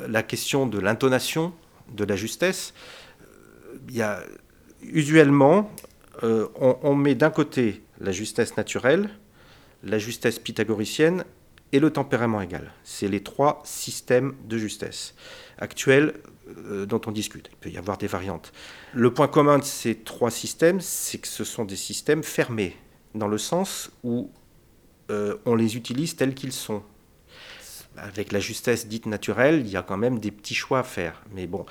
la 0.07 0.23
question 0.23 0.65
de 0.65 0.79
l'intonation, 0.79 1.53
de 1.93 2.03
la 2.03 2.15
justesse, 2.15 2.73
euh, 3.21 3.77
il 3.89 3.95
y 3.95 4.01
a, 4.01 4.23
usuellement, 4.81 5.71
on 6.21 6.95
met 6.95 7.13
d'un 7.13 7.29
côté 7.29 7.83
la 7.99 8.13
justesse 8.13 8.55
naturelle, 8.55 9.09
la 9.83 9.99
justesse 9.99 10.39
pythagoricienne 10.39 11.25
et 11.71 11.79
le 11.79 11.91
tempérament 11.91 12.41
égal. 12.41 12.71
C'est 12.83 13.07
les 13.07 13.21
trois 13.21 13.61
systèmes 13.65 14.35
de 14.47 14.57
justesse 14.57 15.13
actuels 15.57 16.13
euh, 16.69 16.85
dont 16.85 17.01
on 17.05 17.11
discute. 17.11 17.49
Il 17.51 17.57
peut 17.57 17.69
y 17.69 17.77
avoir 17.77 17.97
des 17.97 18.07
variantes. 18.07 18.53
Le 18.93 19.13
point 19.13 19.27
commun 19.27 19.59
de 19.59 19.63
ces 19.63 19.95
trois 19.95 20.31
systèmes, 20.31 20.79
c'est 20.79 21.17
que 21.17 21.27
ce 21.27 21.43
sont 21.43 21.65
des 21.65 21.75
systèmes 21.75 22.23
fermés, 22.23 22.77
dans 23.13 23.27
le 23.27 23.37
sens 23.37 23.91
où 24.03 24.29
euh, 25.11 25.37
on 25.45 25.55
les 25.55 25.75
utilise 25.75 26.15
tels 26.15 26.33
qu'ils 26.33 26.51
sont. 26.51 26.83
Avec 27.97 28.31
la 28.31 28.39
justesse 28.39 28.87
dite 28.87 29.05
naturelle, 29.05 29.61
il 29.61 29.69
y 29.69 29.77
a 29.77 29.81
quand 29.81 29.97
même 29.97 30.19
des 30.19 30.31
petits 30.31 30.55
choix 30.55 30.79
à 30.79 30.83
faire. 30.83 31.21
Mais 31.33 31.47
bon, 31.47 31.65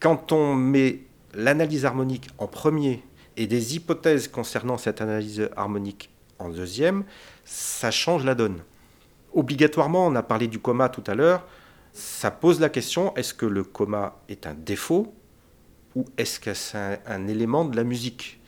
quand 0.00 0.32
on 0.32 0.54
met 0.54 1.00
l'analyse 1.34 1.84
harmonique 1.84 2.28
en 2.38 2.46
premier 2.46 3.02
et 3.36 3.46
des 3.46 3.76
hypothèses 3.76 4.28
concernant 4.28 4.78
cette 4.78 5.00
analyse 5.00 5.48
harmonique 5.56 6.10
en 6.38 6.48
deuxième, 6.48 7.04
ça 7.44 7.90
change 7.90 8.24
la 8.24 8.34
donne. 8.34 8.62
Obligatoirement, 9.32 10.06
on 10.06 10.14
a 10.14 10.22
parlé 10.22 10.48
du 10.48 10.58
coma 10.58 10.88
tout 10.88 11.04
à 11.06 11.14
l'heure, 11.14 11.46
ça 11.92 12.30
pose 12.30 12.60
la 12.60 12.68
question, 12.68 13.14
est-ce 13.16 13.34
que 13.34 13.46
le 13.46 13.64
coma 13.64 14.16
est 14.28 14.46
un 14.46 14.54
défaut 14.54 15.12
ou 15.96 16.04
est-ce 16.16 16.38
que 16.40 16.54
c'est 16.54 17.00
un, 17.06 17.28
élément 17.28 17.64
de 17.64 17.76
la 17.76 17.84
musique? 17.84 18.40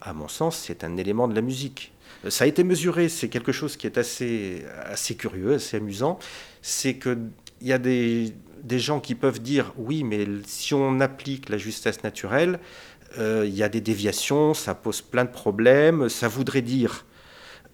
À 0.00 0.12
mon 0.12 0.28
sens, 0.28 0.56
c'est 0.56 0.84
un 0.84 0.96
élément 0.96 1.28
de 1.28 1.34
la 1.34 1.40
musique. 1.40 1.92
Ça 2.28 2.44
a 2.44 2.46
été 2.46 2.64
mesuré, 2.64 3.08
c'est 3.08 3.28
quelque 3.28 3.52
chose 3.52 3.76
qui 3.76 3.86
est 3.86 3.98
assez, 3.98 4.64
assez 4.84 5.16
curieux, 5.16 5.54
assez 5.54 5.76
amusant. 5.76 6.18
C'est 6.60 6.94
qu'il 6.94 7.30
y 7.60 7.72
a 7.72 7.78
des, 7.78 8.32
des, 8.62 8.78
gens 8.78 9.00
qui 9.00 9.14
peuvent 9.14 9.40
dire 9.40 9.72
oui, 9.76 10.04
mais 10.04 10.26
si 10.46 10.72
on 10.72 11.00
applique 11.00 11.48
la 11.48 11.58
justesse 11.58 12.04
naturelle, 12.04 12.60
euh, 13.18 13.44
il 13.46 13.54
y 13.54 13.62
a 13.62 13.68
des 13.68 13.80
déviations, 13.80 14.54
ça 14.54 14.74
pose 14.74 15.02
plein 15.02 15.24
de 15.24 15.30
problèmes. 15.30 16.08
Ça 16.08 16.28
voudrait 16.28 16.62
dire 16.62 17.04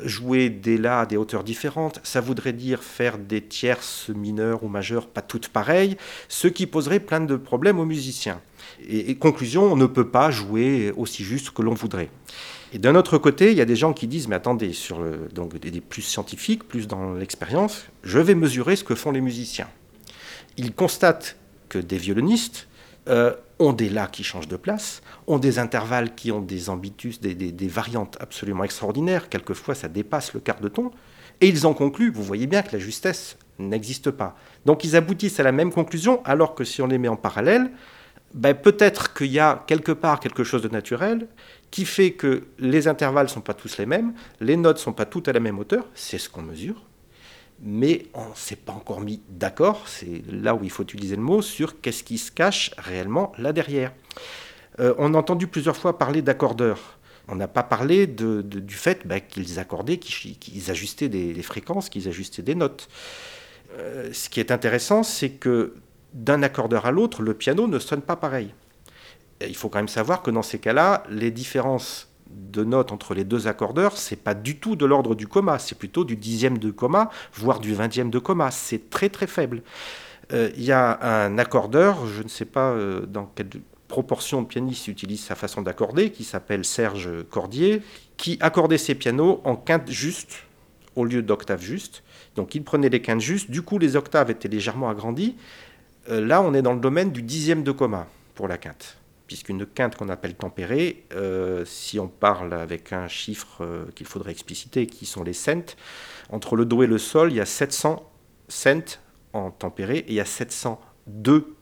jouer 0.00 0.48
des 0.48 0.78
La 0.78 1.00
à 1.00 1.06
des 1.06 1.16
hauteurs 1.16 1.44
différentes, 1.44 2.00
ça 2.02 2.20
voudrait 2.20 2.52
dire 2.52 2.82
faire 2.82 3.18
des 3.18 3.42
tierces 3.42 4.10
mineures 4.10 4.62
ou 4.62 4.68
majeures 4.68 5.08
pas 5.08 5.22
toutes 5.22 5.48
pareilles, 5.48 5.96
ce 6.28 6.48
qui 6.48 6.66
poserait 6.66 7.00
plein 7.00 7.20
de 7.20 7.36
problèmes 7.36 7.80
aux 7.80 7.84
musiciens. 7.84 8.40
Et, 8.88 9.16
conclusion, 9.16 9.64
on 9.64 9.76
ne 9.76 9.86
peut 9.86 10.08
pas 10.08 10.30
jouer 10.30 10.92
aussi 10.96 11.24
juste 11.24 11.50
que 11.50 11.62
l'on 11.62 11.74
voudrait. 11.74 12.10
Et 12.72 12.78
d'un 12.78 12.94
autre 12.94 13.18
côté, 13.18 13.50
il 13.50 13.56
y 13.56 13.60
a 13.60 13.64
des 13.64 13.76
gens 13.76 13.92
qui 13.92 14.06
disent, 14.06 14.28
mais 14.28 14.36
attendez, 14.36 14.72
sur 14.72 15.00
donc 15.32 15.56
des 15.58 15.80
plus 15.80 16.02
scientifiques, 16.02 16.68
plus 16.68 16.86
dans 16.86 17.12
l'expérience, 17.14 17.86
je 18.02 18.18
vais 18.18 18.34
mesurer 18.34 18.76
ce 18.76 18.84
que 18.84 18.94
font 18.94 19.10
les 19.10 19.22
musiciens. 19.22 19.68
Ils 20.58 20.74
constatent 20.74 21.36
que 21.68 21.78
des 21.78 21.98
violonistes 21.98 22.68
euh, 23.08 23.32
ont 23.58 23.72
des 23.72 23.88
La 23.88 24.06
qui 24.06 24.22
changent 24.22 24.48
de 24.48 24.56
place, 24.56 25.02
ont 25.26 25.38
des 25.38 25.58
intervalles 25.58 26.14
qui 26.14 26.30
ont 26.30 26.40
des 26.40 26.68
ambitus, 26.68 27.20
des, 27.20 27.34
des, 27.34 27.68
variantes 27.68 28.16
absolument 28.20 28.64
extraordinaires, 28.64 29.28
quelquefois 29.28 29.74
ça 29.74 29.88
dépasse 29.88 30.34
le 30.34 30.40
quart 30.40 30.60
de 30.60 30.68
ton, 30.68 30.90
et 31.40 31.48
ils 31.48 31.66
en 31.66 31.74
concluent, 31.74 32.10
vous 32.10 32.22
voyez 32.22 32.46
bien 32.46 32.62
que 32.62 32.72
la 32.72 32.78
justesse 32.78 33.36
n'existe 33.58 34.10
pas. 34.10 34.36
Donc 34.66 34.84
ils 34.84 34.94
aboutissent 34.94 35.40
à 35.40 35.42
la 35.42 35.52
même 35.52 35.72
conclusion, 35.72 36.22
alors 36.24 36.54
que 36.54 36.64
si 36.64 36.82
on 36.82 36.86
les 36.86 36.98
met 36.98 37.08
en 37.08 37.16
parallèle, 37.16 37.70
ben, 38.34 38.54
peut-être 38.54 39.14
qu'il 39.14 39.32
y 39.32 39.38
a 39.38 39.64
quelque 39.66 39.92
part 39.92 40.20
quelque 40.20 40.44
chose 40.44 40.62
de 40.62 40.68
naturel 40.68 41.26
qui 41.70 41.84
fait 41.84 42.12
que 42.12 42.46
les 42.58 42.88
intervalles 42.88 43.26
ne 43.26 43.30
sont 43.30 43.40
pas 43.40 43.54
tous 43.54 43.78
les 43.78 43.86
mêmes, 43.86 44.14
les 44.40 44.56
notes 44.56 44.76
ne 44.76 44.82
sont 44.82 44.92
pas 44.92 45.06
toutes 45.06 45.28
à 45.28 45.32
la 45.32 45.40
même 45.40 45.58
hauteur, 45.58 45.86
c'est 45.94 46.18
ce 46.18 46.28
qu'on 46.28 46.42
mesure, 46.42 46.82
mais 47.60 48.06
on 48.14 48.30
ne 48.30 48.34
s'est 48.34 48.56
pas 48.56 48.72
encore 48.72 49.00
mis 49.00 49.20
d'accord, 49.28 49.86
c'est 49.86 50.22
là 50.30 50.54
où 50.54 50.60
il 50.62 50.70
faut 50.70 50.82
utiliser 50.82 51.16
le 51.16 51.22
mot, 51.22 51.42
sur 51.42 51.80
qu'est-ce 51.80 52.04
qui 52.04 52.18
se 52.18 52.30
cache 52.30 52.70
réellement 52.78 53.32
là 53.38 53.52
derrière. 53.52 53.92
Euh, 54.80 54.94
on 54.98 55.14
a 55.14 55.18
entendu 55.18 55.46
plusieurs 55.46 55.76
fois 55.76 55.98
parler 55.98 56.22
d'accordeurs. 56.22 56.98
On 57.26 57.34
n'a 57.34 57.48
pas 57.48 57.62
parlé 57.62 58.06
du 58.06 58.74
fait 58.74 59.06
bah, 59.06 59.20
qu'ils 59.20 59.58
accordaient, 59.58 59.98
qu'ils 59.98 60.70
ajustaient 60.70 61.10
des, 61.10 61.42
fréquences, 61.42 61.90
qu'ils 61.90 62.08
ajustaient 62.08 62.42
des 62.42 62.54
notes. 62.54 62.88
Euh, 63.76 64.10
ce 64.14 64.30
qui 64.30 64.40
est 64.40 64.50
intéressant, 64.50 65.02
c'est 65.02 65.30
que 65.30 65.74
d'un 66.14 66.42
accordeur 66.42 66.86
à 66.86 66.90
l'autre, 66.90 67.20
le 67.20 67.34
piano 67.34 67.66
ne 67.66 67.78
sonne 67.78 68.00
pas 68.00 68.16
pareil. 68.16 68.54
Il 69.46 69.56
faut 69.56 69.68
quand 69.68 69.78
même 69.78 69.88
savoir 69.88 70.22
que 70.22 70.30
dans 70.30 70.42
ces 70.42 70.58
cas-là, 70.58 71.04
les 71.10 71.30
différences 71.30 72.08
de 72.30 72.64
notes 72.64 72.92
entre 72.92 73.14
les 73.14 73.24
deux 73.24 73.46
accordeurs, 73.48 73.96
c'est 73.96 74.16
pas 74.16 74.34
du 74.34 74.58
tout 74.58 74.76
de 74.76 74.84
l'ordre 74.84 75.14
du 75.14 75.26
comma, 75.26 75.58
c'est 75.58 75.78
plutôt 75.78 76.04
du 76.04 76.16
dixième 76.16 76.58
de 76.58 76.70
comma, 76.70 77.10
voire 77.34 77.60
du 77.60 77.74
vingtième 77.74 78.10
de 78.10 78.18
comma. 78.18 78.50
C'est 78.50 78.90
très 78.90 79.08
très 79.08 79.26
faible. 79.26 79.62
Euh, 80.32 80.50
il 80.56 80.64
y 80.64 80.72
a 80.72 80.98
un 81.02 81.38
accordeur, 81.38 82.06
je 82.06 82.22
ne 82.22 82.28
sais 82.28 82.44
pas 82.44 82.70
euh, 82.70 83.06
dans 83.06 83.26
quelle 83.26 83.48
proportion 83.88 84.42
de 84.42 84.46
pianistes 84.46 84.88
utilise 84.88 85.24
sa 85.24 85.34
façon 85.34 85.62
d'accorder, 85.62 86.10
qui 86.10 86.24
s'appelle 86.24 86.64
Serge 86.64 87.08
Cordier, 87.30 87.82
qui 88.18 88.36
accordait 88.40 88.78
ses 88.78 88.94
pianos 88.94 89.40
en 89.44 89.56
quinte 89.56 89.90
juste 89.90 90.42
au 90.96 91.04
lieu 91.04 91.22
d'octave 91.22 91.62
juste. 91.62 92.02
Donc 92.36 92.54
il 92.54 92.62
prenait 92.62 92.90
les 92.90 93.00
quintes 93.00 93.20
justes, 93.20 93.50
du 93.50 93.62
coup 93.62 93.78
les 93.78 93.96
octaves 93.96 94.30
étaient 94.30 94.48
légèrement 94.48 94.90
agrandies. 94.90 95.36
Euh, 96.10 96.24
là, 96.24 96.42
on 96.42 96.52
est 96.52 96.62
dans 96.62 96.74
le 96.74 96.80
domaine 96.80 97.10
du 97.10 97.22
dixième 97.22 97.62
de 97.62 97.72
comma 97.72 98.06
pour 98.34 98.48
la 98.48 98.58
quinte 98.58 98.98
puisqu'une 99.28 99.66
quinte 99.66 99.94
qu'on 99.94 100.08
appelle 100.08 100.34
tempérée, 100.34 101.04
euh, 101.12 101.64
si 101.64 102.00
on 102.00 102.08
parle 102.08 102.54
avec 102.54 102.92
un 102.92 103.06
chiffre 103.06 103.58
euh, 103.60 103.84
qu'il 103.94 104.06
faudrait 104.06 104.32
expliciter, 104.32 104.86
qui 104.86 105.06
sont 105.06 105.22
les 105.22 105.34
cents, 105.34 105.76
entre 106.30 106.56
le 106.56 106.64
Do 106.64 106.82
et 106.82 106.86
le 106.86 106.98
Sol, 106.98 107.30
il 107.30 107.36
y 107.36 107.40
a 107.40 107.46
700 107.46 108.10
cents 108.48 108.98
en 109.34 109.50
tempéré 109.50 109.98
et 109.98 110.08
il 110.08 110.14
y 110.14 110.20
a 110.20 110.24
702 110.24 111.54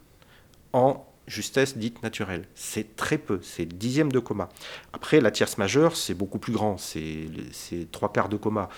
en 0.73 1.05
justesse 1.27 1.77
dite 1.77 2.05
naturelle. 2.05 2.47
C'est 2.55 2.95
très 2.95 3.19
peu, 3.19 3.41
c'est 3.43 3.65
le 3.65 3.73
dixième 3.73 4.13
de 4.13 4.21
comma. 4.21 4.49
Après, 4.93 5.21
la 5.21 5.33
tierce 5.33 5.59
majeure, 5.59 5.97
c'est 5.97 6.15
beaucoup 6.15 6.39
plus 6.39 6.53
grand, 6.53 6.79
c'est 6.79 7.29
trois 7.91 8.13
quarts 8.13 8.29
de 8.29 8.37
comma. 8.37 8.69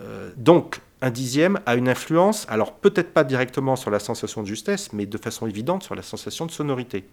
Euh, 0.00 0.32
donc, 0.36 0.80
un 1.00 1.10
dixième 1.10 1.60
a 1.64 1.76
une 1.76 1.88
influence, 1.88 2.44
alors 2.48 2.74
peut-être 2.74 3.12
pas 3.12 3.22
directement 3.22 3.76
sur 3.76 3.90
la 3.90 4.00
sensation 4.00 4.42
de 4.42 4.48
justesse, 4.48 4.92
mais 4.92 5.06
de 5.06 5.18
façon 5.18 5.46
évidente 5.46 5.84
sur 5.84 5.94
la 5.94 6.02
sensation 6.02 6.44
de 6.46 6.50
sonorité. 6.50 7.04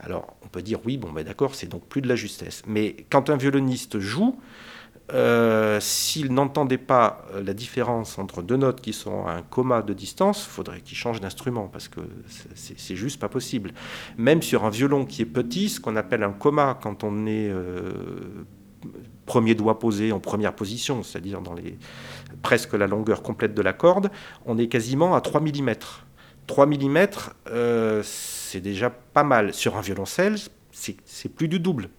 Alors, 0.00 0.36
on 0.44 0.48
peut 0.48 0.62
dire 0.62 0.78
oui, 0.84 0.96
bon, 0.96 1.12
ben 1.12 1.24
d'accord, 1.24 1.54
c'est 1.54 1.66
donc 1.66 1.86
plus 1.86 2.00
de 2.00 2.08
la 2.08 2.16
justesse. 2.16 2.62
Mais 2.66 2.96
quand 3.10 3.30
un 3.30 3.36
violoniste 3.36 3.98
joue, 3.98 4.38
euh, 5.14 5.80
s'il 5.80 6.34
n'entendait 6.34 6.76
pas 6.76 7.24
euh, 7.32 7.42
la 7.42 7.54
différence 7.54 8.18
entre 8.18 8.42
deux 8.42 8.58
notes 8.58 8.82
qui 8.82 8.92
sont 8.92 9.26
à 9.26 9.32
un 9.32 9.42
coma 9.42 9.80
de 9.80 9.94
distance, 9.94 10.44
il 10.46 10.50
faudrait 10.50 10.80
qu'il 10.82 10.98
change 10.98 11.20
d'instrument 11.20 11.66
parce 11.68 11.88
que 11.88 12.00
c'est 12.54 12.96
juste 12.96 13.18
pas 13.18 13.30
possible. 13.30 13.72
Même 14.18 14.42
sur 14.42 14.66
un 14.66 14.70
violon 14.70 15.06
qui 15.06 15.22
est 15.22 15.26
petit, 15.26 15.70
ce 15.70 15.80
qu'on 15.80 15.96
appelle 15.96 16.22
un 16.22 16.32
coma 16.32 16.78
quand 16.82 17.04
on 17.04 17.26
est 17.26 17.48
euh, 17.48 17.90
premier 19.24 19.54
doigt 19.54 19.78
posé 19.78 20.12
en 20.12 20.20
première 20.20 20.54
position, 20.54 21.02
c'est-à-dire 21.02 21.40
dans 21.40 21.54
presque 22.42 22.74
la 22.74 22.86
longueur 22.86 23.22
complète 23.22 23.54
de 23.54 23.62
la 23.62 23.72
corde, 23.72 24.10
on 24.44 24.58
est 24.58 24.68
quasiment 24.68 25.14
à 25.14 25.22
3 25.22 25.40
mm. 25.40 25.74
3 26.46 26.66
mm, 26.66 27.06
c'est 28.48 28.60
déjà 28.60 28.90
pas 28.90 29.24
mal. 29.24 29.52
Sur 29.52 29.76
un 29.76 29.80
violoncelle, 29.80 30.36
c'est 30.72 31.28
plus 31.28 31.48
du 31.48 31.60
double. 31.60 31.90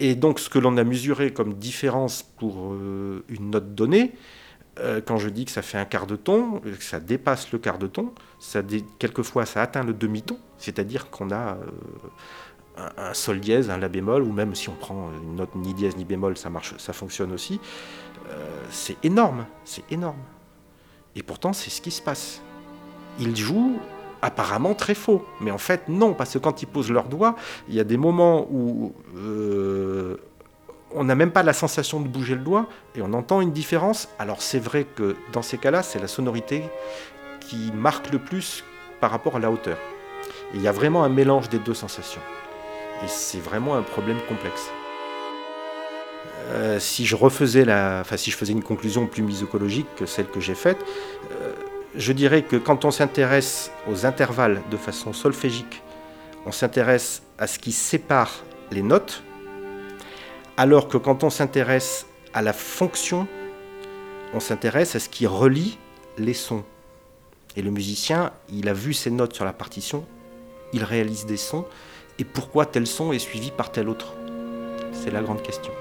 Et 0.00 0.14
donc 0.14 0.40
ce 0.40 0.50
que 0.50 0.58
l'on 0.58 0.76
a 0.76 0.84
mesuré 0.84 1.32
comme 1.32 1.54
différence 1.54 2.22
pour 2.22 2.72
euh, 2.72 3.24
une 3.28 3.50
note 3.50 3.74
donnée, 3.74 4.12
euh, 4.78 5.00
quand 5.04 5.16
je 5.16 5.30
dis 5.30 5.46
que 5.46 5.50
ça 5.50 5.62
fait 5.62 5.78
un 5.78 5.86
quart 5.86 6.06
de 6.06 6.16
ton, 6.16 6.60
que 6.60 6.82
ça 6.82 7.00
dépasse 7.00 7.50
le 7.52 7.58
quart 7.58 7.78
de 7.78 7.86
ton, 7.86 8.12
ça 8.38 8.62
quelquefois 8.98 9.46
ça 9.46 9.62
atteint 9.62 9.84
le 9.84 9.94
demi-ton, 9.94 10.38
c'est-à-dire 10.58 11.10
qu'on 11.10 11.30
a 11.30 11.56
euh, 11.56 12.88
un, 12.98 13.14
sol 13.14 13.40
dièse, 13.40 13.70
un 13.70 13.78
la 13.78 13.88
bémol, 13.88 14.22
ou 14.22 14.32
même 14.32 14.54
si 14.54 14.68
on 14.68 14.74
prend 14.74 15.10
une 15.22 15.36
note 15.36 15.54
ni 15.54 15.72
dièse 15.72 15.96
ni 15.96 16.04
bémol, 16.04 16.36
ça 16.36 16.50
marche, 16.50 16.74
ça 16.76 16.92
fonctionne 16.92 17.32
aussi. 17.32 17.58
c'est 18.70 19.02
énorme, 19.02 19.46
c'est 19.64 19.84
énorme. 19.90 20.20
Et 21.14 21.22
pourtant 21.22 21.54
c'est 21.54 21.70
ce 21.70 21.80
qui 21.80 21.90
se 21.90 22.02
passe. 22.02 22.42
Il 23.18 23.34
joue 23.34 23.80
apparemment 24.22 24.74
très 24.74 24.94
faux. 24.94 25.24
Mais 25.40 25.50
en 25.50 25.58
fait, 25.58 25.88
non, 25.88 26.14
parce 26.14 26.34
que 26.34 26.38
quand 26.38 26.62
ils 26.62 26.66
posent 26.66 26.90
leurs 26.90 27.08
doigts, 27.08 27.36
il 27.68 27.74
y 27.74 27.80
a 27.80 27.84
des 27.84 27.96
moments 27.96 28.46
où 28.50 28.92
euh, 29.16 30.16
on 30.94 31.04
n'a 31.04 31.14
même 31.14 31.30
pas 31.30 31.42
la 31.42 31.52
sensation 31.52 32.00
de 32.00 32.08
bouger 32.08 32.34
le 32.34 32.40
doigt 32.40 32.66
et 32.94 33.02
on 33.02 33.12
entend 33.12 33.40
une 33.40 33.52
différence. 33.52 34.08
Alors 34.18 34.42
c'est 34.42 34.58
vrai 34.58 34.84
que 34.84 35.16
dans 35.32 35.42
ces 35.42 35.58
cas-là, 35.58 35.82
c'est 35.82 35.98
la 35.98 36.08
sonorité 36.08 36.62
qui 37.40 37.70
marque 37.74 38.12
le 38.12 38.18
plus 38.18 38.64
par 39.00 39.10
rapport 39.10 39.36
à 39.36 39.38
la 39.38 39.50
hauteur. 39.50 39.76
il 40.54 40.62
y 40.62 40.68
a 40.68 40.72
vraiment 40.72 41.04
un 41.04 41.08
mélange 41.08 41.48
des 41.48 41.58
deux 41.58 41.74
sensations. 41.74 42.20
Et 43.04 43.08
c'est 43.08 43.40
vraiment 43.40 43.74
un 43.74 43.82
problème 43.82 44.18
complexe. 44.26 44.70
Euh, 46.48 46.78
si 46.78 47.04
je 47.04 47.16
refaisais 47.16 47.64
la, 47.64 47.98
enfin 48.00 48.16
si 48.16 48.30
je 48.30 48.36
faisais 48.36 48.52
une 48.52 48.62
conclusion 48.62 49.06
plus 49.06 49.22
musicologique 49.22 49.88
que 49.96 50.06
celle 50.06 50.28
que 50.28 50.40
j'ai 50.40 50.54
faite, 50.54 50.78
euh, 51.32 51.52
je 51.96 52.12
dirais 52.12 52.42
que 52.42 52.56
quand 52.56 52.84
on 52.84 52.90
s'intéresse 52.90 53.70
aux 53.88 54.06
intervalles 54.06 54.62
de 54.70 54.76
façon 54.76 55.12
solfégique, 55.12 55.82
on 56.44 56.52
s'intéresse 56.52 57.22
à 57.38 57.46
ce 57.46 57.58
qui 57.58 57.72
sépare 57.72 58.44
les 58.70 58.82
notes, 58.82 59.22
alors 60.56 60.88
que 60.88 60.98
quand 60.98 61.24
on 61.24 61.30
s'intéresse 61.30 62.06
à 62.34 62.42
la 62.42 62.52
fonction, 62.52 63.26
on 64.34 64.40
s'intéresse 64.40 64.94
à 64.94 65.00
ce 65.00 65.08
qui 65.08 65.26
relie 65.26 65.78
les 66.18 66.34
sons. 66.34 66.64
Et 67.56 67.62
le 67.62 67.70
musicien, 67.70 68.32
il 68.50 68.68
a 68.68 68.74
vu 68.74 68.92
ces 68.92 69.10
notes 69.10 69.34
sur 69.34 69.44
la 69.44 69.52
partition, 69.52 70.04
il 70.72 70.84
réalise 70.84 71.26
des 71.26 71.38
sons, 71.38 71.64
et 72.18 72.24
pourquoi 72.24 72.66
tel 72.66 72.86
son 72.86 73.12
est 73.12 73.18
suivi 73.18 73.50
par 73.50 73.72
tel 73.72 73.88
autre? 73.88 74.14
C'est 74.92 75.10
la 75.10 75.22
grande 75.22 75.42
question. 75.42 75.72